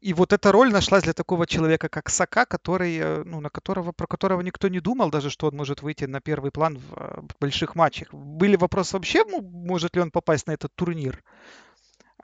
и 0.01 0.15
вот 0.15 0.33
эта 0.33 0.53
роль 0.53 0.71
нашлась 0.71 1.03
для 1.03 1.15
такого 1.15 1.49
человека, 1.49 1.89
как 1.89 2.11
Сака, 2.11 2.47
который, 2.47 2.97
э, 2.99 3.23
ну, 3.25 3.41
на 3.41 3.51
которого, 3.51 3.91
про 3.91 4.07
которого 4.07 4.41
никто 4.41 4.69
не 4.69 4.79
думал 4.79 5.11
даже, 5.11 5.31
что 5.31 5.49
он 5.49 5.57
может 5.57 5.83
выйти 5.83 6.05
на 6.05 6.21
первый 6.21 6.53
план 6.53 6.77
э, 6.77 7.21
в 7.23 7.41
больших 7.41 7.75
матчах. 7.75 8.15
Были 8.15 8.55
вопросы 8.55 8.97
вообще, 8.97 9.25
может 9.25 9.97
ли 9.97 10.03
он 10.03 10.13
попасть 10.13 10.47
на 10.47 10.53
этот 10.53 10.73
турнир? 10.77 11.25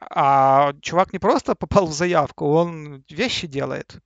А 0.01 0.73
чувак 0.81 1.13
не 1.13 1.19
просто 1.19 1.55
попал 1.55 1.87
в 1.87 1.93
заявку, 1.93 2.47
он 2.47 3.05
вещи 3.11 3.47
делает. 3.47 4.01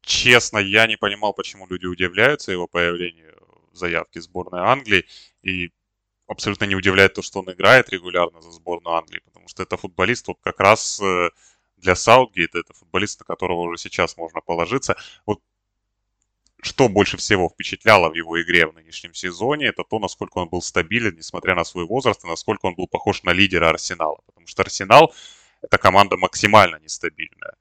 Честно, 0.00 0.58
я 0.58 0.86
не 0.86 0.96
понимал, 0.96 1.32
почему 1.32 1.66
люди 1.66 1.86
удивляются 1.86 2.52
его 2.52 2.66
появлению 2.66 3.34
в 3.72 3.76
заявке 3.76 4.20
сборной 4.20 4.60
Англии. 4.60 5.06
И 5.42 5.70
абсолютно 6.26 6.64
не 6.64 6.74
удивляет 6.74 7.14
то, 7.14 7.22
что 7.22 7.40
он 7.40 7.52
играет 7.52 7.88
регулярно 7.90 8.40
за 8.40 8.50
сборную 8.50 8.96
Англии, 8.96 9.22
потому 9.24 9.48
что 9.48 9.62
это 9.62 9.76
футболист 9.76 10.28
вот 10.28 10.38
как 10.42 10.60
раз 10.60 11.00
э, 11.00 11.30
для 11.76 11.94
Саутгейта, 11.94 12.58
это 12.58 12.74
футболист, 12.74 13.20
на 13.20 13.26
которого 13.26 13.60
уже 13.60 13.78
сейчас 13.78 14.16
можно 14.16 14.40
положиться. 14.40 14.96
Вот 15.26 15.40
что 16.64 16.88
больше 16.88 17.16
всего 17.16 17.48
впечатляло 17.48 18.08
в 18.08 18.14
его 18.14 18.40
игре 18.40 18.66
в 18.66 18.74
нынешнем 18.74 19.14
сезоне, 19.14 19.66
это 19.66 19.84
то, 19.84 19.98
насколько 19.98 20.38
он 20.38 20.48
был 20.48 20.62
стабилен, 20.62 21.14
несмотря 21.16 21.54
на 21.54 21.64
свой 21.64 21.84
возраст, 21.84 22.24
и 22.24 22.26
насколько 22.26 22.66
он 22.66 22.74
был 22.74 22.86
похож 22.86 23.22
на 23.22 23.30
лидера 23.30 23.68
Арсенала. 23.68 24.18
Потому 24.26 24.46
что 24.46 24.62
Арсенал– 24.62 25.14
это 25.62 25.78
команда 25.78 26.16
максимально 26.16 26.76
нестабильная. 26.80 27.54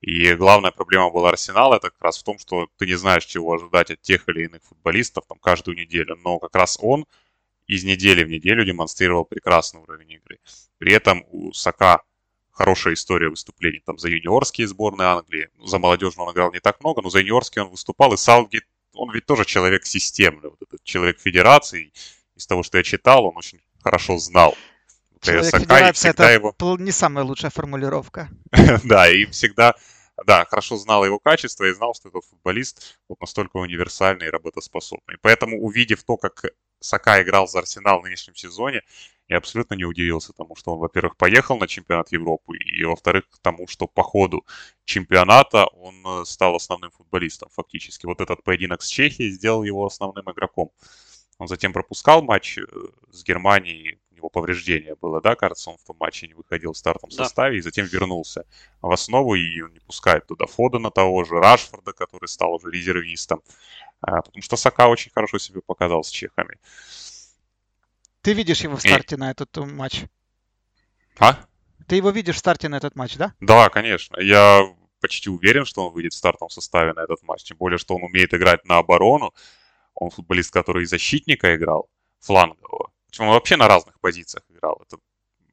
И 0.00 0.34
главная 0.34 0.70
проблема 0.70 1.10
была 1.10 1.30
Арсенала 1.30 1.76
это 1.76 1.90
как 1.90 2.02
раз 2.02 2.18
в 2.18 2.22
том, 2.22 2.38
что 2.38 2.68
ты 2.76 2.86
не 2.86 2.94
знаешь, 2.94 3.24
чего 3.24 3.54
ожидать 3.54 3.90
от 3.90 4.02
тех 4.02 4.28
или 4.28 4.44
иных 4.44 4.62
футболистов 4.62 5.24
там 5.26 5.38
каждую 5.38 5.76
неделю. 5.76 6.16
Но 6.22 6.38
как 6.38 6.54
раз 6.54 6.78
он 6.80 7.06
из 7.66 7.84
недели 7.84 8.22
в 8.22 8.28
неделю 8.28 8.64
демонстрировал 8.64 9.24
прекрасный 9.24 9.80
уровень 9.80 10.12
игры. 10.12 10.38
При 10.78 10.92
этом 10.92 11.24
у 11.30 11.52
Сака 11.52 12.02
хорошая 12.54 12.94
история 12.94 13.28
выступлений 13.28 13.82
там 13.84 13.98
за 13.98 14.08
юниорские 14.08 14.66
сборные 14.68 15.08
Англии. 15.08 15.48
За 15.64 15.78
молодежную 15.78 16.28
он 16.28 16.32
играл 16.32 16.52
не 16.52 16.60
так 16.60 16.80
много, 16.80 17.02
но 17.02 17.10
за 17.10 17.18
юниорские 17.18 17.64
он 17.64 17.70
выступал. 17.70 18.14
И 18.14 18.16
Саутгейт, 18.16 18.64
он 18.94 19.12
ведь 19.12 19.26
тоже 19.26 19.44
человек 19.44 19.84
системный, 19.84 20.50
вот 20.50 20.62
этот 20.62 20.82
человек 20.84 21.20
федерации. 21.20 21.92
Из 22.36 22.46
того, 22.46 22.62
что 22.62 22.78
я 22.78 22.84
читал, 22.84 23.26
он 23.26 23.36
очень 23.36 23.60
хорошо 23.82 24.18
знал 24.18 24.56
Человек 25.20 25.56
федерации 25.56 26.10
это 26.10 26.30
его... 26.30 26.54
не 26.78 26.90
самая 26.90 27.24
лучшая 27.24 27.50
формулировка. 27.50 28.28
да, 28.84 29.08
и 29.08 29.24
всегда, 29.26 29.74
да, 30.26 30.44
хорошо 30.44 30.76
знал 30.76 31.04
его 31.04 31.18
качество 31.18 31.64
и 31.64 31.72
знал, 31.72 31.94
что 31.94 32.10
этот 32.10 32.24
футболист 32.26 32.98
вот 33.08 33.20
настолько 33.20 33.56
универсальный 33.56 34.26
и 34.26 34.30
работоспособный. 34.30 35.16
Поэтому, 35.22 35.62
увидев 35.62 36.02
то, 36.04 36.16
как 36.16 36.44
Сака 36.80 37.22
играл 37.22 37.48
за 37.48 37.60
Арсенал 37.60 38.00
в 38.00 38.04
нынешнем 38.04 38.34
сезоне, 38.34 38.82
я 39.28 39.38
абсолютно 39.38 39.74
не 39.74 39.84
удивился 39.84 40.32
тому, 40.34 40.54
что 40.54 40.72
он, 40.72 40.80
во-первых, 40.80 41.16
поехал 41.16 41.56
на 41.56 41.66
чемпионат 41.66 42.12
Европы, 42.12 42.58
и, 42.58 42.84
во-вторых, 42.84 43.24
тому, 43.40 43.66
что 43.66 43.86
по 43.86 44.02
ходу 44.02 44.44
чемпионата 44.84 45.66
он 45.66 45.94
э, 46.06 46.24
стал 46.26 46.56
основным 46.56 46.90
футболистом 46.90 47.48
фактически. 47.50 48.04
Вот 48.04 48.20
этот 48.20 48.44
поединок 48.44 48.82
с 48.82 48.88
Чехией 48.88 49.30
сделал 49.30 49.62
его 49.62 49.86
основным 49.86 50.30
игроком. 50.30 50.72
Он 51.38 51.48
затем 51.48 51.72
пропускал 51.72 52.22
матч 52.22 52.58
э, 52.58 52.64
с 53.10 53.24
Германией, 53.24 53.98
него 54.24 54.30
повреждение 54.30 54.94
было, 55.00 55.20
да, 55.20 55.34
кажется, 55.34 55.70
он 55.70 55.76
в 55.76 55.84
том 55.84 55.96
матче 56.00 56.26
не 56.26 56.34
выходил 56.34 56.72
в 56.72 56.76
стартовом 56.76 57.10
да. 57.10 57.24
составе, 57.24 57.58
и 57.58 57.60
затем 57.60 57.86
вернулся 57.86 58.44
в 58.80 58.90
основу, 58.90 59.34
и 59.34 59.60
он 59.60 59.72
не 59.72 59.80
пускает 59.80 60.26
туда 60.26 60.46
Фодена 60.46 60.90
того 60.90 61.24
же, 61.24 61.34
Рашфорда, 61.34 61.92
который 61.92 62.28
стал 62.28 62.54
уже 62.54 62.70
резервистом, 62.70 63.42
а, 64.00 64.22
потому 64.22 64.42
что 64.42 64.56
Сака 64.56 64.88
очень 64.88 65.12
хорошо 65.12 65.38
себя 65.38 65.60
показал 65.66 66.02
с 66.02 66.10
чехами. 66.10 66.56
Ты 68.22 68.32
видишь 68.32 68.62
его 68.62 68.76
в 68.76 68.80
старте 68.80 69.16
и... 69.16 69.18
на 69.18 69.30
этот 69.30 69.56
э, 69.58 69.64
матч? 69.64 70.04
А? 71.18 71.38
Ты 71.86 71.96
его 71.96 72.10
видишь 72.10 72.36
в 72.36 72.38
старте 72.38 72.68
на 72.68 72.76
этот 72.76 72.96
матч, 72.96 73.16
да? 73.16 73.34
Да, 73.40 73.68
конечно. 73.68 74.18
Я 74.18 74.62
почти 75.00 75.28
уверен, 75.28 75.66
что 75.66 75.86
он 75.86 75.92
выйдет 75.92 76.14
в 76.14 76.16
стартовом 76.16 76.48
составе 76.48 76.94
на 76.94 77.00
этот 77.00 77.22
матч. 77.22 77.42
Тем 77.44 77.58
более, 77.58 77.76
что 77.76 77.94
он 77.94 78.02
умеет 78.02 78.32
играть 78.32 78.64
на 78.64 78.78
оборону. 78.78 79.34
Он 79.92 80.08
футболист, 80.08 80.50
который 80.50 80.84
и 80.84 80.86
защитника 80.86 81.54
играл, 81.54 81.90
флангового. 82.20 82.93
Причем 83.14 83.28
он 83.28 83.34
вообще 83.34 83.54
на 83.54 83.68
разных 83.68 84.00
позициях 84.00 84.42
играл. 84.48 84.82
Это 84.84 84.98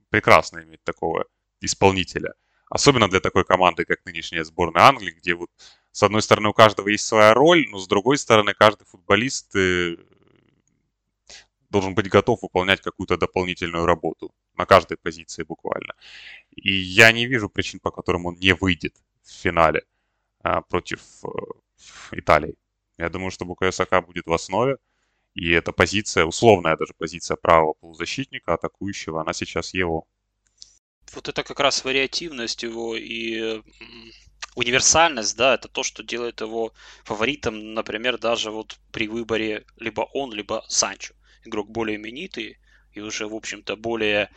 прекрасно 0.10 0.64
иметь 0.64 0.84
такого 0.84 1.26
исполнителя. 1.60 2.34
Особенно 2.72 3.08
для 3.08 3.20
такой 3.20 3.46
команды, 3.46 3.86
как 3.86 4.04
нынешняя 4.04 4.44
сборная 4.44 4.86
Англии, 4.86 5.12
где 5.12 5.36
вот 5.36 5.52
с 5.92 6.02
одной 6.02 6.24
стороны 6.24 6.50
у 6.50 6.54
каждого 6.54 6.88
есть 6.88 7.06
своя 7.06 7.36
роль, 7.36 7.68
но 7.70 7.78
с 7.78 7.88
другой 7.88 8.18
стороны 8.18 8.56
каждый 8.56 8.86
футболист 8.86 9.56
э, 9.56 9.96
должен 11.70 11.94
быть 11.94 12.10
готов 12.10 12.42
выполнять 12.42 12.82
какую-то 12.82 13.16
дополнительную 13.16 13.86
работу 13.86 14.34
на 14.56 14.66
каждой 14.66 14.98
позиции 14.98 15.44
буквально. 15.44 15.94
И 16.56 16.74
я 16.74 17.12
не 17.12 17.28
вижу 17.28 17.48
причин, 17.48 17.80
по 17.80 17.92
которым 17.92 18.26
он 18.26 18.40
не 18.40 18.56
выйдет 18.56 18.96
в 19.22 19.30
финале 19.30 19.84
а, 20.40 20.62
против 20.64 21.02
э, 21.24 21.28
Италии. 22.14 22.56
Я 22.98 23.10
думаю, 23.10 23.30
что 23.30 23.46
Букайо 23.46 23.72
Сака 23.72 24.02
будет 24.02 24.26
в 24.26 24.34
основе. 24.34 24.78
И 25.34 25.50
эта 25.52 25.72
позиция, 25.72 26.26
условная 26.26 26.76
даже 26.76 26.94
позиция 26.98 27.38
правого 27.38 27.74
полузащитника, 27.74 28.54
атакующего, 28.54 29.22
она 29.22 29.34
сейчас 29.34 29.74
его. 29.74 30.08
Вот 31.14 31.30
это 31.30 31.44
как 31.44 31.60
раз 31.60 31.84
вариативность 31.84 32.64
его 32.64 32.96
и 32.96 33.62
универсальность, 34.56 35.38
да, 35.38 35.56
это 35.56 35.68
то, 35.68 35.84
что 35.84 36.04
делает 36.04 36.42
его 36.42 36.74
фаворитом, 37.04 37.74
например, 37.74 38.18
даже 38.18 38.52
вот 38.52 38.78
при 38.92 39.08
выборе 39.08 39.66
либо 39.78 40.02
он, 40.14 40.34
либо 40.34 40.64
Санчо. 40.68 41.14
Игрок 41.46 41.70
более 41.70 41.98
именитый 41.98 42.58
и 42.94 43.00
уже, 43.00 43.28
в 43.28 43.34
общем-то, 43.34 43.78
более 43.78 44.30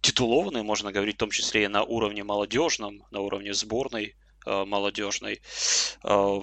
титулованный, 0.00 0.62
можно 0.62 0.92
говорить, 0.92 1.16
в 1.16 1.18
том 1.18 1.30
числе 1.30 1.64
и 1.64 1.68
на 1.68 1.82
уровне 1.82 2.22
молодежном, 2.22 3.04
на 3.10 3.20
уровне 3.20 3.52
сборной 3.52 4.14
э, 4.46 4.64
молодежной. 4.64 5.40
Э, 6.04 6.40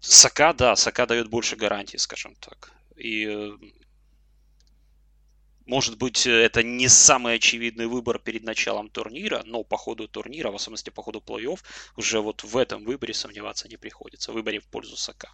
Сака, 0.00 0.52
да, 0.52 0.76
Сака 0.76 1.06
дает 1.06 1.28
больше 1.28 1.56
гарантий, 1.56 1.98
скажем 1.98 2.34
так. 2.36 2.73
И 2.96 3.26
э, 3.26 3.52
может 5.66 5.96
быть, 5.96 6.26
это 6.26 6.62
не 6.62 6.88
самый 6.88 7.36
очевидный 7.36 7.86
выбор 7.86 8.18
перед 8.18 8.44
началом 8.44 8.90
турнира, 8.90 9.42
но 9.46 9.64
по 9.64 9.78
ходу 9.78 10.08
турнира, 10.08 10.50
в 10.50 10.56
особенности 10.56 10.90
по 10.90 11.02
ходу 11.02 11.22
плей-офф, 11.26 11.58
уже 11.96 12.20
вот 12.20 12.44
в 12.44 12.56
этом 12.56 12.84
выборе 12.84 13.14
сомневаться 13.14 13.68
не 13.68 13.76
приходится. 13.76 14.32
В 14.32 14.34
выборе 14.34 14.60
в 14.60 14.66
пользу 14.66 14.96
Сака. 14.96 15.32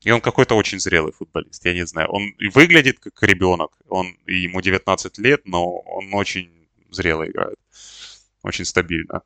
И 0.00 0.10
он 0.10 0.20
какой-то 0.20 0.56
очень 0.56 0.80
зрелый 0.80 1.12
футболист, 1.12 1.64
я 1.64 1.74
не 1.74 1.86
знаю. 1.86 2.08
Он 2.10 2.34
выглядит 2.52 2.98
как 2.98 3.22
ребенок, 3.22 3.78
он, 3.88 4.18
ему 4.26 4.60
19 4.60 5.18
лет, 5.18 5.42
но 5.46 5.78
он 5.78 6.12
очень 6.12 6.68
зрело 6.90 7.24
играет. 7.24 7.58
Очень 8.42 8.64
стабильно. 8.64 9.22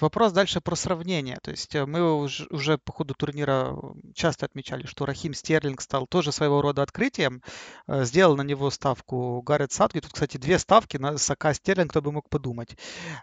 Вопрос 0.00 0.32
дальше 0.32 0.60
про 0.60 0.76
сравнение. 0.76 1.38
То 1.42 1.50
есть 1.50 1.74
э, 1.74 1.84
мы 1.84 2.14
уже, 2.14 2.46
уже 2.50 2.78
по 2.78 2.92
ходу 2.92 3.14
турнира 3.14 3.74
часто 4.14 4.46
отмечали, 4.46 4.86
что 4.86 5.06
Рахим 5.06 5.34
Стерлинг 5.34 5.80
стал 5.80 6.06
тоже 6.06 6.30
своего 6.30 6.62
рода 6.62 6.82
открытием. 6.82 7.42
Э, 7.88 8.04
сделал 8.04 8.36
на 8.36 8.42
него 8.42 8.70
ставку 8.70 9.42
Гаррет 9.42 9.72
Сатки. 9.72 10.00
Тут, 10.00 10.12
кстати, 10.12 10.36
две 10.36 10.58
ставки 10.60 10.98
на 10.98 11.18
Сака 11.18 11.52
Стерлинг, 11.52 11.90
кто 11.90 12.00
бы 12.00 12.12
мог 12.12 12.28
подумать. 12.28 12.76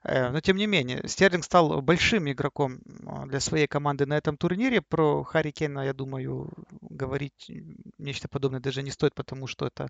Э, 0.03 0.31
но, 0.31 0.41
тем 0.41 0.57
не 0.57 0.67
менее, 0.67 1.07
Стерлинг 1.07 1.45
стал 1.45 1.81
большим 1.81 2.29
игроком 2.29 2.79
для 3.27 3.39
своей 3.39 3.67
команды 3.67 4.05
на 4.05 4.17
этом 4.17 4.35
турнире. 4.35 4.81
Про 4.81 5.23
Харри 5.23 5.51
Кейна, 5.51 5.85
я 5.85 5.93
думаю, 5.93 6.51
говорить 6.81 7.49
нечто 7.97 8.27
подобное 8.27 8.59
даже 8.59 8.83
не 8.83 8.91
стоит, 8.91 9.15
потому 9.15 9.47
что 9.47 9.67
это 9.67 9.87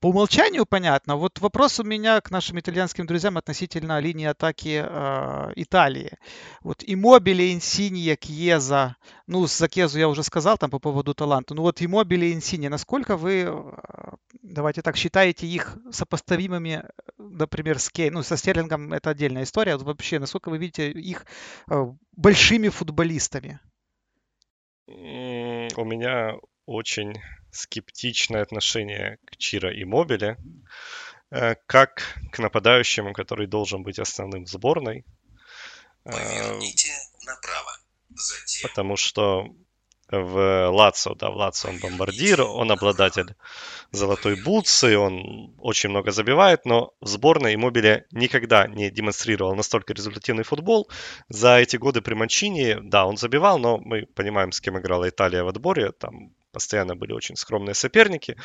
по 0.00 0.08
умолчанию 0.08 0.66
понятно. 0.66 1.16
Вот 1.16 1.40
вопрос 1.40 1.80
у 1.80 1.84
меня 1.84 2.20
к 2.20 2.30
нашим 2.30 2.58
итальянским 2.58 3.06
друзьям 3.06 3.38
относительно 3.38 3.98
линии 3.98 4.26
атаки 4.26 4.84
Италии 5.56 5.85
Италии. 5.86 6.18
Вот 6.62 6.82
Иммобили, 6.86 7.52
Инсинья, 7.52 8.16
Кьеза. 8.16 8.96
Ну, 9.26 9.46
за 9.46 9.68
Кезу 9.68 9.98
я 9.98 10.08
уже 10.08 10.22
сказал 10.22 10.58
там 10.58 10.70
по 10.70 10.78
поводу 10.78 11.14
таланта. 11.14 11.54
Ну 11.54 11.62
вот 11.62 11.82
Иммобили, 11.82 12.32
Инсинья. 12.32 12.70
Насколько 12.70 13.16
вы, 13.16 13.44
э, 13.46 14.10
давайте 14.42 14.82
так, 14.82 14.96
считаете 14.96 15.46
их 15.46 15.76
сопоставимыми, 15.90 16.84
например, 17.18 17.78
с 17.78 17.90
Кей? 17.90 18.10
Ну, 18.10 18.22
со 18.22 18.36
Стерлингом 18.36 18.92
это 18.92 19.10
отдельная 19.10 19.44
история. 19.44 19.76
Вот 19.76 19.86
вообще, 19.86 20.18
насколько 20.18 20.50
вы 20.50 20.58
видите 20.58 20.90
их 20.90 21.26
э, 21.70 21.84
большими 22.16 22.68
футболистами? 22.68 23.60
У 24.88 25.84
меня 25.84 26.36
очень 26.66 27.14
скептичное 27.50 28.42
отношение 28.42 29.18
к 29.26 29.36
Чиро 29.36 29.72
и 29.72 29.84
Мобиле, 29.84 30.36
э, 31.30 31.54
как 31.66 32.02
к 32.30 32.38
нападающему, 32.38 33.12
который 33.12 33.46
должен 33.46 33.82
быть 33.82 33.98
основным 33.98 34.44
в 34.44 34.48
сборной. 34.48 35.04
Поверните 36.06 36.90
направо. 37.24 37.72
Затем... 38.14 38.70
Потому 38.70 38.96
что 38.96 39.46
в 40.08 40.68
Лацо, 40.70 41.14
да, 41.16 41.30
в 41.30 41.36
Лацо 41.36 41.68
он 41.68 41.80
бомбардир, 41.80 42.42
он 42.42 42.70
обладатель 42.70 43.34
золотой 43.90 44.40
бутсы, 44.40 44.96
он 44.96 45.54
очень 45.58 45.90
много 45.90 46.12
забивает, 46.12 46.64
но 46.64 46.92
в 47.00 47.08
сборной 47.08 47.54
Иммобиле 47.56 48.06
никогда 48.12 48.68
не 48.68 48.90
демонстрировал 48.90 49.56
настолько 49.56 49.94
результативный 49.94 50.44
футбол. 50.44 50.88
За 51.28 51.58
эти 51.58 51.76
годы 51.76 52.02
при 52.02 52.14
Манчини, 52.14 52.78
да, 52.82 53.04
он 53.04 53.16
забивал, 53.16 53.58
но 53.58 53.78
мы 53.78 54.06
понимаем, 54.06 54.52
с 54.52 54.60
кем 54.60 54.78
играла 54.78 55.08
Италия 55.08 55.42
в 55.42 55.48
отборе, 55.48 55.90
там 55.90 56.34
постоянно 56.52 56.94
были 56.94 57.12
очень 57.12 57.36
скромные 57.36 57.74
соперники. 57.74 58.36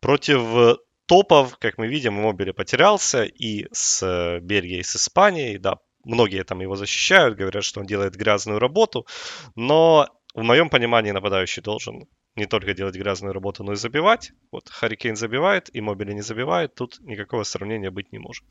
Против 0.00 0.78
топов, 1.06 1.56
как 1.58 1.78
мы 1.78 1.86
видим, 1.86 2.18
Иммобиле 2.18 2.52
потерялся 2.52 3.22
и 3.22 3.68
с 3.72 4.40
Бельгией, 4.42 4.80
и 4.80 4.82
с 4.82 4.96
Испанией, 4.96 5.58
да, 5.58 5.78
многие 6.04 6.44
там 6.44 6.60
его 6.60 6.76
защищают, 6.76 7.36
говорят, 7.36 7.64
что 7.64 7.80
он 7.80 7.86
делает 7.86 8.16
грязную 8.16 8.58
работу, 8.58 9.06
но 9.54 10.08
в 10.34 10.42
моем 10.42 10.68
понимании 10.68 11.12
нападающий 11.12 11.62
должен 11.62 12.06
не 12.36 12.46
только 12.46 12.74
делать 12.74 12.96
грязную 12.96 13.32
работу, 13.32 13.62
но 13.62 13.72
и 13.72 13.76
забивать. 13.76 14.32
Вот 14.50 14.68
Харикейн 14.68 15.16
забивает, 15.16 15.70
и 15.72 15.80
Мобили 15.80 16.12
не 16.12 16.22
забивает, 16.22 16.74
тут 16.74 16.98
никакого 17.00 17.44
сравнения 17.44 17.90
быть 17.90 18.12
не 18.12 18.18
может. 18.18 18.44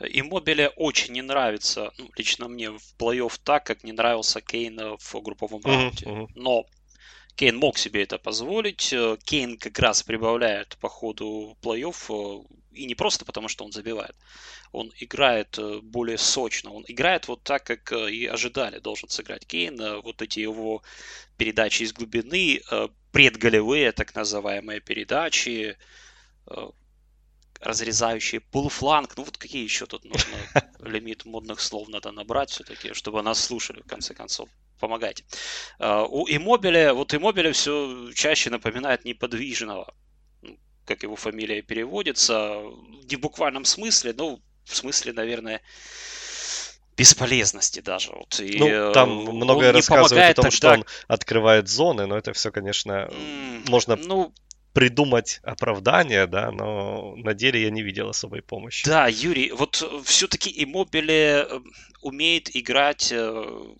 И 0.00 0.22
Мобиле 0.22 0.70
очень 0.76 1.12
не 1.12 1.22
нравится, 1.22 1.92
ну, 1.98 2.08
лично 2.16 2.48
мне, 2.48 2.70
в 2.70 2.96
плей-офф 2.98 3.38
так, 3.44 3.66
как 3.66 3.84
не 3.84 3.92
нравился 3.92 4.40
Кейн 4.40 4.96
в 4.98 5.22
групповом 5.22 5.60
раунде. 5.62 6.06
Uh-huh. 6.06 6.26
Но 6.34 6.64
Кейн 7.36 7.56
мог 7.56 7.78
себе 7.78 8.02
это 8.02 8.18
позволить. 8.18 8.94
Кейн 9.24 9.58
как 9.58 9.78
раз 9.78 10.02
прибавляет 10.02 10.76
по 10.80 10.88
ходу 10.88 11.56
плей-офф, 11.62 12.46
и 12.72 12.84
не 12.86 12.94
просто 12.94 13.24
потому, 13.24 13.48
что 13.48 13.64
он 13.64 13.72
забивает 13.72 14.14
он 14.72 14.92
играет 14.98 15.58
э, 15.58 15.80
более 15.82 16.18
сочно, 16.18 16.72
он 16.72 16.84
играет 16.86 17.28
вот 17.28 17.42
так, 17.42 17.64
как 17.64 17.92
э, 17.92 18.10
и 18.10 18.26
ожидали 18.26 18.78
должен 18.78 19.08
сыграть 19.08 19.46
Кейн. 19.46 19.80
Э, 19.80 20.00
вот 20.00 20.22
эти 20.22 20.40
его 20.40 20.82
передачи 21.36 21.82
из 21.82 21.92
глубины, 21.92 22.60
предголевые 23.12 23.92
так 23.92 24.14
называемые 24.14 24.80
передачи, 24.80 25.76
разрезающие 27.60 28.40
полуфланг. 28.40 29.16
Ну 29.16 29.24
вот 29.24 29.36
какие 29.36 29.62
еще 29.62 29.86
тут 29.86 30.04
нужно 30.04 30.36
лимит 30.80 31.24
модных 31.24 31.60
слов 31.60 31.88
надо 31.88 32.10
набрать 32.12 32.50
все-таки, 32.50 32.94
чтобы 32.94 33.22
нас 33.22 33.42
слушали 33.42 33.80
в 33.80 33.86
конце 33.86 34.14
концов. 34.14 34.48
Помогайте. 34.78 35.24
У 35.78 36.26
Иммобиля, 36.26 36.94
вот 36.94 37.12
Иммобиля 37.12 37.52
все 37.52 38.10
чаще 38.14 38.48
напоминает 38.48 39.04
неподвижного 39.04 39.92
ну, 40.40 40.58
как 40.86 41.02
его 41.02 41.16
фамилия 41.16 41.60
переводится, 41.60 42.62
не 43.10 43.16
в 43.16 43.20
буквальном 43.20 43.66
смысле, 43.66 44.14
но 44.16 44.40
в 44.64 44.74
смысле, 44.74 45.12
наверное, 45.12 45.60
бесполезности 46.96 47.80
даже. 47.80 48.12
Вот. 48.12 48.40
И, 48.40 48.58
ну, 48.58 48.92
там 48.92 49.28
э, 49.28 49.32
многое 49.32 49.72
рассказывает 49.72 50.32
о 50.32 50.34
том, 50.34 50.44
тогда... 50.44 50.56
что 50.56 50.72
он 50.72 50.84
открывает 51.08 51.68
зоны, 51.68 52.06
но 52.06 52.16
это 52.16 52.32
все, 52.32 52.50
конечно, 52.50 53.08
mm, 53.10 53.70
можно 53.70 53.96
ну, 53.96 54.34
придумать 54.72 55.40
оправдание, 55.42 56.26
да, 56.26 56.50
но 56.50 57.14
на 57.16 57.34
деле 57.34 57.62
я 57.62 57.70
не 57.70 57.82
видел 57.82 58.08
особой 58.08 58.42
помощи. 58.42 58.86
Да, 58.86 59.08
Юрий, 59.08 59.50
вот 59.52 59.82
все-таки 60.04 60.52
Иммобиле 60.64 61.46
э, 61.48 61.60
умеет 62.02 62.54
играть 62.54 63.10
э, 63.10 63.74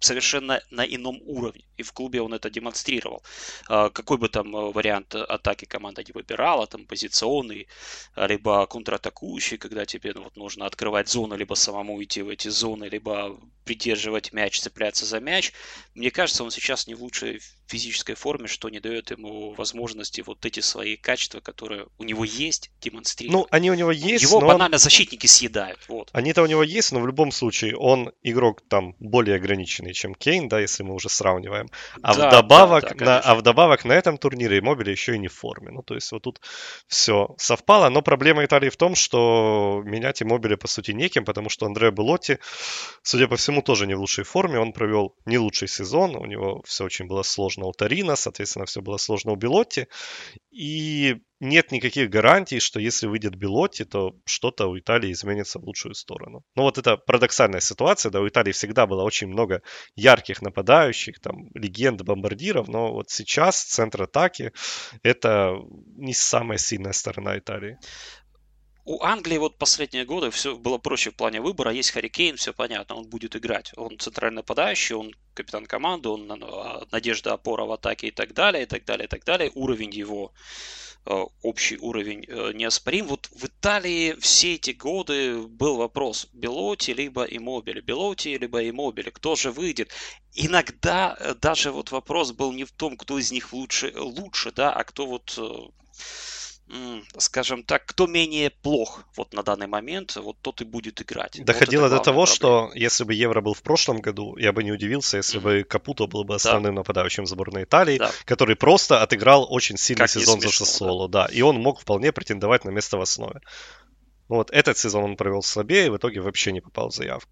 совершенно 0.00 0.62
на 0.70 0.84
ином 0.84 1.20
уровне. 1.26 1.64
И 1.76 1.82
в 1.82 1.92
клубе 1.92 2.22
он 2.22 2.32
это 2.32 2.50
демонстрировал. 2.50 3.22
А, 3.68 3.90
какой 3.90 4.16
бы 4.16 4.28
там 4.28 4.56
э, 4.56 4.72
вариант 4.72 5.14
атаки 5.14 5.66
команда 5.66 6.02
не 6.02 6.12
выбирала, 6.12 6.66
там 6.66 6.86
позиционный, 6.86 7.68
либо 8.16 8.66
контратакующий, 8.66 9.58
когда 9.58 9.84
тебе 9.84 10.12
ну, 10.14 10.22
вот, 10.22 10.36
нужно 10.36 10.66
открывать 10.66 11.08
зону, 11.08 11.36
либо 11.36 11.54
самому 11.54 12.02
идти 12.02 12.22
в 12.22 12.28
эти 12.28 12.48
зоны, 12.48 12.86
либо 12.86 13.38
придерживать 13.64 14.32
мяч, 14.32 14.60
цепляться 14.60 15.04
за 15.04 15.20
мяч. 15.20 15.52
Мне 15.94 16.10
кажется, 16.10 16.44
он 16.44 16.50
сейчас 16.50 16.86
не 16.86 16.94
в 16.94 17.02
лучшей 17.02 17.40
физической 17.68 18.14
форме, 18.14 18.48
что 18.48 18.68
не 18.68 18.80
дает 18.80 19.10
ему 19.10 19.52
возможности 19.52 20.22
вот 20.22 20.44
эти 20.46 20.60
свои 20.60 20.96
качества, 20.96 21.40
которые 21.40 21.86
у 21.98 22.04
него 22.04 22.24
есть, 22.24 22.70
демонстрировать. 22.80 23.32
Ну, 23.32 23.46
они 23.50 23.70
у 23.70 23.74
него 23.74 23.92
есть, 23.92 24.22
Его 24.22 24.40
банально 24.40 24.76
он... 24.76 24.78
защитники 24.78 25.26
съедают. 25.26 25.78
Вот. 25.88 26.10
Они-то 26.12 26.42
у 26.42 26.46
него 26.46 26.62
есть, 26.62 26.92
но 26.92 27.00
в 27.00 27.06
любом 27.06 27.30
случае 27.30 27.76
он 27.76 28.12
игрок 28.22 28.62
там 28.68 28.94
более 28.98 29.36
ограниченный, 29.36 29.92
чем 29.92 30.14
Кейн, 30.14 30.48
да, 30.48 30.60
если 30.60 30.82
мы 30.82 30.94
уже 30.94 31.08
сравниваем. 31.08 31.68
А, 32.02 32.14
да, 32.14 32.28
вдобавок, 32.28 32.82
да, 32.82 32.94
да, 32.94 33.04
на, 33.04 33.20
а 33.20 33.34
вдобавок 33.34 33.84
на 33.84 33.92
этом 33.92 34.18
турнире 34.18 34.60
Мобили 34.60 34.90
еще 34.90 35.14
и 35.14 35.18
не 35.18 35.28
в 35.28 35.34
форме. 35.34 35.70
Ну, 35.70 35.82
то 35.82 35.94
есть 35.94 36.10
вот 36.12 36.22
тут 36.22 36.40
все 36.86 37.34
совпало, 37.38 37.88
но 37.90 38.02
проблема 38.02 38.44
Италии 38.44 38.70
в 38.70 38.76
том, 38.76 38.94
что 38.94 39.82
менять 39.84 40.22
Иммобили 40.22 40.54
по 40.54 40.68
сути 40.68 40.92
неким, 40.92 41.24
потому 41.24 41.48
что 41.50 41.66
Андреа 41.66 41.90
Белотти, 41.90 42.38
судя 43.02 43.28
по 43.28 43.36
всему, 43.36 43.62
тоже 43.62 43.86
не 43.86 43.94
в 43.94 44.00
лучшей 44.00 44.24
форме. 44.24 44.58
Он 44.58 44.72
провел 44.72 45.14
не 45.26 45.38
лучший 45.38 45.68
сезон, 45.68 46.16
у 46.16 46.24
него 46.24 46.62
все 46.64 46.84
очень 46.84 47.06
было 47.06 47.22
сложно 47.22 47.57
сложно 47.58 47.66
у 47.66 47.72
Тарина, 47.72 48.16
соответственно, 48.16 48.66
все 48.66 48.80
было 48.80 48.98
сложно 48.98 49.32
у 49.32 49.36
Белотти. 49.36 49.86
И 50.50 51.16
нет 51.40 51.72
никаких 51.72 52.10
гарантий, 52.10 52.60
что 52.60 52.80
если 52.80 53.08
выйдет 53.08 53.36
Белотти, 53.36 53.84
то 53.84 54.14
что-то 54.26 54.66
у 54.68 54.78
Италии 54.78 55.12
изменится 55.12 55.58
в 55.58 55.64
лучшую 55.64 55.94
сторону. 55.94 56.42
Ну 56.56 56.62
вот 56.62 56.78
это 56.78 56.96
парадоксальная 56.96 57.60
ситуация, 57.60 58.10
да, 58.10 58.20
у 58.20 58.28
Италии 58.28 58.52
всегда 58.52 58.86
было 58.86 59.04
очень 59.04 59.28
много 59.28 59.62
ярких 59.96 60.42
нападающих, 60.42 61.20
там, 61.20 61.50
легенд, 61.54 62.02
бомбардиров, 62.02 62.68
но 62.68 62.92
вот 62.92 63.10
сейчас 63.10 63.62
центр 63.64 64.02
атаки 64.02 64.52
это 65.02 65.56
не 65.96 66.14
самая 66.14 66.58
сильная 66.58 66.92
сторона 66.92 67.36
Италии 67.38 67.78
у 68.88 69.02
Англии 69.02 69.38
вот 69.38 69.58
последние 69.58 70.04
годы 70.04 70.30
все 70.30 70.56
было 70.56 70.78
проще 70.78 71.10
в 71.10 71.14
плане 71.14 71.40
выбора. 71.40 71.72
Есть 71.72 71.90
Харри 71.90 72.08
Кейн, 72.08 72.36
все 72.36 72.52
понятно, 72.52 72.96
он 72.96 73.06
будет 73.06 73.36
играть. 73.36 73.72
Он 73.76 73.98
центральный 73.98 74.36
нападающий, 74.36 74.94
он 74.96 75.14
капитан 75.34 75.66
команды, 75.66 76.08
он 76.08 76.30
а, 76.30 76.86
надежда 76.90 77.34
опора 77.34 77.64
в 77.64 77.72
атаке 77.72 78.08
и 78.08 78.10
так 78.10 78.34
далее, 78.34 78.64
и 78.64 78.66
так 78.66 78.84
далее, 78.84 79.06
и 79.06 79.08
так 79.08 79.24
далее. 79.24 79.50
Уровень 79.54 79.90
его 79.90 80.32
Э, 81.10 81.24
общий 81.42 81.78
уровень 81.78 82.26
э, 82.28 82.52
неоспорим. 82.52 83.06
Вот 83.06 83.30
в 83.32 83.46
Италии 83.46 84.14
все 84.20 84.56
эти 84.56 84.72
годы 84.72 85.38
был 85.38 85.76
вопрос 85.76 86.28
Белоти 86.34 86.90
либо 86.90 87.24
Иммобили, 87.24 87.80
Белоти 87.80 88.36
либо 88.36 88.68
Иммобили, 88.68 89.08
кто 89.08 89.34
же 89.34 89.50
выйдет. 89.50 89.90
Иногда 90.34 91.16
э, 91.18 91.34
даже 91.34 91.70
вот 91.70 91.92
вопрос 91.92 92.32
был 92.32 92.52
не 92.52 92.64
в 92.64 92.72
том, 92.72 92.98
кто 92.98 93.18
из 93.18 93.32
них 93.32 93.54
лучше, 93.54 93.90
лучше 93.96 94.52
да, 94.52 94.70
а 94.70 94.84
кто 94.84 95.06
вот 95.06 95.38
скажем 97.16 97.62
так, 97.62 97.86
кто 97.86 98.06
менее 98.06 98.50
плох 98.50 99.04
вот 99.16 99.32
на 99.32 99.42
данный 99.42 99.66
момент, 99.66 100.16
вот 100.16 100.36
тот 100.42 100.60
и 100.60 100.64
будет 100.64 101.00
играть. 101.00 101.42
Доходило 101.44 101.82
вот 101.82 101.90
до 101.90 101.98
того, 101.98 102.24
проблема. 102.24 102.26
что 102.26 102.70
если 102.74 103.04
бы 103.04 103.14
Евро 103.14 103.40
был 103.40 103.54
в 103.54 103.62
прошлом 103.62 104.00
году, 104.00 104.36
я 104.36 104.52
бы 104.52 104.62
не 104.62 104.72
удивился, 104.72 105.16
если 105.16 105.38
бы 105.38 105.64
Капуто 105.64 106.06
был 106.06 106.24
бы 106.24 106.34
основным 106.34 106.74
да. 106.74 106.80
нападающим 106.80 107.26
сборной 107.26 107.64
Италии, 107.64 107.98
да. 107.98 108.10
который 108.24 108.56
просто 108.56 109.02
отыграл 109.02 109.46
очень 109.50 109.76
сильный 109.76 110.02
как 110.02 110.10
сезон 110.10 110.40
смешно, 110.40 110.64
за 110.66 110.70
Сосоло, 110.70 111.08
да. 111.08 111.26
да, 111.26 111.32
и 111.32 111.42
он 111.42 111.56
мог 111.56 111.80
вполне 111.80 112.12
претендовать 112.12 112.64
на 112.64 112.70
место 112.70 112.98
в 112.98 113.00
основе. 113.00 113.40
Вот 114.28 114.50
этот 114.50 114.76
сезон 114.76 115.04
он 115.04 115.16
провел 115.16 115.42
слабее, 115.42 115.86
и 115.86 115.90
в 115.90 115.96
итоге 115.96 116.20
вообще 116.20 116.52
не 116.52 116.60
попал 116.60 116.90
в 116.90 116.94
заявку. 116.94 117.30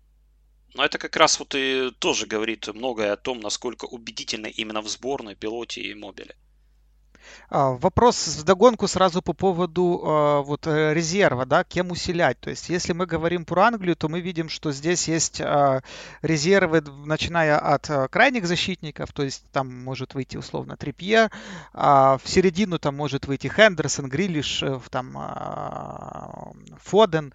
Но 0.75 0.85
это 0.85 0.99
как 0.99 1.17
раз 1.17 1.39
вот 1.39 1.55
и 1.55 1.91
тоже 1.99 2.27
говорит 2.27 2.69
многое 2.69 3.13
о 3.13 3.17
том, 3.17 3.41
насколько 3.41 3.87
убедительны 3.87 4.49
именно 4.49 4.83
в 4.83 4.89
сборной 4.89 5.35
пилоте 5.35 5.81
и 5.81 5.95
мобиле. 5.95 6.37
А, 7.49 7.71
вопрос 7.71 8.39
в 8.39 8.45
догонку 8.45 8.89
сразу 8.89 9.23
по 9.23 9.33
поводу 9.33 10.03
а, 10.03 10.43
вот 10.43 10.67
э, 10.67 10.95
резерва, 10.95 11.47
да, 11.47 11.65
кем 11.65 11.91
усилять. 11.91 12.41
То 12.41 12.51
есть, 12.51 12.69
если 12.69 12.93
мы 12.93 13.07
говорим 13.07 13.45
про 13.45 13.67
Англию, 13.67 13.97
то 13.97 14.09
мы 14.09 14.21
видим, 14.21 14.49
что 14.49 14.73
здесь 14.73 15.09
есть 15.09 15.41
а, 15.41 15.83
резервы, 16.23 16.83
начиная 17.05 17.59
от 17.59 18.11
крайних 18.11 18.47
защитников, 18.47 19.13
то 19.13 19.23
есть 19.23 19.45
там 19.53 19.73
может 19.85 20.15
выйти 20.15 20.37
условно 20.37 20.77
Трипье, 20.77 21.31
в 21.73 22.21
середину 22.25 22.79
там 22.79 22.97
может 22.97 23.27
выйти 23.27 23.49
Хендерсон, 23.49 24.09
Грилиш, 24.09 24.63
э, 24.63 24.81
там 24.91 25.17
Фоден, 26.83 27.33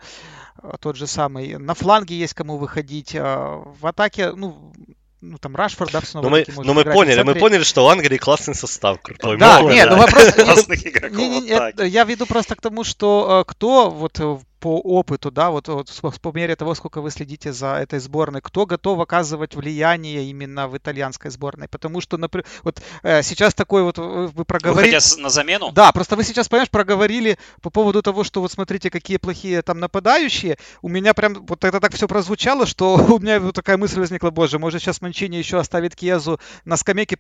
тот 0.79 0.95
же 0.95 1.07
самый. 1.07 1.57
На 1.57 1.73
фланге 1.73 2.17
есть 2.17 2.33
кому 2.33 2.57
выходить. 2.57 3.13
В 3.13 3.87
атаке, 3.87 4.31
ну, 4.33 4.73
ну, 5.21 5.37
там 5.37 5.55
Рашфорд, 5.55 5.91
да, 5.91 6.01
снова 6.01 6.25
но 6.25 6.29
мы, 6.31 6.45
но 6.47 6.73
мы 6.73 6.83
поняли, 6.83 7.21
мы 7.21 7.35
поняли, 7.35 7.63
что 7.63 7.85
у 7.85 7.87
Англии 7.87 8.17
классный 8.17 8.55
состав, 8.55 8.99
крутой. 9.01 9.37
Да, 9.37 9.61
нет, 9.61 9.89
ну 9.89 9.97
вопрос... 9.97 10.33
Я 11.77 12.03
веду 12.05 12.25
просто 12.25 12.55
к 12.55 12.61
тому, 12.61 12.83
что 12.83 13.41
э, 13.41 13.51
кто 13.51 13.91
вот 13.91 14.19
э, 14.19 14.39
по 14.61 14.79
опыту, 14.79 15.31
да, 15.31 15.49
вот, 15.49 15.67
вот 15.67 15.89
по 16.21 16.31
мере 16.31 16.55
того, 16.55 16.75
сколько 16.75 17.01
вы 17.01 17.09
следите 17.09 17.51
за 17.51 17.77
этой 17.77 17.99
сборной, 17.99 18.41
кто 18.41 18.67
готов 18.67 18.99
оказывать 18.99 19.55
влияние 19.55 20.29
именно 20.29 20.67
в 20.67 20.77
итальянской 20.77 21.31
сборной? 21.31 21.67
Потому 21.67 21.99
что, 21.99 22.17
например, 22.17 22.45
вот 22.63 22.79
э, 23.01 23.23
сейчас 23.23 23.55
такой 23.55 23.81
вот 23.81 23.97
э, 23.97 24.29
вы 24.33 24.45
проговорили... 24.45 24.95
Выходя 24.95 25.23
на 25.23 25.29
замену? 25.29 25.71
Да, 25.71 25.91
просто 25.91 26.15
вы 26.15 26.23
сейчас, 26.23 26.47
понимаешь, 26.47 26.69
проговорили 26.69 27.39
по 27.61 27.71
поводу 27.71 28.03
того, 28.03 28.23
что 28.23 28.39
вот 28.39 28.51
смотрите, 28.51 28.91
какие 28.91 29.17
плохие 29.17 29.63
там 29.63 29.79
нападающие. 29.79 30.59
У 30.83 30.89
меня 30.89 31.15
прям 31.15 31.43
вот 31.47 31.63
это 31.63 31.79
так 31.79 31.95
все 31.95 32.07
прозвучало, 32.07 32.67
что 32.67 32.93
у 33.09 33.17
меня 33.17 33.39
вот 33.39 33.55
такая 33.55 33.77
мысль 33.77 33.99
возникла, 33.99 34.29
боже, 34.29 34.59
может 34.59 34.83
сейчас 34.83 35.01
Манчини 35.01 35.37
еще 35.37 35.57
оставит 35.57 35.95
Кьезу 35.95 36.39
на 36.65 36.77
скамейке, 36.77 37.17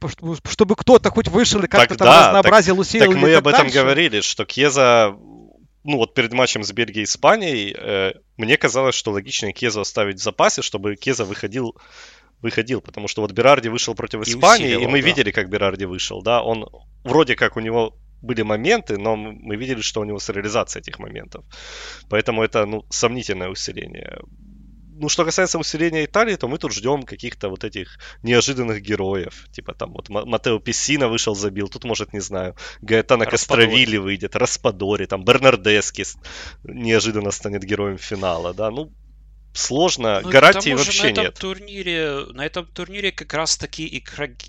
чтобы 0.47 0.75
кто-то 0.75 1.09
хоть 1.09 1.27
вышел 1.27 1.63
и 1.63 1.67
как-то 1.67 1.95
там 1.95 2.07
разнообразил, 2.07 2.79
усилил. 2.79 3.11
Так 3.13 3.19
мы 3.19 3.33
об 3.33 3.47
этом 3.47 3.63
дальше. 3.63 3.79
говорили, 3.79 4.21
что 4.21 4.45
Кьеза 4.45 5.15
ну 5.83 5.97
вот 5.97 6.13
перед 6.13 6.33
матчем 6.33 6.63
с 6.63 6.71
Бельгией 6.71 7.01
и 7.01 7.05
Испанией, 7.05 7.75
э, 7.77 8.13
мне 8.37 8.57
казалось, 8.57 8.95
что 8.95 9.11
логичнее 9.11 9.53
Кеза 9.53 9.81
оставить 9.81 10.19
в 10.19 10.23
запасе, 10.23 10.61
чтобы 10.61 10.95
Кеза 10.95 11.25
выходил, 11.25 11.75
выходил, 12.41 12.81
потому 12.81 13.07
что 13.07 13.21
вот 13.21 13.31
Берарди 13.31 13.69
вышел 13.69 13.95
против 13.95 14.21
Испании, 14.21 14.71
и, 14.71 14.75
усилил, 14.75 14.89
и 14.89 14.91
мы 14.91 15.01
да. 15.01 15.07
видели, 15.07 15.31
как 15.31 15.49
Берарди 15.49 15.85
вышел, 15.85 16.21
да, 16.21 16.41
он 16.43 16.67
вроде 17.03 17.35
как 17.35 17.57
у 17.57 17.59
него 17.59 17.97
были 18.21 18.43
моменты, 18.43 18.97
но 18.97 19.15
мы 19.15 19.55
видели, 19.55 19.81
что 19.81 20.01
у 20.01 20.03
него 20.03 20.19
с 20.19 20.29
реализацией 20.29 20.81
этих 20.81 20.99
моментов. 20.99 21.43
Поэтому 22.09 22.43
это, 22.43 22.65
ну, 22.65 22.85
сомнительное 22.89 23.49
усиление 23.49 24.19
ну, 25.01 25.09
что 25.09 25.25
касается 25.25 25.57
усиления 25.57 26.05
Италии, 26.05 26.35
то 26.35 26.47
мы 26.47 26.59
тут 26.59 26.73
ждем 26.73 27.03
каких-то 27.03 27.49
вот 27.49 27.63
этих 27.63 27.97
неожиданных 28.21 28.81
героев. 28.81 29.47
Типа 29.51 29.73
там 29.73 29.93
вот 29.93 30.09
Матео 30.09 30.59
Пессина 30.59 31.07
вышел, 31.07 31.35
забил. 31.35 31.69
Тут, 31.69 31.83
может, 31.85 32.13
не 32.13 32.19
знаю, 32.19 32.55
Гаэтана 32.81 33.25
Кастровили 33.25 33.97
выйдет, 33.97 34.35
Распадори, 34.35 35.07
там 35.07 35.25
Бернардески 35.25 36.03
неожиданно 36.63 37.31
станет 37.31 37.63
героем 37.63 37.97
финала, 37.97 38.53
да. 38.53 38.69
Ну, 38.69 38.93
сложно, 39.53 40.21
ну, 40.21 40.29
гарантий 40.29 40.75
вообще 40.75 41.03
на 41.03 41.07
этом 41.07 41.23
нет. 41.23 41.33
Турнире, 41.39 42.25
на 42.33 42.45
этом 42.45 42.67
турнире 42.67 43.11
как 43.11 43.33
раз 43.33 43.57
таки 43.57 43.87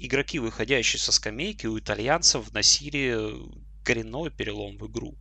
игроки, 0.01 0.39
выходящие 0.39 1.01
со 1.01 1.13
скамейки, 1.13 1.67
у 1.67 1.79
итальянцев 1.79 2.49
вносили 2.49 3.17
коренной 3.85 4.31
перелом 4.31 4.77
в 4.77 4.87
игру. 4.87 5.17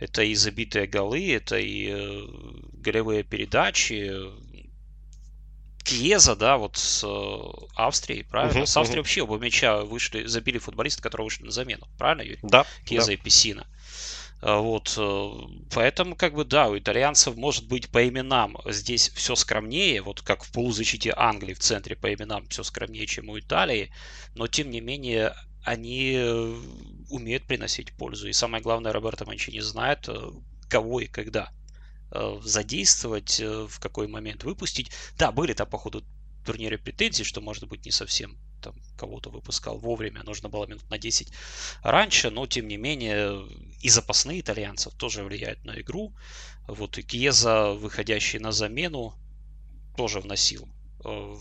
Это 0.00 0.22
и 0.22 0.34
забитые 0.34 0.86
голы, 0.86 1.32
это 1.32 1.56
и 1.56 1.88
э, 1.88 2.26
голевые 2.72 3.22
передачи, 3.22 4.12
Кьеза, 5.84 6.34
да, 6.34 6.56
вот 6.56 6.78
с 6.78 7.04
э, 7.04 7.66
Австрией, 7.76 8.24
правильно? 8.24 8.60
Uh-huh, 8.60 8.66
с 8.66 8.76
Австрией 8.76 9.00
uh-huh. 9.00 9.02
вообще 9.02 9.22
оба 9.22 9.38
мяча 9.38 9.82
вышли, 9.82 10.24
забили 10.24 10.56
футболисты, 10.56 11.02
которые 11.02 11.26
вышли 11.26 11.44
на 11.44 11.50
замену, 11.50 11.86
правильно, 11.98 12.22
Юрий? 12.22 12.38
Да. 12.42 12.66
Кьеза 12.86 13.08
да. 13.08 13.12
и 13.12 13.16
Песина. 13.16 13.66
А, 14.40 14.60
вот, 14.60 14.94
э, 14.96 15.30
поэтому, 15.74 16.16
как 16.16 16.34
бы, 16.34 16.46
да, 16.46 16.68
у 16.68 16.78
итальянцев 16.78 17.36
может 17.36 17.68
быть 17.68 17.90
по 17.90 18.08
именам 18.08 18.56
здесь 18.64 19.10
все 19.10 19.34
скромнее, 19.34 20.00
вот 20.00 20.22
как 20.22 20.44
в 20.44 20.52
полузащите 20.52 21.12
Англии 21.14 21.52
в 21.52 21.58
центре 21.58 21.96
по 21.96 22.12
именам 22.12 22.48
все 22.48 22.62
скромнее, 22.62 23.06
чем 23.06 23.28
у 23.28 23.38
Италии, 23.38 23.92
но 24.34 24.46
тем 24.46 24.70
не 24.70 24.80
менее 24.80 25.34
они 25.64 26.14
э, 26.16 26.54
умеют 27.10 27.44
приносить 27.44 27.92
пользу. 27.92 28.26
И 28.28 28.32
самое 28.32 28.62
главное, 28.62 28.92
Роберто 28.92 29.26
Манчини 29.26 29.60
знает, 29.60 30.08
кого 30.70 31.00
и 31.00 31.06
когда 31.06 31.50
Э, 31.50 31.63
задействовать, 32.42 33.40
э, 33.40 33.66
в 33.68 33.78
какой 33.80 34.06
момент 34.08 34.44
выпустить. 34.44 34.90
Да, 35.18 35.32
были 35.32 35.52
там 35.52 35.68
по 35.68 35.78
ходу 35.78 36.04
турнира 36.44 36.78
претензии, 36.78 37.22
что, 37.22 37.40
может 37.40 37.68
быть, 37.68 37.84
не 37.84 37.90
совсем 37.90 38.36
там 38.60 38.74
кого-то 38.96 39.30
выпускал 39.30 39.78
вовремя, 39.78 40.22
нужно 40.22 40.48
было 40.48 40.66
минут 40.66 40.88
на 40.88 40.98
10 40.98 41.30
раньше, 41.82 42.30
но, 42.30 42.46
тем 42.46 42.66
не 42.66 42.78
менее, 42.78 43.46
и 43.82 43.90
запасные 43.90 44.40
итальянцев 44.40 44.94
тоже 44.94 45.22
влияют 45.22 45.64
на 45.64 45.78
игру. 45.80 46.14
Вот 46.66 46.96
и 46.96 47.02
Кьеза, 47.02 47.72
выходящий 47.72 48.38
на 48.38 48.52
замену, 48.52 49.14
тоже 49.96 50.20
вносил. 50.20 50.68
Э, 51.04 51.36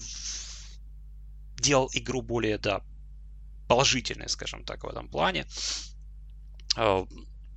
делал 1.57 1.89
игру 1.93 2.21
более, 2.21 2.57
да, 2.57 2.81
положительной, 3.69 4.27
скажем 4.27 4.65
так, 4.65 4.83
в 4.83 4.87
этом 4.87 5.07
плане. 5.07 5.45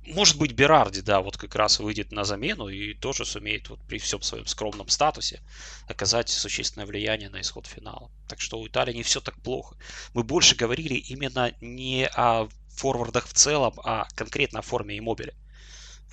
Может 0.09 0.37
быть, 0.37 0.53
Берарди, 0.53 1.01
да, 1.01 1.19
вот 1.19 1.35
как 1.35 1.53
раз 1.55 1.79
выйдет 1.79 2.13
на 2.13 2.23
замену 2.23 2.69
и 2.69 2.93
тоже 2.93 3.25
сумеет 3.25 3.69
вот 3.69 3.81
при 3.87 3.97
всем 3.97 4.21
своем 4.21 4.45
скромном 4.45 4.87
статусе 4.87 5.41
оказать 5.85 6.29
существенное 6.29 6.87
влияние 6.87 7.29
на 7.29 7.41
исход 7.41 7.67
финала. 7.67 8.09
Так 8.29 8.39
что 8.39 8.59
у 8.59 8.67
Италии 8.67 8.93
не 8.93 9.03
все 9.03 9.19
так 9.19 9.35
плохо. 9.41 9.75
Мы 10.13 10.23
больше 10.23 10.55
говорили 10.55 10.93
именно 10.93 11.53
не 11.59 12.07
о 12.07 12.47
форвардах 12.69 13.27
в 13.27 13.33
целом, 13.33 13.73
а 13.83 14.07
конкретно 14.15 14.59
о 14.59 14.61
форме 14.61 14.97
иммобиля. 14.97 15.33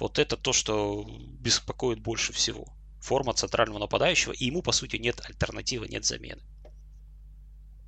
Вот 0.01 0.19
это 0.19 0.37
то, 0.37 0.53
что 0.53 1.07
беспокоит 1.39 2.01
больше 2.01 2.33
всего. 2.33 2.67
Форма 3.01 3.33
центрального 3.33 3.79
нападающего, 3.79 4.33
и 4.33 4.47
ему, 4.47 4.63
по 4.63 4.73
сути, 4.73 4.97
нет 4.97 5.21
альтернативы, 5.25 5.87
нет 5.87 6.05
замены 6.05 6.43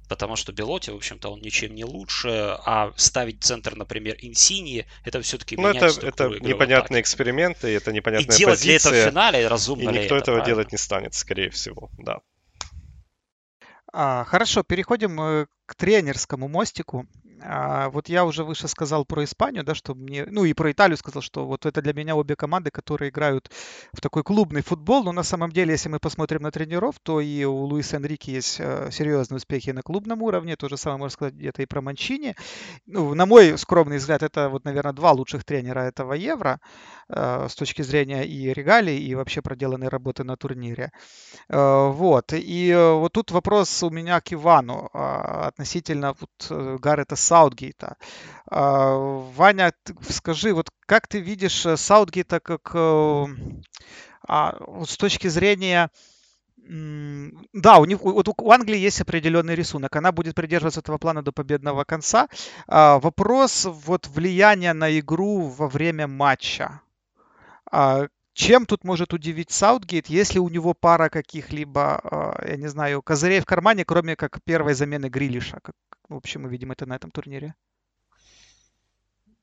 потому 0.09 0.37
что 0.37 0.53
Белоти, 0.53 0.91
в 0.91 0.97
общем-то, 0.97 1.29
он 1.29 1.41
ничем 1.41 1.75
не 1.75 1.85
лучше, 1.85 2.57
а 2.65 2.93
ставить 2.97 3.43
центр, 3.43 3.77
например, 3.77 4.17
Инсини, 4.21 4.87
это 5.05 5.21
все-таки 5.23 5.57
ну, 5.57 5.69
это, 5.69 5.87
это 5.87 6.29
непонятные 6.41 7.01
эксперименты, 7.01 7.69
это 7.69 7.93
непонятная 7.93 8.35
И 8.35 8.39
делать 8.39 8.59
позиция, 8.59 8.93
ли 8.93 8.99
это 8.99 9.09
в 9.09 9.11
финале, 9.11 9.49
разумно 9.49 9.91
И 9.91 9.93
никто 9.93 10.15
ли 10.15 10.21
этого 10.21 10.37
правильно? 10.37 10.47
делать 10.47 10.73
не 10.73 10.79
станет, 10.79 11.15
скорее 11.15 11.51
всего, 11.51 11.91
да. 11.99 12.21
А, 13.93 14.25
хорошо, 14.25 14.63
переходим 14.63 15.21
э, 15.21 15.47
к 15.65 15.75
тренерскому 15.75 16.49
мостику. 16.49 17.07
А, 17.49 17.91
вот 17.91 18.09
я 18.09 18.25
уже 18.25 18.45
выше 18.45 18.67
сказал 18.67 19.05
про 19.05 19.23
Испанию, 19.25 19.63
да, 19.63 19.75
что 19.75 19.95
мне, 19.95 20.27
ну 20.27 20.45
и 20.45 20.53
про 20.53 20.73
Италию 20.73 20.97
сказал, 20.97 21.23
что 21.23 21.47
вот 21.47 21.65
это 21.65 21.81
для 21.81 21.93
меня 21.93 22.17
обе 22.17 22.35
команды, 22.35 22.71
которые 22.71 23.11
играют 23.11 23.51
в 23.93 24.01
такой 24.01 24.25
клубный 24.25 24.63
футбол. 24.63 25.05
Но 25.05 25.13
на 25.13 25.23
самом 25.23 25.53
деле, 25.53 25.73
если 25.73 25.89
мы 25.89 26.01
посмотрим 26.01 26.43
на 26.43 26.51
тренеров, 26.51 26.97
то 27.03 27.21
и 27.21 27.45
у 27.45 27.55
Луиса 27.55 27.97
Энрике 27.97 28.33
есть 28.33 28.57
э, 28.59 28.89
серьезные 28.91 29.37
успехи 29.37 29.71
на 29.71 29.83
клубном 29.83 30.23
уровне. 30.23 30.57
То 30.57 30.69
же 30.69 30.77
самое 30.77 30.99
можно 30.99 31.13
сказать 31.13 31.35
где-то 31.35 31.63
и 31.63 31.67
про 31.67 31.81
Манчини. 31.81 32.35
Ну, 32.87 33.15
на 33.15 33.27
мой 33.27 33.57
скромный 33.59 33.99
взгляд, 33.99 34.23
это 34.23 34.49
вот, 34.49 34.65
наверное, 34.65 34.93
два 34.93 35.13
лучших 35.13 35.45
тренера 35.45 35.81
этого 35.81 36.15
Евро 36.15 36.59
э, 37.09 37.47
с 37.49 37.55
точки 37.55 37.83
зрения 37.83 38.25
и 38.25 38.53
регалий, 38.53 38.99
и 38.99 39.15
вообще 39.15 39.41
проделанной 39.41 39.89
работы 39.89 40.25
на 40.25 40.37
турнире. 40.37 40.91
Э, 41.49 41.91
вот. 41.91 42.33
И 42.33 42.75
вот 42.75 43.13
тут 43.13 43.31
вопрос 43.31 43.83
у 43.85 43.91
меня 43.91 44.21
к 44.21 44.33
Ивану 44.33 44.91
относительно 44.93 46.15
вот 46.19 46.81
Гаррета 46.81 47.15
Са 47.15 47.36
Саутгейта. 47.37 47.97
А, 48.51 48.97
Ваня, 49.37 49.72
скажи, 50.09 50.55
вот 50.55 50.70
как 50.87 51.07
ты 51.07 51.20
видишь 51.20 51.66
э, 51.66 51.76
Саутгейта 51.76 52.41
как 52.41 52.70
э, 52.74 53.26
а, 54.26 54.57
с 54.87 54.97
точки 54.97 55.28
зрения 55.28 55.91
да, 56.68 57.78
у, 57.78 57.84
них, 57.84 58.01
вот 58.01 58.28
у 58.28 58.51
Англии 58.51 58.76
есть 58.78 59.01
определенный 59.01 59.55
рисунок. 59.55 59.95
Она 59.95 60.11
будет 60.11 60.34
придерживаться 60.34 60.80
этого 60.80 60.99
плана 60.99 61.22
до 61.22 61.30
победного 61.30 61.84
конца. 61.84 62.26
А, 62.66 62.99
вопрос 62.99 63.68
вот 63.70 64.09
влияния 64.09 64.72
на 64.72 64.99
игру 64.99 65.43
во 65.43 65.68
время 65.68 66.09
матча. 66.09 66.80
Чем 68.37 68.66
тут 68.66 68.84
может 68.84 69.14
удивить 69.14 69.51
Саутгейт, 69.51 70.09
если 70.09 70.39
у 70.39 70.51
него 70.51 70.74
пара 70.74 71.09
каких-либо, 71.09 72.01
а, 72.05 72.45
я 72.47 72.57
не 72.57 72.66
знаю, 72.66 73.01
козырей 73.01 73.41
в 73.41 73.47
кармане, 73.47 73.87
кроме 73.87 74.14
как 74.14 74.43
первой 74.45 74.74
замены 74.74 75.07
Грилиша? 75.07 75.59
Как, 75.62 75.74
в 76.11 76.16
общем, 76.16 76.43
мы 76.43 76.51
видим 76.51 76.70
это 76.70 76.84
на 76.84 76.97
этом 76.97 77.11
турнире. 77.11 77.55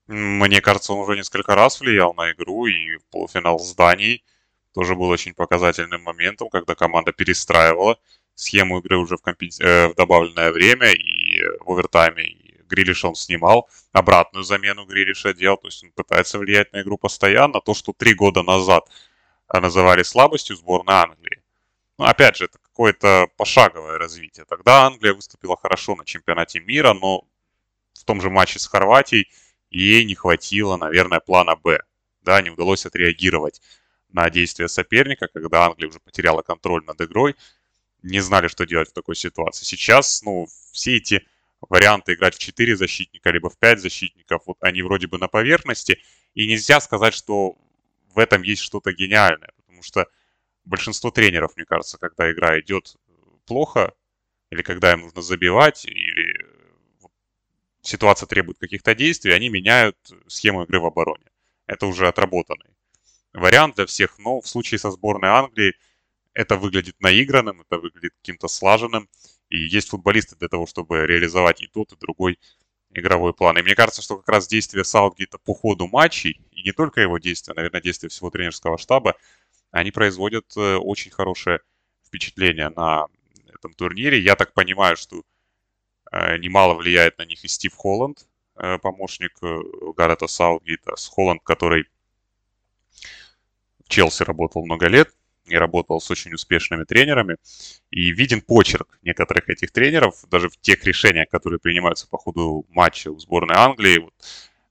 Мне 0.05 0.61
кажется, 0.61 0.93
он 0.93 0.99
уже 0.99 1.17
несколько 1.17 1.55
раз 1.55 1.81
влиял 1.81 2.13
на 2.13 2.33
игру, 2.33 2.67
и 2.67 2.99
полуфинал 3.09 3.57
с 3.57 3.73
Данией 3.73 4.23
тоже 4.75 4.93
был 4.93 5.09
очень 5.09 5.33
показательным 5.33 6.03
моментом, 6.03 6.49
когда 6.49 6.75
команда 6.75 7.13
перестраивала 7.13 7.97
схему 8.35 8.77
игры 8.77 8.97
уже 8.97 9.17
в, 9.17 9.23
компи- 9.23 9.59
э, 9.59 9.87
в 9.87 9.95
добавленное 9.95 10.51
время 10.51 10.91
и 10.91 11.41
в 11.61 11.71
овертайме. 11.71 12.42
Грилиш 12.68 13.05
он 13.05 13.16
снимал, 13.16 13.70
обратную 13.91 14.43
замену 14.43 14.86
Грилиша 14.86 15.34
делал, 15.34 15.57
то 15.57 15.68
есть 15.68 15.84
он 15.84 15.91
пытается 15.91 16.39
влиять 16.39 16.74
на 16.74 16.82
игру 16.82 16.97
постоянно. 16.97 17.61
То, 17.61 17.74
что 17.74 17.93
три 17.93 18.14
года 18.14 18.43
назад 18.43 18.89
называли 19.51 20.03
слабостью 20.03 20.55
сборной 20.55 20.95
Англии. 20.95 21.43
Ну, 21.97 22.05
опять 22.05 22.38
же, 22.38 22.45
это 22.45 22.57
какое-то 22.57 23.28
пошаговое 23.38 23.97
развитие. 23.97 24.45
Тогда 24.45 24.88
Англия 24.88 25.14
выступила 25.14 25.55
хорошо 25.55 25.95
на 25.95 26.05
чемпионате 26.05 26.59
мира, 26.59 26.93
но 26.93 27.28
в 27.93 28.03
том 28.03 28.20
же 28.22 28.30
матче 28.30 28.59
с 28.59 28.68
Хорватией 28.68 29.30
ей 29.70 30.03
не 30.05 30.16
хватило, 30.16 30.78
наверное, 30.78 31.20
плана 31.20 31.55
«Б». 31.55 31.80
Да, 32.22 32.41
не 32.41 32.49
удалось 32.49 32.86
отреагировать 32.86 33.61
на 34.09 34.30
действия 34.30 34.68
соперника, 34.68 35.28
когда 35.28 35.66
Англия 35.66 35.89
уже 35.89 35.99
потеряла 35.99 36.41
контроль 36.41 36.84
над 36.86 37.01
игрой, 37.01 37.36
не 38.01 38.20
знали, 38.20 38.47
что 38.47 38.66
делать 38.66 38.89
в 38.89 38.93
такой 38.93 39.16
ситуации. 39.16 39.66
Сейчас, 39.66 40.22
ну, 40.24 40.47
все 40.72 40.97
эти 40.97 41.26
варианты 41.70 42.14
играть 42.14 42.36
в 42.36 42.39
4 42.39 42.76
защитника, 42.76 43.30
либо 43.32 43.49
в 43.49 43.57
5 43.57 43.80
защитников, 43.80 44.43
вот 44.45 44.57
они 44.61 44.82
вроде 44.82 45.07
бы 45.07 45.18
на 45.18 45.28
поверхности, 45.28 46.01
и 46.34 46.47
нельзя 46.47 46.80
сказать, 46.80 47.14
что 47.14 47.55
в 48.14 48.20
этом 48.20 48.41
есть 48.43 48.61
что-то 48.61 48.93
гениальное, 48.93 49.51
потому 49.57 49.84
что 49.84 50.07
большинство 50.66 51.11
тренеров, 51.11 51.55
мне 51.55 51.66
кажется, 51.66 51.97
когда 51.97 52.32
игра 52.32 52.59
идет 52.59 52.95
плохо, 53.45 53.93
или 54.49 54.61
когда 54.61 54.93
им 54.93 55.01
нужно 55.01 55.22
забивать, 55.22 55.86
или 55.86 56.45
ситуация 57.82 58.28
требует 58.28 58.59
каких-то 58.59 58.95
действий, 58.95 59.32
они 59.34 59.49
меняют 59.49 59.97
схему 60.28 60.64
игры 60.64 60.80
в 60.80 60.86
обороне. 60.86 61.26
Это 61.66 61.86
уже 61.86 62.07
отработанный 62.07 62.74
вариант 63.34 63.76
для 63.76 63.86
всех, 63.86 64.18
но 64.20 64.41
в 64.41 64.47
случае 64.47 64.80
со 64.80 64.91
сборной 64.91 65.30
Англии 65.30 65.74
это 66.34 66.55
выглядит 66.55 66.99
наигранным, 67.01 67.61
это 67.61 67.78
выглядит 67.78 68.14
каким-то 68.16 68.47
слаженным, 68.47 69.09
и 69.49 69.57
есть 69.57 69.89
футболисты 69.89 70.35
для 70.35 70.47
того, 70.47 70.65
чтобы 70.65 71.05
реализовать 71.05 71.61
и 71.61 71.67
тот, 71.67 71.91
и 71.93 71.97
другой 71.97 72.39
игровой 72.91 73.33
план. 73.33 73.57
И 73.57 73.61
мне 73.61 73.75
кажется, 73.75 74.01
что 74.01 74.17
как 74.17 74.29
раз 74.29 74.47
действия 74.47 74.83
Саутгейта 74.83 75.37
по 75.37 75.53
ходу 75.53 75.87
матчей, 75.87 76.41
и 76.51 76.63
не 76.63 76.71
только 76.71 77.01
его 77.01 77.17
действия, 77.17 77.53
наверное, 77.53 77.81
действия 77.81 78.09
всего 78.09 78.29
тренерского 78.29 78.77
штаба, 78.77 79.15
они 79.71 79.91
производят 79.91 80.45
э, 80.55 80.75
очень 80.75 81.11
хорошее 81.11 81.59
впечатление 82.05 82.69
на 82.69 83.07
этом 83.53 83.73
турнире. 83.73 84.19
Я 84.19 84.35
так 84.35 84.53
понимаю, 84.53 84.95
что 84.97 85.23
э, 86.11 86.37
немало 86.37 86.75
влияет 86.75 87.17
на 87.17 87.25
них 87.25 87.43
и 87.43 87.47
Стив 87.47 87.73
Холланд, 87.73 88.27
э, 88.55 88.77
помощник 88.77 89.39
Гаррета 89.95 90.27
Саутгейта. 90.27 90.95
С 90.95 91.07
Холланд, 91.07 91.41
который 91.43 91.85
Челси 93.87 94.23
работал 94.23 94.63
много 94.63 94.87
лет 94.87 95.13
и 95.45 95.55
работал 95.55 95.99
с 95.99 96.09
очень 96.09 96.33
успешными 96.33 96.83
тренерами. 96.83 97.37
И 97.91 98.11
виден 98.11 98.41
почерк 98.41 98.99
некоторых 99.01 99.49
этих 99.49 99.71
тренеров, 99.71 100.23
даже 100.29 100.49
в 100.49 100.57
тех 100.57 100.83
решениях, 100.83 101.29
которые 101.29 101.59
принимаются 101.59 102.07
по 102.07 102.17
ходу 102.17 102.65
матча 102.69 103.11
в 103.11 103.19
сборной 103.19 103.55
Англии. 103.55 103.99
Вот, 103.99 104.13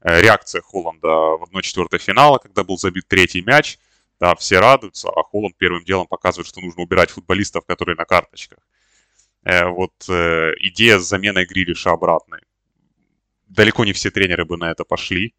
э, 0.03 0.21
реакция 0.21 0.63
Холланда 0.63 1.09
в 1.09 1.45
1-4 1.45 1.99
финала, 1.99 2.39
когда 2.39 2.65
был 2.65 2.79
забит 2.79 3.07
третий 3.09 3.43
мяч. 3.43 3.79
Да, 4.21 4.35
все 4.37 4.61
радуются, 4.61 5.09
а 5.09 5.23
Холланд 5.23 5.57
первым 5.57 5.85
делом 5.85 6.07
показывает, 6.07 6.47
что 6.47 6.61
нужно 6.61 6.83
убирать 6.83 7.11
футболистов, 7.11 7.67
которые 7.67 7.97
на 7.97 8.05
карточках. 8.05 8.59
Э, 9.45 9.67
вот 9.69 9.93
э, 10.09 10.53
идея 10.61 10.99
с 10.99 11.09
заменой 11.09 11.45
Грилиша 11.45 11.91
обратной. 11.91 12.41
Далеко 13.49 13.85
не 13.85 13.93
все 13.93 14.11
тренеры 14.11 14.45
бы 14.45 14.57
на 14.57 14.71
это 14.71 14.85
пошли. 14.85 15.35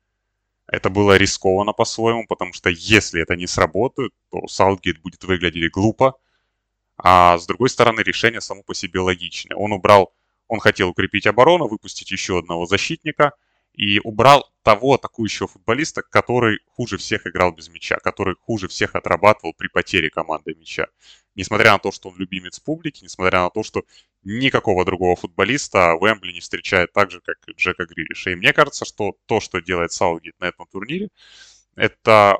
Это 0.67 0.89
было 0.89 1.17
рискованно 1.17 1.73
по-своему, 1.73 2.25
потому 2.27 2.53
что 2.53 2.69
если 2.69 3.21
это 3.21 3.35
не 3.35 3.47
сработает, 3.47 4.11
то 4.31 4.47
Саутгейт 4.47 5.01
будет 5.01 5.23
выглядеть 5.23 5.71
глупо. 5.71 6.15
А 6.97 7.37
с 7.37 7.45
другой 7.45 7.69
стороны, 7.69 8.01
решение 8.01 8.41
само 8.41 8.63
по 8.63 8.73
себе 8.73 8.99
логичное. 8.99 9.57
Он 9.57 9.73
убрал, 9.73 10.13
он 10.47 10.59
хотел 10.59 10.89
укрепить 10.89 11.27
оборону, 11.27 11.67
выпустить 11.67 12.11
еще 12.11 12.39
одного 12.39 12.65
защитника– 12.65 13.33
и 13.73 13.99
убрал 13.99 14.49
того 14.61 14.93
атакующего 14.93 15.47
футболиста, 15.47 16.03
который 16.03 16.59
хуже 16.75 16.97
всех 16.97 17.27
играл 17.27 17.51
без 17.51 17.69
мяча, 17.69 17.97
который 17.97 18.35
хуже 18.35 18.67
всех 18.67 18.95
отрабатывал 18.95 19.53
при 19.53 19.67
потере 19.67 20.09
команды 20.09 20.55
мяча. 20.55 20.87
Несмотря 21.35 21.71
на 21.73 21.79
то, 21.79 21.91
что 21.91 22.09
он 22.09 22.17
любимец 22.17 22.59
публики, 22.59 23.03
несмотря 23.03 23.41
на 23.41 23.49
то, 23.49 23.63
что 23.63 23.83
никакого 24.23 24.85
другого 24.85 25.15
футболиста 25.15 25.95
в 25.95 26.05
Эмбли 26.05 26.31
не 26.31 26.39
встречает 26.39 26.93
так 26.93 27.11
же, 27.11 27.21
как 27.21 27.37
Джека 27.57 27.85
Грилиша. 27.85 28.31
И 28.31 28.35
мне 28.35 28.53
кажется, 28.53 28.85
что 28.85 29.17
то, 29.25 29.39
что 29.39 29.59
делает 29.59 29.91
Саугейт 29.91 30.39
на 30.39 30.45
этом 30.45 30.67
турнире, 30.67 31.09
это 31.75 32.37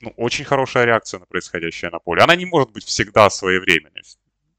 ну, 0.00 0.12
очень 0.16 0.44
хорошая 0.44 0.84
реакция 0.84 1.20
на 1.20 1.26
происходящее 1.26 1.90
на 1.90 1.98
поле. 1.98 2.22
Она 2.22 2.36
не 2.36 2.44
может 2.44 2.70
быть 2.70 2.84
всегда 2.84 3.30
своевременной. 3.30 4.02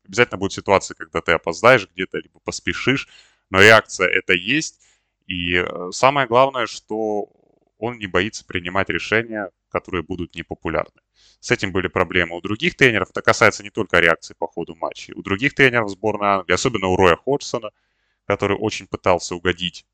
Обязательно 0.06 0.38
будут 0.38 0.54
ситуации, 0.54 0.96
когда 0.96 1.22
ты 1.22 1.34
опоздаешь 1.34 1.88
где-то, 1.94 2.18
либо 2.18 2.40
поспешишь, 2.40 3.08
но 3.50 3.62
реакция 3.62 4.08
это 4.08 4.34
есть. 4.34 4.82
И 5.28 5.56
э, 5.56 5.92
самое 5.92 6.28
главное, 6.28 6.66
что 6.66 7.30
он 7.78 7.98
не 7.98 8.08
боится 8.08 8.46
принимать 8.46 8.90
решения, 8.90 9.52
которые 9.70 10.04
будут 10.04 10.36
непопулярны. 10.36 11.02
С 11.40 11.52
этим 11.52 11.72
были 11.72 11.88
проблемы 11.88 12.36
у 12.36 12.42
других 12.42 12.76
тренеров. 12.76 13.10
Это 13.10 13.22
касается 13.22 13.64
не 13.64 13.70
только 13.70 14.00
реакции 14.00 14.36
по 14.38 14.48
ходу 14.48 14.76
матча. 14.76 15.14
У 15.16 15.22
других 15.22 15.54
тренеров 15.56 15.90
сборной 15.90 16.30
Англии, 16.30 16.54
особенно 16.54 16.88
у 16.88 16.96
Роя 16.96 17.16
Ходжсона, 17.16 17.72
который 18.26 18.58
очень 18.58 18.88
пытался 18.88 19.36
угодить, 19.36 19.86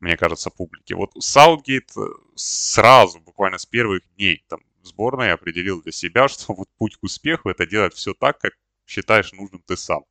мне 0.00 0.16
кажется, 0.16 0.50
публике. 0.50 0.94
Вот 0.94 1.12
Саутгейт 1.18 1.90
э, 1.96 2.00
сразу, 2.34 3.20
буквально 3.20 3.58
с 3.58 3.66
первых 3.66 4.02
дней 4.16 4.44
там, 4.48 4.60
сборной 4.82 5.32
определил 5.32 5.82
для 5.82 5.92
себя, 5.92 6.28
что 6.28 6.54
вот 6.54 6.68
путь 6.78 6.96
к 6.96 7.02
успеху 7.02 7.48
это 7.48 7.66
делать 7.66 7.94
все 7.94 8.14
так, 8.14 8.38
как 8.38 8.52
считаешь 8.86 9.32
нужным 9.32 9.62
ты 9.66 9.76
сам 9.76 10.04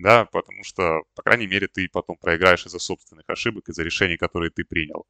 да, 0.00 0.24
потому 0.26 0.64
что, 0.64 1.02
по 1.14 1.22
крайней 1.22 1.46
мере, 1.46 1.68
ты 1.68 1.88
потом 1.88 2.16
проиграешь 2.16 2.66
из-за 2.66 2.78
собственных 2.78 3.24
ошибок, 3.28 3.68
из-за 3.68 3.82
решений, 3.82 4.16
которые 4.16 4.50
ты 4.50 4.64
принял. 4.64 5.06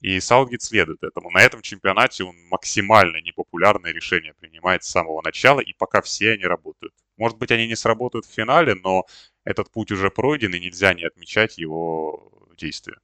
И 0.00 0.20
Саутгейт 0.20 0.62
следует 0.62 1.02
этому. 1.02 1.30
На 1.30 1.42
этом 1.42 1.62
чемпионате 1.62 2.24
он 2.24 2.36
максимально 2.48 3.20
непопулярные 3.22 3.92
решения 3.92 4.34
принимает 4.34 4.84
с 4.84 4.88
самого 4.88 5.22
начала, 5.22 5.60
и 5.60 5.72
пока 5.72 6.02
все 6.02 6.32
они 6.32 6.44
работают. 6.44 6.94
Может 7.16 7.38
быть, 7.38 7.50
они 7.50 7.66
не 7.66 7.76
сработают 7.76 8.26
в 8.26 8.32
финале, 8.32 8.74
но 8.74 9.06
этот 9.44 9.70
путь 9.70 9.90
уже 9.90 10.10
пройден, 10.10 10.54
и 10.54 10.60
нельзя 10.60 10.92
не 10.94 11.04
отмечать 11.04 11.56
его 11.58 12.50
действия. 12.56 12.98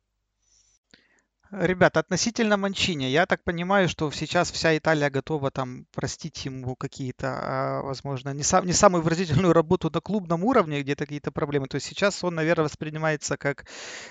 Ребята, 1.52 2.00
относительно 2.00 2.56
Манчини, 2.56 3.04
я 3.04 3.26
так 3.26 3.44
понимаю, 3.44 3.86
что 3.86 4.10
сейчас 4.10 4.50
вся 4.50 4.74
Италия 4.78 5.10
готова 5.10 5.50
там 5.50 5.84
простить 5.94 6.46
ему 6.46 6.76
какие-то, 6.76 7.26
а, 7.28 7.82
возможно, 7.82 8.32
не, 8.32 8.42
сам, 8.42 8.64
не 8.64 8.72
самую 8.72 9.02
выразительную 9.02 9.52
работу 9.52 9.90
на 9.92 10.00
клубном 10.00 10.44
уровне, 10.44 10.80
где-то 10.80 11.04
какие-то 11.04 11.30
проблемы. 11.30 11.66
То 11.68 11.74
есть 11.74 11.86
сейчас 11.86 12.24
он, 12.24 12.36
наверное, 12.36 12.64
воспринимается 12.64 13.36
как, 13.36 13.66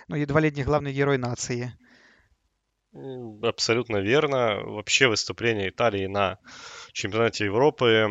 ну, 0.07 0.17
едва 0.17 0.39
ли 0.39 0.51
не 0.51 0.63
главный 0.63 0.93
герой 0.93 1.17
нации. 1.17 1.73
Абсолютно 3.41 3.97
верно. 3.97 4.61
Вообще 4.63 5.07
выступление 5.07 5.69
Италии 5.69 6.05
на 6.05 6.37
чемпионате 6.93 7.45
Европы 7.45 8.07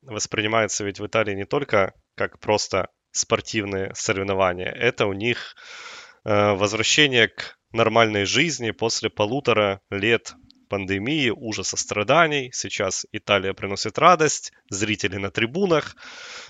воспринимается 0.00 0.84
ведь 0.84 1.00
в 1.00 1.06
Италии 1.06 1.34
не 1.34 1.44
только 1.44 1.92
как 2.14 2.38
просто 2.38 2.88
спортивные 3.10 3.92
соревнования. 3.94 4.70
Это 4.70 5.04
у 5.04 5.12
них 5.12 5.54
э, 6.24 6.52
возвращение 6.54 7.28
к 7.28 7.59
нормальной 7.72 8.24
жизни 8.24 8.70
после 8.70 9.10
полутора 9.10 9.80
лет 9.90 10.34
пандемии, 10.70 11.30
ужаса, 11.30 11.76
страданий. 11.76 12.50
Сейчас 12.54 13.04
Италия 13.12 13.52
приносит 13.52 13.98
радость, 13.98 14.52
зрители 14.70 15.16
на 15.16 15.30
трибунах, 15.30 15.96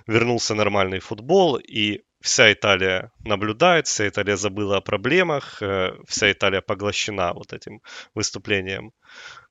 вернулся 0.07 0.55
нормальный 0.55 1.01
футбол, 1.01 1.57
и 1.57 2.03
вся 2.21 2.53
Италия 2.53 3.13
наблюдает, 3.25 3.87
вся 3.87 4.07
Италия 4.07 4.37
забыла 4.37 4.77
о 4.77 4.81
проблемах, 4.83 5.63
э, 5.63 5.93
вся 6.07 6.31
Италия 6.31 6.61
поглощена 6.61 7.33
вот 7.33 7.53
этим 7.53 7.81
выступлением 8.15 8.93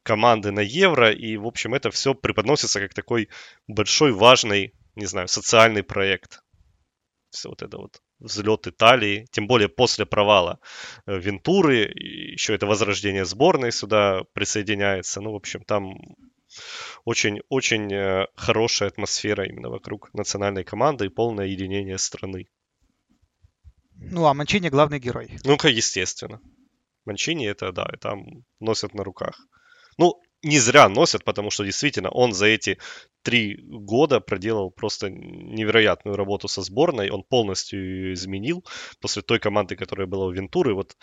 команды 0.04 0.52
на 0.52 0.62
Евро, 0.62 1.12
и, 1.12 1.36
в 1.38 1.48
общем, 1.48 1.74
это 1.74 1.90
все 1.90 2.14
преподносится 2.14 2.80
как 2.80 2.94
такой 2.94 3.30
большой, 3.68 4.12
важный, 4.12 4.74
не 4.96 5.08
знаю, 5.08 5.28
социальный 5.28 5.84
проект. 5.84 6.42
Все 7.32 7.50
вот 7.50 7.64
это 7.64 7.78
вот 7.78 8.02
взлет 8.20 8.68
Италии, 8.68 9.28
тем 9.32 9.48
более 9.48 9.70
после 9.70 10.06
провала 10.06 10.60
э, 11.06 11.18
Вентуры, 11.20 11.92
еще 11.96 12.54
это 12.56 12.68
возрождение 12.68 13.26
сборной 13.26 13.72
сюда 13.72 14.24
присоединяется. 14.34 15.22
Ну, 15.22 15.32
в 15.32 15.36
общем, 15.36 15.64
там 15.64 15.98
очень-очень 17.06 17.94
э, 17.94 18.28
хорошая 18.36 18.90
атмосфера 18.90 19.46
именно 19.46 19.70
вокруг 19.70 20.14
национальной 20.14 20.64
команды 20.64 21.06
и 21.06 21.10
полное 21.10 21.48
единение 21.48 21.98
страны. 21.98 22.48
Ну, 23.96 24.26
а 24.26 24.34
Манчини 24.34 24.70
главный 24.70 25.00
герой. 25.00 25.30
Ну-ка, 25.44 25.68
естественно. 25.68 26.42
Манчини 27.06 27.48
это, 27.48 27.72
да, 27.72 27.86
там 28.00 28.46
носят 28.60 28.94
на 28.94 29.04
руках. 29.04 29.40
Ну, 29.98 30.22
не 30.42 30.60
зря 30.60 30.90
носят, 30.90 31.24
потому 31.24 31.52
что 31.52 31.66
действительно 31.66 32.10
он 32.10 32.34
за 32.34 32.48
эти 32.48 32.78
три 33.24 33.58
года 33.62 34.20
проделал 34.20 34.72
просто 34.72 35.10
невероятную 35.10 36.16
работу 36.16 36.48
со 36.48 36.62
сборной. 36.62 37.10
Он 37.10 37.24
полностью 37.24 38.14
изменил 38.14 38.66
после 39.02 39.22
той 39.22 39.40
команды, 39.40 39.76
которая 39.76 40.08
была 40.08 40.28
у 40.28 40.32
Вентуры. 40.32 40.74
Вот 40.74 40.96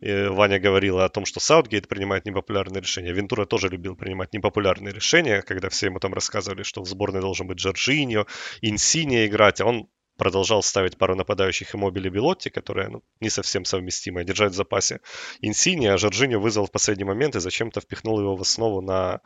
э, 0.00 0.28
Ваня 0.30 0.58
говорила 0.58 1.04
о 1.04 1.08
том, 1.08 1.26
что 1.26 1.40
Саутгейт 1.40 1.88
принимает 1.88 2.24
непопулярные 2.24 2.80
решения. 2.80 3.12
Вентура 3.12 3.44
тоже 3.44 3.68
любил 3.68 3.96
принимать 3.96 4.32
непопулярные 4.32 4.94
решения, 4.94 5.42
когда 5.42 5.68
все 5.68 5.86
ему 5.86 6.00
там 6.00 6.14
рассказывали, 6.14 6.62
что 6.62 6.82
в 6.82 6.88
сборной 6.88 7.20
должен 7.20 7.46
быть 7.46 7.58
Джорджиньо, 7.58 8.26
Инсини 8.62 9.26
играть, 9.26 9.60
а 9.60 9.66
он 9.66 9.88
продолжал 10.18 10.62
ставить 10.62 10.98
пару 10.98 11.14
нападающих 11.14 11.74
и 11.74 11.78
мобили 11.78 12.10
Белотти, 12.10 12.50
которая 12.50 12.90
ну, 12.90 13.02
не 13.20 13.30
совсем 13.30 13.64
совместимая, 13.64 14.24
держать 14.24 14.52
в 14.52 14.56
запасе 14.56 15.00
Инсини, 15.40 15.86
а 15.86 15.96
Жоржиньо 15.96 16.40
вызвал 16.40 16.66
в 16.66 16.72
последний 16.72 17.04
момент 17.04 17.36
и 17.36 17.40
зачем-то 17.40 17.80
впихнул 17.80 18.20
его 18.20 18.36
в 18.36 18.42
основу 18.42 18.82
на 18.82 19.20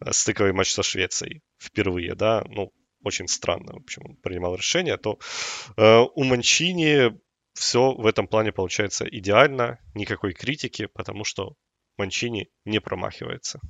э, 0.00 0.12
стыковый 0.12 0.52
матч 0.52 0.72
со 0.72 0.82
Швецией 0.82 1.42
впервые, 1.58 2.14
да, 2.14 2.44
ну, 2.48 2.72
очень 3.02 3.26
странно, 3.26 3.72
в 3.72 3.82
общем, 3.82 4.02
он 4.04 4.16
принимал 4.16 4.54
решение, 4.54 4.98
то 4.98 5.18
э, 5.76 6.00
у 6.14 6.24
Манчини 6.24 7.18
все 7.54 7.92
в 7.92 8.06
этом 8.06 8.28
плане 8.28 8.52
получается 8.52 9.06
идеально, 9.08 9.78
никакой 9.94 10.34
критики, 10.34 10.86
потому 10.86 11.24
что 11.24 11.54
Манчини 11.96 12.50
не 12.64 12.80
промахивается. 12.80 13.60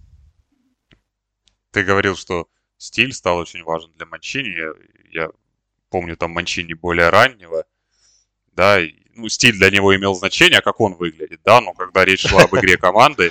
Ты 1.70 1.84
говорил, 1.84 2.16
что 2.16 2.48
стиль 2.78 3.12
стал 3.12 3.38
очень 3.38 3.62
важен 3.62 3.92
для 3.92 4.06
Манчини. 4.06 5.12
Я 5.12 5.28
помню 5.90 6.16
там 6.16 6.32
Манчини 6.32 6.74
более 6.74 7.10
раннего, 7.10 7.64
да, 8.52 8.80
и, 8.80 8.94
ну, 9.14 9.28
стиль 9.28 9.56
для 9.56 9.70
него 9.70 9.94
имел 9.96 10.14
значение, 10.14 10.60
как 10.60 10.80
он 10.80 10.94
выглядит, 10.94 11.40
да, 11.44 11.60
но 11.60 11.72
когда 11.72 12.04
речь 12.04 12.26
шла 12.26 12.42
об 12.42 12.54
игре 12.56 12.76
команды, 12.76 13.30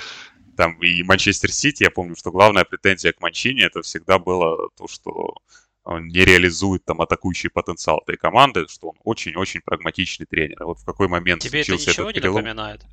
там 0.56 0.80
и 0.82 1.02
Манчестер 1.02 1.50
Сити, 1.50 1.82
я 1.82 1.90
помню, 1.90 2.16
что 2.16 2.30
главная 2.30 2.64
претензия 2.64 3.12
к 3.12 3.20
Манчини 3.20 3.62
это 3.62 3.82
всегда 3.82 4.18
было 4.18 4.70
то, 4.76 4.86
что 4.86 5.34
он 5.84 6.08
не 6.08 6.24
реализует 6.24 6.84
там 6.84 7.00
атакующий 7.02 7.50
потенциал 7.50 8.02
этой 8.06 8.16
команды, 8.16 8.66
что 8.68 8.88
он 8.90 8.96
очень-очень 9.04 9.60
прагматичный 9.60 10.26
тренер. 10.26 10.64
Вот 10.64 10.78
в 10.78 10.84
какой 10.84 11.08
момент 11.08 11.42
Тебе 11.42 11.60
это 11.60 11.72
ничего 11.72 12.10
не 12.10 12.20
перелом... 12.20 12.36
напоминает? 12.36 12.86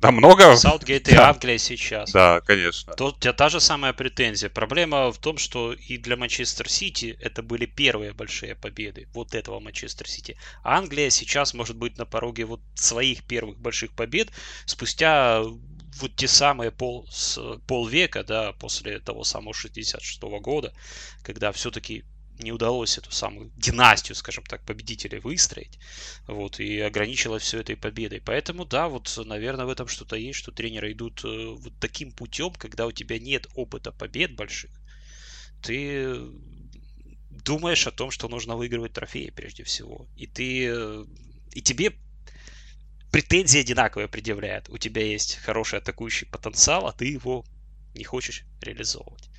Да 0.00 0.10
много. 0.10 0.56
Саутгейт 0.56 1.08
и 1.08 1.14
да. 1.14 1.30
Англия 1.30 1.58
сейчас. 1.58 2.12
Да, 2.12 2.40
конечно. 2.42 2.92
То, 2.94 3.08
у 3.08 3.12
тебя 3.12 3.32
та 3.32 3.48
же 3.48 3.60
самая 3.60 3.92
претензия. 3.92 4.50
Проблема 4.50 5.10
в 5.10 5.18
том, 5.18 5.38
что 5.38 5.72
и 5.72 5.96
для 5.96 6.16
Манчестер 6.16 6.68
Сити 6.68 7.16
это 7.20 7.42
были 7.42 7.64
первые 7.64 8.12
большие 8.12 8.54
победы 8.54 9.08
вот 9.14 9.34
этого 9.34 9.58
Манчестер 9.58 10.06
Сити. 10.06 10.36
Англия 10.62 11.08
сейчас 11.10 11.54
может 11.54 11.76
быть 11.76 11.96
на 11.96 12.04
пороге 12.04 12.44
вот 12.44 12.60
своих 12.74 13.24
первых 13.24 13.58
больших 13.58 13.92
побед 13.92 14.28
спустя 14.66 15.42
вот 15.42 16.14
те 16.14 16.28
самые 16.28 16.70
пол, 16.70 17.08
полвека, 17.66 18.22
да, 18.22 18.52
после 18.52 19.00
того 19.00 19.24
самого 19.24 19.54
66 19.54 20.22
-го 20.22 20.40
года, 20.40 20.74
когда 21.22 21.52
все-таки 21.52 22.04
не 22.38 22.52
удалось 22.52 22.98
эту 22.98 23.10
самую 23.10 23.50
династию, 23.56 24.14
скажем 24.14 24.44
так, 24.44 24.64
победителей 24.64 25.18
выстроить, 25.18 25.78
вот, 26.26 26.60
и 26.60 26.80
ограничило 26.80 27.38
все 27.38 27.60
этой 27.60 27.76
победой. 27.76 28.20
Поэтому, 28.20 28.64
да, 28.64 28.88
вот, 28.88 29.12
наверное, 29.24 29.66
в 29.66 29.70
этом 29.70 29.88
что-то 29.88 30.16
есть, 30.16 30.38
что 30.38 30.52
тренеры 30.52 30.92
идут 30.92 31.24
э, 31.24 31.28
вот 31.28 31.72
таким 31.80 32.12
путем, 32.12 32.52
когда 32.52 32.86
у 32.86 32.92
тебя 32.92 33.18
нет 33.18 33.46
опыта 33.54 33.92
побед 33.92 34.34
больших, 34.34 34.70
ты 35.62 36.18
думаешь 37.44 37.86
о 37.86 37.92
том, 37.92 38.10
что 38.10 38.28
нужно 38.28 38.56
выигрывать 38.56 38.92
трофеи 38.92 39.30
прежде 39.30 39.64
всего. 39.64 40.08
И 40.16 40.26
ты, 40.26 41.04
и 41.52 41.62
тебе 41.62 41.92
претензии 43.10 43.60
одинаковые 43.60 44.08
предъявляют. 44.08 44.68
У 44.68 44.78
тебя 44.78 45.02
есть 45.02 45.36
хороший 45.36 45.78
атакующий 45.78 46.26
потенциал, 46.26 46.86
а 46.86 46.92
ты 46.92 47.06
его 47.06 47.44
не 47.94 48.04
хочешь 48.04 48.44
реализовывать 48.60 49.30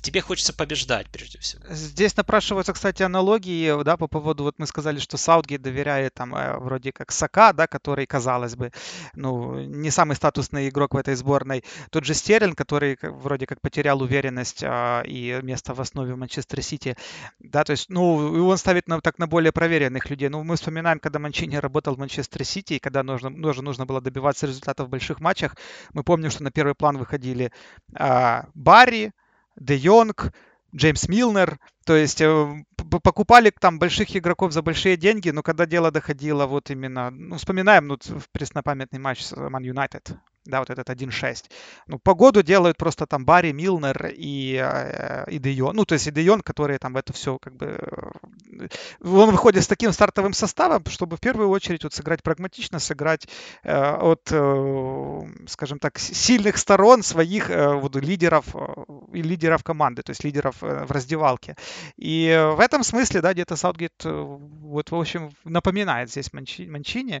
тебе 0.00 0.20
хочется 0.20 0.52
побеждать 0.52 1.08
прежде 1.10 1.38
всего. 1.38 1.62
Здесь 1.68 2.16
напрашиваются, 2.16 2.72
кстати, 2.72 3.02
аналогии, 3.02 3.82
да, 3.82 3.96
по 3.96 4.08
поводу, 4.08 4.44
вот 4.44 4.58
мы 4.58 4.66
сказали, 4.66 4.98
что 4.98 5.16
Саутгейт 5.16 5.62
доверяет 5.62 6.14
там 6.14 6.34
э, 6.34 6.58
вроде 6.58 6.92
как 6.92 7.12
Сака, 7.12 7.52
да, 7.52 7.66
который, 7.66 8.06
казалось 8.06 8.56
бы, 8.56 8.72
ну, 9.14 9.60
не 9.60 9.90
самый 9.90 10.16
статусный 10.16 10.68
игрок 10.68 10.94
в 10.94 10.96
этой 10.96 11.14
сборной. 11.14 11.64
Тот 11.90 12.04
же 12.04 12.14
Стерлин, 12.14 12.54
который 12.54 12.98
вроде 13.02 13.46
как 13.46 13.60
потерял 13.60 14.02
уверенность 14.02 14.62
а, 14.64 15.02
и 15.02 15.40
место 15.42 15.74
в 15.74 15.80
основе 15.80 16.14
Манчестер 16.16 16.62
Сити, 16.62 16.96
да, 17.38 17.64
то 17.64 17.72
есть, 17.72 17.90
ну, 17.90 18.48
он 18.48 18.58
ставит 18.58 18.88
на, 18.88 19.00
так 19.00 19.18
на 19.18 19.26
более 19.26 19.52
проверенных 19.52 20.10
людей. 20.10 20.28
Ну, 20.28 20.42
мы 20.44 20.56
вспоминаем, 20.56 20.98
когда 20.98 21.18
Манчини 21.18 21.56
работал 21.56 21.94
в 21.94 21.98
Манчестер 21.98 22.44
Сити, 22.44 22.74
и 22.74 22.78
когда 22.78 23.02
нужно, 23.02 23.30
нужно, 23.30 23.62
нужно 23.62 23.86
было 23.86 24.00
добиваться 24.00 24.46
результатов 24.46 24.86
в 24.86 24.90
больших 24.90 25.20
матчах, 25.20 25.56
мы 25.92 26.02
помним, 26.02 26.30
что 26.30 26.42
на 26.42 26.50
первый 26.50 26.74
план 26.74 26.98
выходили 26.98 27.52
а, 27.94 28.46
Барри, 28.54 29.12
Де 29.60 29.76
Йонг, 29.76 30.32
Джеймс 30.74 31.08
Милнер. 31.08 31.58
То 31.84 31.96
есть 31.96 32.20
э, 32.20 32.64
покупали 32.76 33.50
там 33.50 33.78
больших 33.78 34.16
игроков 34.16 34.52
за 34.52 34.62
большие 34.62 34.96
деньги, 34.96 35.30
но 35.30 35.42
когда 35.42 35.66
дело 35.66 35.90
доходило 35.90 36.46
вот 36.46 36.70
именно, 36.70 37.10
ну, 37.10 37.36
вспоминаем 37.36 37.86
ну, 37.86 37.98
преснопамятный 38.32 38.98
матч 38.98 39.22
с 39.22 39.36
Ман 39.36 39.62
Юнайтед, 39.62 40.12
да, 40.46 40.60
вот 40.60 40.70
этот 40.70 40.88
1-6. 40.88 41.50
Ну, 41.86 41.98
погоду 41.98 42.42
делают 42.42 42.76
просто 42.76 43.06
там 43.06 43.24
Барри, 43.24 43.52
Милнер 43.52 44.10
и, 44.16 44.58
э, 44.62 45.30
и 45.30 45.38
Дейон. 45.38 45.76
Ну, 45.76 45.84
то 45.84 45.94
есть 45.94 46.06
и 46.06 46.10
Дейон, 46.10 46.40
которые 46.40 46.78
там 46.78 46.96
это 46.96 47.12
все 47.12 47.38
как 47.38 47.56
бы... 47.56 47.66
Э, 47.66 48.68
он 49.02 49.30
выходит 49.30 49.62
с 49.62 49.66
таким 49.66 49.92
стартовым 49.92 50.32
составом, 50.32 50.84
чтобы 50.86 51.16
в 51.16 51.20
первую 51.20 51.50
очередь 51.50 51.84
вот 51.84 51.92
сыграть 51.92 52.22
прагматично, 52.22 52.78
сыграть 52.78 53.28
э, 53.62 53.72
от, 53.72 54.28
э, 54.30 55.20
скажем 55.46 55.78
так, 55.78 55.98
сильных 55.98 56.56
сторон 56.56 57.02
своих 57.02 57.50
э, 57.50 57.74
вот, 57.74 57.96
лидеров 57.96 58.46
э, 58.54 58.84
и 59.12 59.22
лидеров 59.22 59.62
команды, 59.62 60.02
то 60.02 60.10
есть 60.10 60.24
лидеров 60.24 60.56
в 60.60 60.90
раздевалке. 60.90 61.56
И 61.96 62.50
в 62.56 62.60
этом 62.60 62.82
смысле, 62.82 63.20
да, 63.20 63.34
где-то 63.34 63.56
Саутгейт, 63.56 64.04
вот, 64.04 64.90
в 64.90 64.94
общем, 64.94 65.30
напоминает 65.44 66.10
здесь. 66.10 66.32
Манчини. 66.32 67.20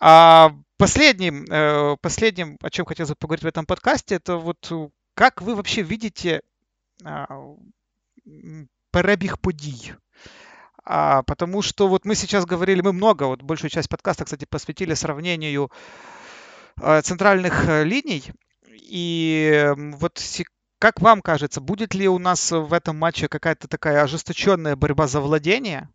А, 0.00 0.52
Последним, 0.84 1.46
э, 1.50 1.96
последним, 2.02 2.58
о 2.60 2.68
чем 2.68 2.84
хотел 2.84 3.06
бы 3.06 3.14
поговорить 3.14 3.42
в 3.42 3.46
этом 3.46 3.64
подкасте, 3.64 4.16
это 4.16 4.36
вот 4.36 4.70
э, 4.70 4.88
как 5.14 5.40
вы 5.40 5.54
вообще 5.54 5.82
видите 5.82 6.42
а, 7.02 7.26
перебіг 8.90 9.36
подій? 9.36 9.94
А, 10.84 11.22
потому 11.22 11.62
что 11.62 11.88
вот 11.88 12.04
мы 12.04 12.14
сейчас 12.14 12.44
говорили, 12.44 12.82
мы 12.82 12.92
много, 12.92 13.26
вот 13.26 13.42
большую 13.42 13.70
часть 13.70 13.88
подкаста, 13.88 14.24
кстати, 14.24 14.44
посвятили 14.44 14.92
сравнению 14.92 15.70
э, 16.82 17.00
центральных 17.00 17.64
линий. 17.84 18.22
И 18.92 19.72
вот 19.76 20.20
как 20.78 21.00
вам 21.00 21.22
кажется, 21.22 21.62
будет 21.62 21.94
ли 21.94 22.08
у 22.08 22.18
нас 22.18 22.52
в 22.52 22.74
этом 22.74 22.98
матче 22.98 23.28
какая-то 23.28 23.68
такая 23.68 24.02
ожесточенная 24.02 24.76
борьба 24.76 25.06
за 25.06 25.20
владение? 25.20 25.88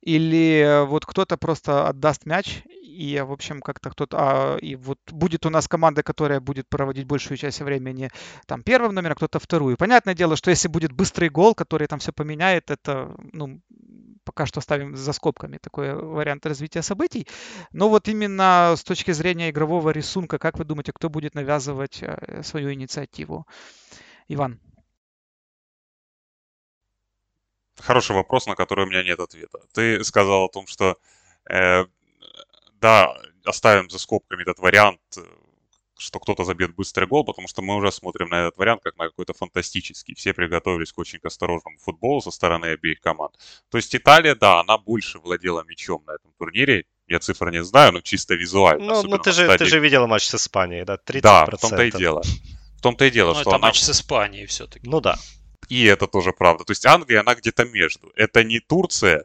Или 0.00 0.86
вот 0.86 1.04
кто-то 1.04 1.36
просто 1.36 1.86
отдаст 1.88 2.24
мяч 2.24 2.64
и, 3.00 3.18
в 3.20 3.32
общем, 3.32 3.62
как-то 3.62 3.88
кто-то... 3.88 4.16
А, 4.18 4.56
и 4.58 4.76
вот 4.76 4.98
будет 5.10 5.46
у 5.46 5.50
нас 5.50 5.66
команда, 5.68 6.02
которая 6.02 6.38
будет 6.38 6.68
проводить 6.68 7.06
большую 7.06 7.38
часть 7.38 7.60
времени 7.60 8.10
там 8.46 8.62
первым 8.62 8.94
номером, 8.94 9.16
кто-то 9.16 9.38
вторую. 9.38 9.78
Понятное 9.78 10.14
дело, 10.14 10.36
что 10.36 10.50
если 10.50 10.68
будет 10.68 10.92
быстрый 10.92 11.30
гол, 11.30 11.54
который 11.54 11.86
там 11.86 11.98
все 11.98 12.12
поменяет, 12.12 12.70
это, 12.70 13.16
ну, 13.32 13.62
пока 14.24 14.44
что 14.44 14.60
ставим 14.60 14.96
за 14.96 15.14
скобками 15.14 15.56
такой 15.56 15.94
вариант 15.94 16.44
развития 16.44 16.82
событий. 16.82 17.26
Но 17.72 17.88
вот 17.88 18.06
именно 18.08 18.74
с 18.76 18.84
точки 18.84 19.12
зрения 19.12 19.48
игрового 19.48 19.88
рисунка, 19.88 20.38
как 20.38 20.58
вы 20.58 20.66
думаете, 20.66 20.92
кто 20.92 21.08
будет 21.08 21.34
навязывать 21.34 22.02
э, 22.02 22.42
свою 22.42 22.70
инициативу? 22.70 23.46
Иван. 24.28 24.60
Хороший 27.78 28.14
вопрос, 28.14 28.46
на 28.46 28.56
который 28.56 28.84
у 28.84 28.88
меня 28.88 29.02
нет 29.02 29.20
ответа. 29.20 29.60
Ты 29.72 30.04
сказал 30.04 30.44
о 30.44 30.48
том, 30.50 30.66
что 30.66 30.98
э, 31.48 31.86
да, 32.80 33.16
оставим 33.44 33.90
за 33.90 33.98
скобками 33.98 34.42
этот 34.42 34.58
вариант, 34.58 35.00
э, 35.16 35.20
что 35.98 36.18
кто-то 36.18 36.44
забьет 36.44 36.74
быстрый 36.74 37.06
гол, 37.06 37.24
потому 37.24 37.46
что 37.46 37.62
мы 37.62 37.76
уже 37.76 37.92
смотрим 37.92 38.28
на 38.28 38.46
этот 38.46 38.56
вариант 38.56 38.82
как 38.82 38.96
на 38.96 39.06
какой-то 39.06 39.34
фантастический. 39.34 40.14
Все 40.14 40.32
приготовились 40.32 40.92
к 40.92 40.98
очень 40.98 41.20
осторожному 41.22 41.78
футболу 41.78 42.20
со 42.20 42.30
стороны 42.30 42.66
обеих 42.66 43.00
команд. 43.00 43.34
То 43.70 43.78
есть 43.78 43.94
Италия, 43.94 44.34
да, 44.34 44.60
она 44.60 44.78
больше 44.78 45.18
владела 45.18 45.64
мячом 45.68 46.02
на 46.06 46.12
этом 46.12 46.32
турнире. 46.38 46.84
Я 47.06 47.18
цифр 47.18 47.50
не 47.50 47.62
знаю, 47.62 47.92
но 47.92 48.00
чисто 48.00 48.34
визуально. 48.34 48.86
Ну, 48.86 49.02
ну 49.02 49.18
ты, 49.18 49.32
же, 49.32 49.44
стадии... 49.44 49.64
ты 49.64 49.70
же 49.70 49.80
видел 49.80 50.06
матч 50.06 50.26
с 50.26 50.34
Испанией, 50.34 50.84
да? 50.84 50.94
30%. 50.94 51.20
Да, 51.20 51.46
в 51.46 51.60
том-то 51.60 51.82
и 51.82 51.90
дело. 51.90 52.22
В 52.76 52.82
том-то 52.82 53.04
и 53.04 53.10
дело, 53.10 53.28
ну, 53.28 53.34
что 53.34 53.42
это 53.42 53.56
она... 53.56 53.66
матч 53.66 53.80
с 53.80 53.90
Испанией 53.90 54.46
все-таки. 54.46 54.88
Ну 54.88 55.00
да. 55.00 55.18
И 55.68 55.84
это 55.84 56.06
тоже 56.06 56.32
правда. 56.32 56.64
То 56.64 56.70
есть 56.70 56.86
Англия, 56.86 57.20
она 57.20 57.34
где-то 57.34 57.64
между. 57.64 58.10
Это 58.16 58.42
не 58.42 58.60
Турция 58.60 59.24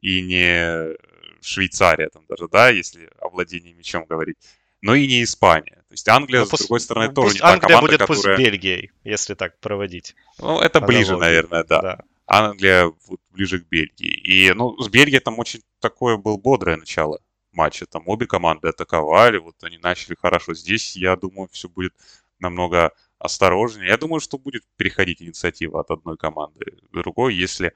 и 0.00 0.20
не 0.20 0.96
Швейцария 1.42 2.08
там 2.08 2.24
даже, 2.28 2.48
да, 2.48 2.68
если 2.70 3.10
о 3.20 3.28
владении 3.28 3.72
мячом 3.72 4.04
говорить. 4.04 4.36
Но 4.82 4.94
и 4.94 5.06
не 5.06 5.22
Испания. 5.22 5.84
То 5.88 5.92
есть 5.92 6.08
Англия, 6.08 6.40
Ну, 6.40 6.46
с 6.46 6.50
пусть- 6.50 6.62
другой 6.62 6.80
стороны, 6.80 7.08
ну, 7.08 7.14
тоже 7.14 7.34
не 7.34 7.40
та 7.40 7.52
Англия 7.52 7.68
команда, 7.68 7.86
будет 7.86 8.00
которая... 8.00 8.36
пусть 8.36 8.46
Бельгией, 8.46 8.90
если 9.04 9.34
так 9.34 9.58
проводить. 9.60 10.14
Ну, 10.38 10.60
это 10.60 10.80
ближе, 10.80 11.12
аналогию. 11.14 11.18
наверное, 11.20 11.64
да. 11.64 11.82
Да. 11.82 12.04
Англия 12.26 12.92
вот 13.06 13.20
ближе 13.30 13.60
к 13.60 13.68
Бельгии. 13.68 14.06
И, 14.08 14.52
ну, 14.52 14.76
с 14.80 14.88
Бельгией 14.88 15.20
там 15.20 15.38
очень 15.38 15.62
такое 15.80 16.16
было 16.16 16.36
бодрое 16.36 16.76
начало 16.76 17.20
матча. 17.52 17.86
Там 17.86 18.04
обе 18.06 18.26
команды 18.26 18.68
атаковали, 18.68 19.38
вот 19.38 19.56
они 19.64 19.78
начали 19.78 20.14
хорошо. 20.20 20.54
Здесь, 20.54 20.96
я 20.96 21.16
думаю, 21.16 21.48
все 21.52 21.68
будет 21.68 21.92
намного 22.38 22.92
осторожнее. 23.18 23.88
Я 23.88 23.98
думаю, 23.98 24.20
что 24.20 24.38
будет 24.38 24.62
переходить 24.76 25.20
инициатива 25.20 25.80
от 25.80 25.90
одной 25.90 26.16
команды 26.16 26.64
к 26.90 27.02
другой, 27.02 27.34
если, 27.34 27.74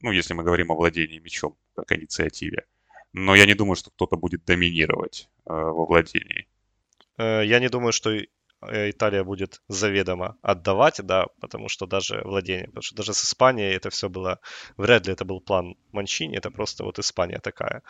ну, 0.00 0.10
если 0.10 0.34
мы 0.34 0.42
говорим 0.42 0.72
о 0.72 0.74
владении 0.74 1.18
мячом 1.20 1.56
как 1.74 1.92
инициативе. 1.92 2.66
Но 3.14 3.34
я 3.34 3.46
не 3.46 3.54
думаю, 3.54 3.76
что 3.76 3.90
кто-то 3.90 4.16
будет 4.16 4.44
доминировать 4.44 5.30
э, 5.46 5.52
во 5.54 5.86
владении. 5.86 6.46
Э, 7.16 7.42
Я 7.46 7.60
не 7.60 7.68
думаю, 7.68 7.92
что 7.92 8.10
Италия 8.70 9.24
будет 9.24 9.60
заведомо 9.68 10.36
отдавать, 10.42 11.00
да, 11.02 11.26
потому 11.40 11.68
что 11.68 11.86
даже 11.86 12.22
владение, 12.24 12.66
потому 12.66 12.82
что 12.82 12.96
даже 12.96 13.14
с 13.14 13.24
Испанией 13.24 13.74
это 13.74 13.90
все 13.90 14.08
было, 14.08 14.40
вряд 14.76 15.06
ли 15.06 15.12
это 15.12 15.24
был 15.24 15.40
план 15.40 15.76
Манчини, 15.92 16.36
это 16.36 16.50
просто 16.50 16.84
вот 16.84 16.98
Испания 16.98 17.38
такая, 17.38 17.82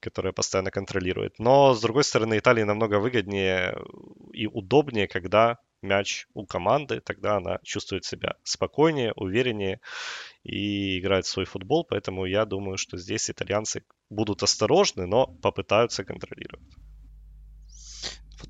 которая 0.00 0.32
постоянно 0.32 0.70
контролирует. 0.70 1.38
Но, 1.38 1.74
с 1.74 1.80
другой 1.80 2.04
стороны, 2.04 2.38
Италии 2.38 2.62
намного 2.62 2.98
выгоднее 2.98 3.76
и 4.32 4.46
удобнее, 4.46 5.08
когда 5.08 5.58
мяч 5.82 6.26
у 6.34 6.46
команды, 6.46 7.00
тогда 7.00 7.36
она 7.36 7.58
чувствует 7.62 8.04
себя 8.04 8.36
спокойнее, 8.44 9.12
увереннее 9.16 9.80
и 10.44 10.98
играет 10.98 11.26
свой 11.26 11.44
футбол, 11.44 11.84
поэтому 11.84 12.24
я 12.24 12.44
думаю, 12.44 12.78
что 12.78 12.96
здесь 12.96 13.30
итальянцы 13.30 13.84
будут 14.10 14.42
осторожны, 14.42 15.06
но 15.06 15.26
попытаются 15.26 16.04
контролировать. 16.04 16.62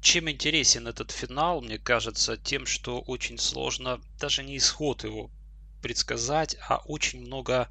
Чем 0.01 0.30
интересен 0.30 0.88
этот 0.88 1.11
финал, 1.11 1.61
мне 1.61 1.78
кажется, 1.78 2.36
тем, 2.36 2.66
что 2.66 3.01
очень 3.01 3.38
сложно 3.38 4.01
даже 4.18 4.43
не 4.43 4.57
исход 4.57 5.05
его 5.05 5.30
предсказать, 5.80 6.57
а 6.68 6.78
очень 6.78 7.20
много 7.20 7.68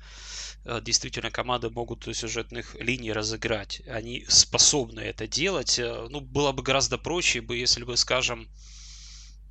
э, 0.65 0.79
действительно 0.81 1.31
команды 1.31 1.69
могут 1.69 2.03
сюжетных 2.15 2.75
линий 2.75 3.11
разыграть. 3.13 3.81
Они 3.87 4.25
способны 4.27 4.99
это 5.01 5.27
делать. 5.27 5.79
Э, 5.79 6.07
Ну, 6.09 6.21
было 6.21 6.51
бы 6.51 6.63
гораздо 6.63 6.97
проще, 6.97 7.41
бы, 7.41 7.57
если 7.57 7.83
бы, 7.83 7.95
скажем, 7.97 8.49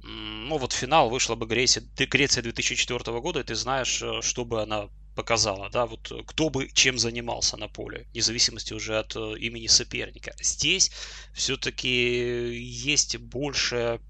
ну 0.03 0.57
вот 0.59 0.73
финал 0.73 1.11
вышла 1.11 1.35
бы 1.35 1.47
Греция, 1.47 1.85
Греция 1.97 2.43
2004 2.43 3.21
года, 3.21 3.41
и 3.41 3.45
ты 3.45 3.55
знаешь, 3.55 4.03
э, 4.03 4.21
что 4.23 4.45
бы 4.45 4.63
она 4.63 4.89
показала, 5.15 5.71
да, 5.71 5.87
вот 5.87 6.11
э, 6.13 6.23
кто 6.27 6.51
бы 6.51 6.69
чем 6.73 6.99
занимался 6.99 7.57
на 7.57 7.69
поле, 7.69 8.07
вне 8.13 8.23
зависимости 8.23 8.73
уже 8.75 8.99
от 8.99 9.17
э, 9.17 9.39
имени 9.39 9.67
соперника. 9.67 10.35
Здесь 10.41 10.91
все-таки 11.35 11.89
есть 11.89 13.17
больше 13.17 14.01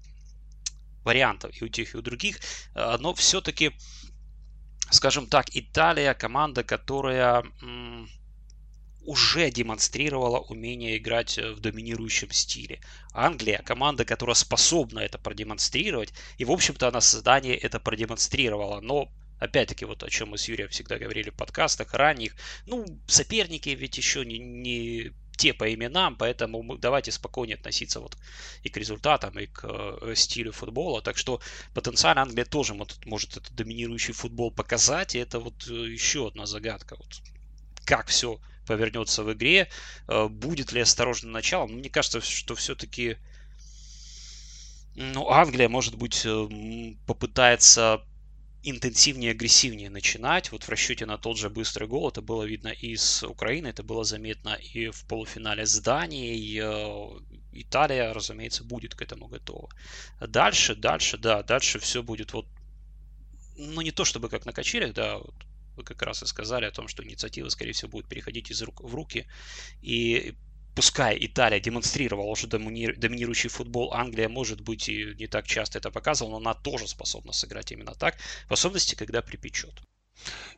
вариантов 1.03 1.51
и 1.59 1.65
у 1.65 1.67
тех, 1.67 1.93
и 1.93 1.97
у 1.97 2.01
других, 2.01 2.39
э, 2.75 2.97
но 2.99 3.13
все-таки, 3.13 3.71
скажем 4.91 5.27
так, 5.27 5.47
Италия 5.55 6.13
команда, 6.13 6.63
которая 6.63 7.43
уже 9.03 9.49
демонстрировала 9.49 10.39
умение 10.39 10.97
играть 10.97 11.37
в 11.37 11.59
доминирующем 11.59 12.31
стиле. 12.31 12.79
Англия 13.13 13.63
команда, 13.63 14.05
которая 14.05 14.35
способна 14.35 14.99
это 14.99 15.17
продемонстрировать, 15.17 16.13
и, 16.37 16.45
в 16.45 16.51
общем-то, 16.51 16.87
она 16.87 17.01
создание 17.01 17.57
это 17.57 17.79
продемонстрировала, 17.79 18.79
но 18.79 19.09
Опять-таки, 19.41 19.85
вот 19.85 20.03
о 20.03 20.09
чем 20.09 20.29
мы 20.29 20.37
с 20.37 20.47
Юрием 20.47 20.69
всегда 20.69 20.99
говорили 20.99 21.31
в 21.31 21.35
подкастах 21.35 21.95
ранних. 21.95 22.35
Ну, 22.67 22.85
соперники 23.07 23.69
ведь 23.69 23.97
еще 23.97 24.23
не, 24.23 24.37
не 24.37 25.13
те 25.35 25.51
по 25.55 25.73
именам, 25.73 26.15
поэтому 26.15 26.61
мы, 26.61 26.77
давайте 26.77 27.11
спокойнее 27.11 27.55
относиться 27.55 27.99
вот 27.99 28.15
и 28.61 28.69
к 28.69 28.77
результатам, 28.77 29.39
и 29.39 29.47
к 29.47 29.63
э, 29.63 30.13
стилю 30.15 30.51
футбола. 30.51 31.01
Так 31.01 31.17
что 31.17 31.41
потенциально 31.73 32.21
Англия 32.21 32.45
тоже 32.45 32.75
может, 32.75 33.03
может 33.07 33.35
этот 33.35 33.51
доминирующий 33.55 34.13
футбол 34.13 34.51
показать, 34.51 35.15
и 35.15 35.17
это 35.17 35.39
вот 35.39 35.67
э, 35.67 35.73
еще 35.73 36.27
одна 36.27 36.45
загадка. 36.45 36.95
Вот 36.95 37.21
как 37.83 38.09
все 38.09 38.39
повернется 38.67 39.23
в 39.23 39.33
игре, 39.33 39.69
э, 40.07 40.27
будет 40.27 40.71
ли 40.71 40.81
осторожным 40.81 41.31
началом. 41.31 41.71
Мне 41.71 41.89
кажется, 41.89 42.21
что 42.21 42.53
все-таки 42.53 43.17
ну, 44.93 45.29
Англия, 45.31 45.67
может 45.67 45.95
быть, 45.95 46.21
э, 46.25 46.93
попытается 47.07 48.05
интенсивнее, 48.63 49.31
агрессивнее 49.31 49.89
начинать. 49.89 50.51
Вот 50.51 50.63
в 50.63 50.69
расчете 50.69 51.05
на 51.05 51.17
тот 51.17 51.37
же 51.37 51.49
быстрый 51.49 51.87
гол 51.87 52.09
это 52.09 52.21
было 52.21 52.43
видно 52.43 52.69
и 52.69 52.95
с 52.95 53.23
Украины, 53.23 53.67
это 53.67 53.83
было 53.83 54.03
заметно 54.03 54.53
и 54.55 54.89
в 54.89 55.05
полуфинале 55.05 55.65
с 55.65 55.79
Данией. 55.79 56.59
Э, 56.61 57.19
Италия, 57.53 58.13
разумеется, 58.13 58.63
будет 58.63 58.95
к 58.95 59.01
этому 59.01 59.27
готова. 59.27 59.69
Дальше, 60.19 60.75
дальше, 60.75 61.17
да, 61.17 61.43
дальше 61.43 61.79
все 61.79 62.01
будет 62.01 62.33
вот, 62.33 62.47
ну 63.57 63.81
не 63.81 63.91
то 63.91 64.05
чтобы 64.05 64.29
как 64.29 64.45
на 64.45 64.53
качелях, 64.53 64.93
да, 64.93 65.17
вот 65.17 65.35
вы 65.75 65.83
как 65.83 66.01
раз 66.01 66.23
и 66.23 66.25
сказали 66.25 66.65
о 66.65 66.71
том, 66.71 66.87
что 66.87 67.03
инициатива, 67.03 67.49
скорее 67.49 67.73
всего, 67.73 67.89
будет 67.89 68.07
переходить 68.07 68.51
из 68.51 68.61
рук 68.61 68.81
в 68.81 68.93
руки. 68.93 69.27
И 69.81 70.35
пускай 70.75 71.17
Италия 71.19 71.59
демонстрировала 71.59 72.29
уже 72.29 72.47
домини- 72.47 72.93
доминирующий 72.93 73.49
футбол, 73.49 73.93
Англия, 73.93 74.29
может 74.29 74.61
быть, 74.61 74.89
и 74.89 75.15
не 75.15 75.27
так 75.27 75.47
часто 75.47 75.79
это 75.79 75.91
показывала, 75.91 76.33
но 76.33 76.37
она 76.37 76.53
тоже 76.53 76.87
способна 76.87 77.33
сыграть 77.33 77.71
именно 77.71 77.93
так, 77.93 78.17
в 78.47 78.53
особенности, 78.53 78.95
когда 78.95 79.21
припечет. 79.21 79.81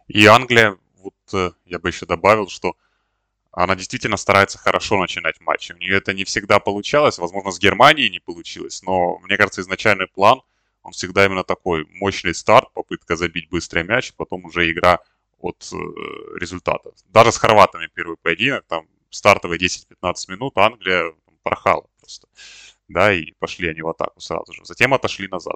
И 0.07 0.25
Англия, 0.25 0.77
вот 0.97 1.15
э, 1.33 1.51
я 1.65 1.79
бы 1.79 1.89
еще 1.89 2.05
добавил, 2.05 2.49
что 2.49 2.75
она 3.51 3.75
действительно 3.75 4.17
старается 4.17 4.57
хорошо 4.57 4.99
начинать 4.99 5.39
матчи. 5.39 5.73
У 5.73 5.77
нее 5.77 5.97
это 5.97 6.13
не 6.13 6.23
всегда 6.23 6.59
получалось, 6.59 7.19
возможно, 7.19 7.51
с 7.51 7.59
Германией 7.59 8.09
не 8.09 8.19
получилось, 8.19 8.81
но 8.81 9.19
мне 9.19 9.37
кажется, 9.37 9.61
изначальный 9.61 10.07
план, 10.07 10.41
он 10.81 10.91
всегда 10.91 11.25
именно 11.25 11.43
такой 11.43 11.85
мощный 11.91 12.35
старт, 12.35 12.71
попытка 12.73 13.15
забить 13.15 13.49
быстрый 13.49 13.83
мяч, 13.83 14.13
потом 14.13 14.45
уже 14.45 14.69
игра 14.69 14.99
от 15.39 15.69
э, 15.71 15.75
результата. 16.39 16.91
Даже 17.09 17.31
с 17.31 17.37
хорватами 17.37 17.89
первый 17.93 18.17
поединок, 18.17 18.65
там 18.67 18.87
стартовые 19.13 19.59
10-15 19.59 20.31
минут 20.31 20.57
Англия 20.57 21.13
там, 21.25 21.35
порхала 21.43 21.87
просто. 21.99 22.27
Да, 22.89 23.13
и 23.13 23.31
пошли 23.39 23.69
они 23.69 23.81
в 23.81 23.87
атаку 23.87 24.19
сразу 24.19 24.51
же. 24.53 24.65
Затем 24.65 24.93
отошли 24.93 25.27
назад. 25.27 25.55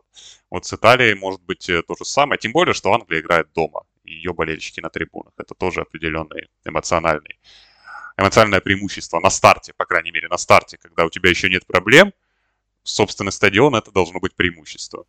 Вот 0.50 0.66
с 0.66 0.74
Италией 0.74 1.14
может 1.16 1.42
быть 1.42 1.70
э, 1.70 1.84
то 1.84 1.96
же 1.96 2.06
самое. 2.06 2.40
Тем 2.40 2.52
более, 2.54 2.74
что 2.74 2.94
Англия 2.94 3.20
играет 3.20 3.52
дома. 3.54 3.84
И 4.06 4.14
ее 4.14 4.34
болельщики 4.34 4.80
на 4.80 4.90
трибунах. 4.90 5.34
Это 5.38 5.54
тоже 5.54 5.82
определенный 5.82 6.48
эмоциональный, 6.64 7.38
эмоциональное 8.16 8.62
преимущество 8.62 9.20
на 9.20 9.30
старте, 9.30 9.74
по 9.74 9.86
крайней 9.86 10.12
мере, 10.12 10.30
на 10.30 10.38
старте, 10.38 10.78
когда 10.78 11.06
у 11.06 11.10
тебя 11.10 11.30
еще 11.30 11.50
нет 11.50 11.66
проблем. 11.68 12.14
Собственный 12.84 13.34
стадион 13.34 13.76
это 13.76 13.92
должно 13.92 14.20
быть 14.20 14.34
преимущество. 14.34 15.06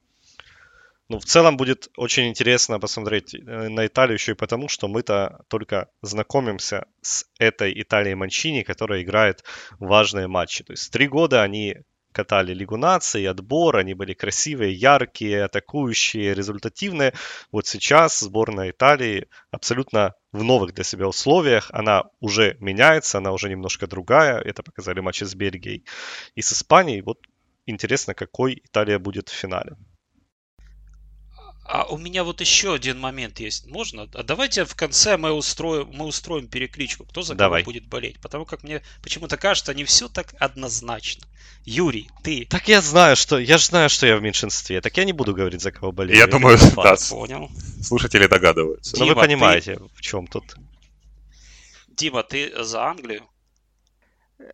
Ну, 1.10 1.18
в 1.18 1.24
целом 1.24 1.56
будет 1.56 1.88
очень 1.96 2.28
интересно 2.28 2.78
посмотреть 2.78 3.34
э, 3.34 3.68
на 3.68 3.86
Италию 3.86 4.14
еще 4.14 4.32
и 4.32 4.34
потому, 4.34 4.68
что 4.68 4.88
мы-то 4.88 5.40
только 5.48 5.88
знакомимся 6.02 6.86
с 7.00 7.24
этой 7.38 7.80
Италией 7.80 8.14
Манчини, 8.14 8.62
которая 8.62 9.02
играет 9.02 9.42
важные 9.78 10.26
матчи. 10.26 10.64
То 10.64 10.74
есть 10.74 10.92
три 10.92 11.08
года 11.08 11.42
они 11.42 11.76
катали 12.12 12.52
Лигу 12.52 12.76
наций, 12.76 13.26
отбор, 13.26 13.76
они 13.76 13.94
были 13.94 14.12
красивые, 14.12 14.74
яркие, 14.74 15.44
атакующие, 15.44 16.34
результативные. 16.34 17.14
Вот 17.52 17.66
сейчас 17.66 18.20
сборная 18.20 18.70
Италии 18.70 19.28
абсолютно 19.50 20.14
в 20.32 20.42
новых 20.42 20.74
для 20.74 20.84
себя 20.84 21.08
условиях. 21.08 21.70
Она 21.72 22.04
уже 22.20 22.58
меняется, 22.60 23.18
она 23.18 23.32
уже 23.32 23.48
немножко 23.48 23.86
другая. 23.86 24.40
Это 24.40 24.62
показали 24.62 25.00
матчи 25.00 25.24
с 25.24 25.34
Бельгией 25.34 25.84
и 26.34 26.42
с 26.42 26.52
Испанией. 26.52 27.00
Вот 27.00 27.18
интересно, 27.64 28.12
какой 28.12 28.60
Италия 28.64 28.98
будет 28.98 29.30
в 29.30 29.34
финале. 29.34 29.76
А 31.70 31.84
у 31.84 31.98
меня 31.98 32.24
вот 32.24 32.40
еще 32.40 32.72
один 32.72 32.98
момент 32.98 33.40
есть. 33.40 33.66
Можно? 33.66 34.08
А 34.14 34.22
давайте 34.22 34.64
в 34.64 34.74
конце 34.74 35.18
мы 35.18 35.32
устроим, 35.32 35.90
мы 35.92 36.06
устроим 36.06 36.48
перекличку. 36.48 37.04
Кто 37.04 37.20
за 37.20 37.34
кого 37.34 37.38
Давай. 37.44 37.62
будет 37.62 37.86
болеть? 37.86 38.18
Потому 38.20 38.46
как 38.46 38.62
мне 38.62 38.80
почему-то 39.02 39.36
кажется, 39.36 39.74
не 39.74 39.84
все 39.84 40.08
так 40.08 40.34
однозначно. 40.40 41.26
Юрий, 41.66 42.08
ты. 42.24 42.46
Так 42.48 42.68
я 42.68 42.80
знаю, 42.80 43.16
что 43.16 43.38
я 43.38 43.58
же 43.58 43.66
знаю, 43.66 43.90
что 43.90 44.06
я 44.06 44.16
в 44.16 44.22
меньшинстве. 44.22 44.80
Так 44.80 44.96
я 44.96 45.04
не 45.04 45.12
буду 45.12 45.34
говорить, 45.34 45.60
за 45.60 45.70
кого 45.70 45.92
болею. 45.92 46.16
Я 46.16 46.24
Или 46.24 46.30
думаю, 46.30 46.56
да. 46.74 46.96
Понял. 47.10 47.50
слушатели 47.82 48.26
догадываются. 48.26 48.96
Но 48.98 49.04
вы 49.04 49.10
Дима, 49.10 49.20
ты- 49.22 49.26
понимаете, 49.28 49.78
в 49.94 50.00
чем 50.00 50.26
тут. 50.26 50.54
Дима, 51.88 52.22
ты 52.22 52.64
за 52.64 52.82
Англию? 52.86 53.24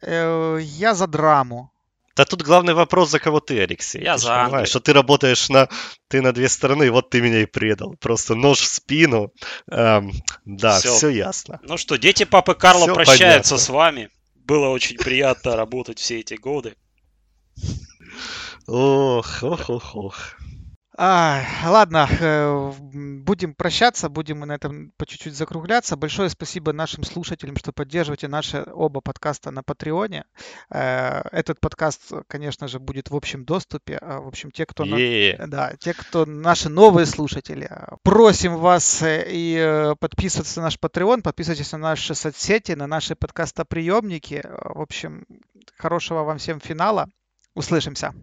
Э, 0.03 0.59
Я 0.61 0.95
за 0.95 1.07
драму. 1.07 1.71
Да 2.17 2.25
тут 2.25 2.43
главный 2.43 2.75
вопрос, 2.75 3.11
за 3.11 3.19
кого 3.19 3.41
ты, 3.41 3.61
Алексей. 3.61 4.03
Я 4.03 4.15
Ты 4.15 4.21
за 4.21 4.29
понимаешь, 4.29 4.47
Англию. 4.53 4.67
что 4.67 4.81
ты 4.81 4.93
работаешь 4.93 5.49
на... 5.49 5.69
Ты 6.09 6.23
на 6.23 6.33
две 6.33 6.49
стороны, 6.49 6.91
вот 6.91 7.11
ты 7.11 7.21
меня 7.21 7.43
и 7.43 7.47
предал. 7.47 7.97
Просто 8.01 8.35
нож 8.37 8.61
в 8.61 8.67
спину. 8.67 9.33
Эм, 9.71 10.13
да, 10.45 10.79
Всё. 10.79 10.95
все 10.95 11.09
ясно. 11.09 11.59
Ну 11.65 11.77
что, 11.77 11.97
дети 11.97 12.25
папы 12.25 12.55
Карла 12.55 12.85
Всё 12.87 12.95
прощаются 12.95 13.55
понятно. 13.55 13.59
с 13.59 13.69
вами. 13.69 14.11
Было 14.37 14.69
очень 14.69 14.97
приятно 14.97 15.57
работать 15.57 15.99
все 15.99 16.21
эти 16.21 16.35
годы. 16.35 16.77
Ох, 18.67 19.43
ох, 19.43 19.69
ох, 19.71 19.95
ох. 19.97 20.19
А, 20.97 21.43
ладно, 21.67 22.09
э, 22.21 22.73
будем 22.81 23.55
прощаться, 23.55 24.09
будем 24.09 24.41
на 24.41 24.53
этом 24.53 24.93
по 24.97 25.07
чуть-чуть 25.07 25.35
закругляться. 25.35 25.97
Большое 25.97 26.29
спасибо 26.29 26.73
нашим 26.73 27.03
слушателям, 27.03 27.57
что 27.57 27.73
поддерживаете 27.73 28.29
наши 28.29 28.65
оба 28.73 29.01
подкаста 29.01 29.51
на 29.51 29.65
Патреоне. 29.65 30.25
Э, 30.71 31.23
этот 31.33 31.59
подкаст, 31.59 32.13
конечно 32.29 32.69
же, 32.69 32.79
будет 32.79 33.11
в 33.11 33.17
общем 33.17 33.45
доступе. 33.45 33.99
А, 34.01 34.21
в 34.21 34.29
общем, 34.29 34.53
те, 34.53 34.67
кто, 34.67 34.85
на- 34.85 34.97
да, 35.49 35.75
те, 35.81 35.95
кто 35.95 36.27
наши 36.27 36.69
новые 36.69 37.07
слушатели, 37.07 37.69
просим 38.05 38.57
вас 38.59 39.03
э, 39.03 39.25
и 39.27 39.95
подписываться 39.99 40.61
на 40.61 40.67
наш 40.67 40.79
Patreon, 40.79 41.23
подписывайтесь 41.23 41.73
на 41.73 41.79
наши 41.79 42.15
соцсети, 42.15 42.73
на 42.73 42.87
наши 42.87 43.17
подкастоприемники. 43.17 44.43
В 44.45 44.81
общем, 44.81 45.27
хорошего 45.77 46.23
вам 46.23 46.39
всем 46.39 46.61
финала. 46.61 47.09
Услышимся. 47.55 48.15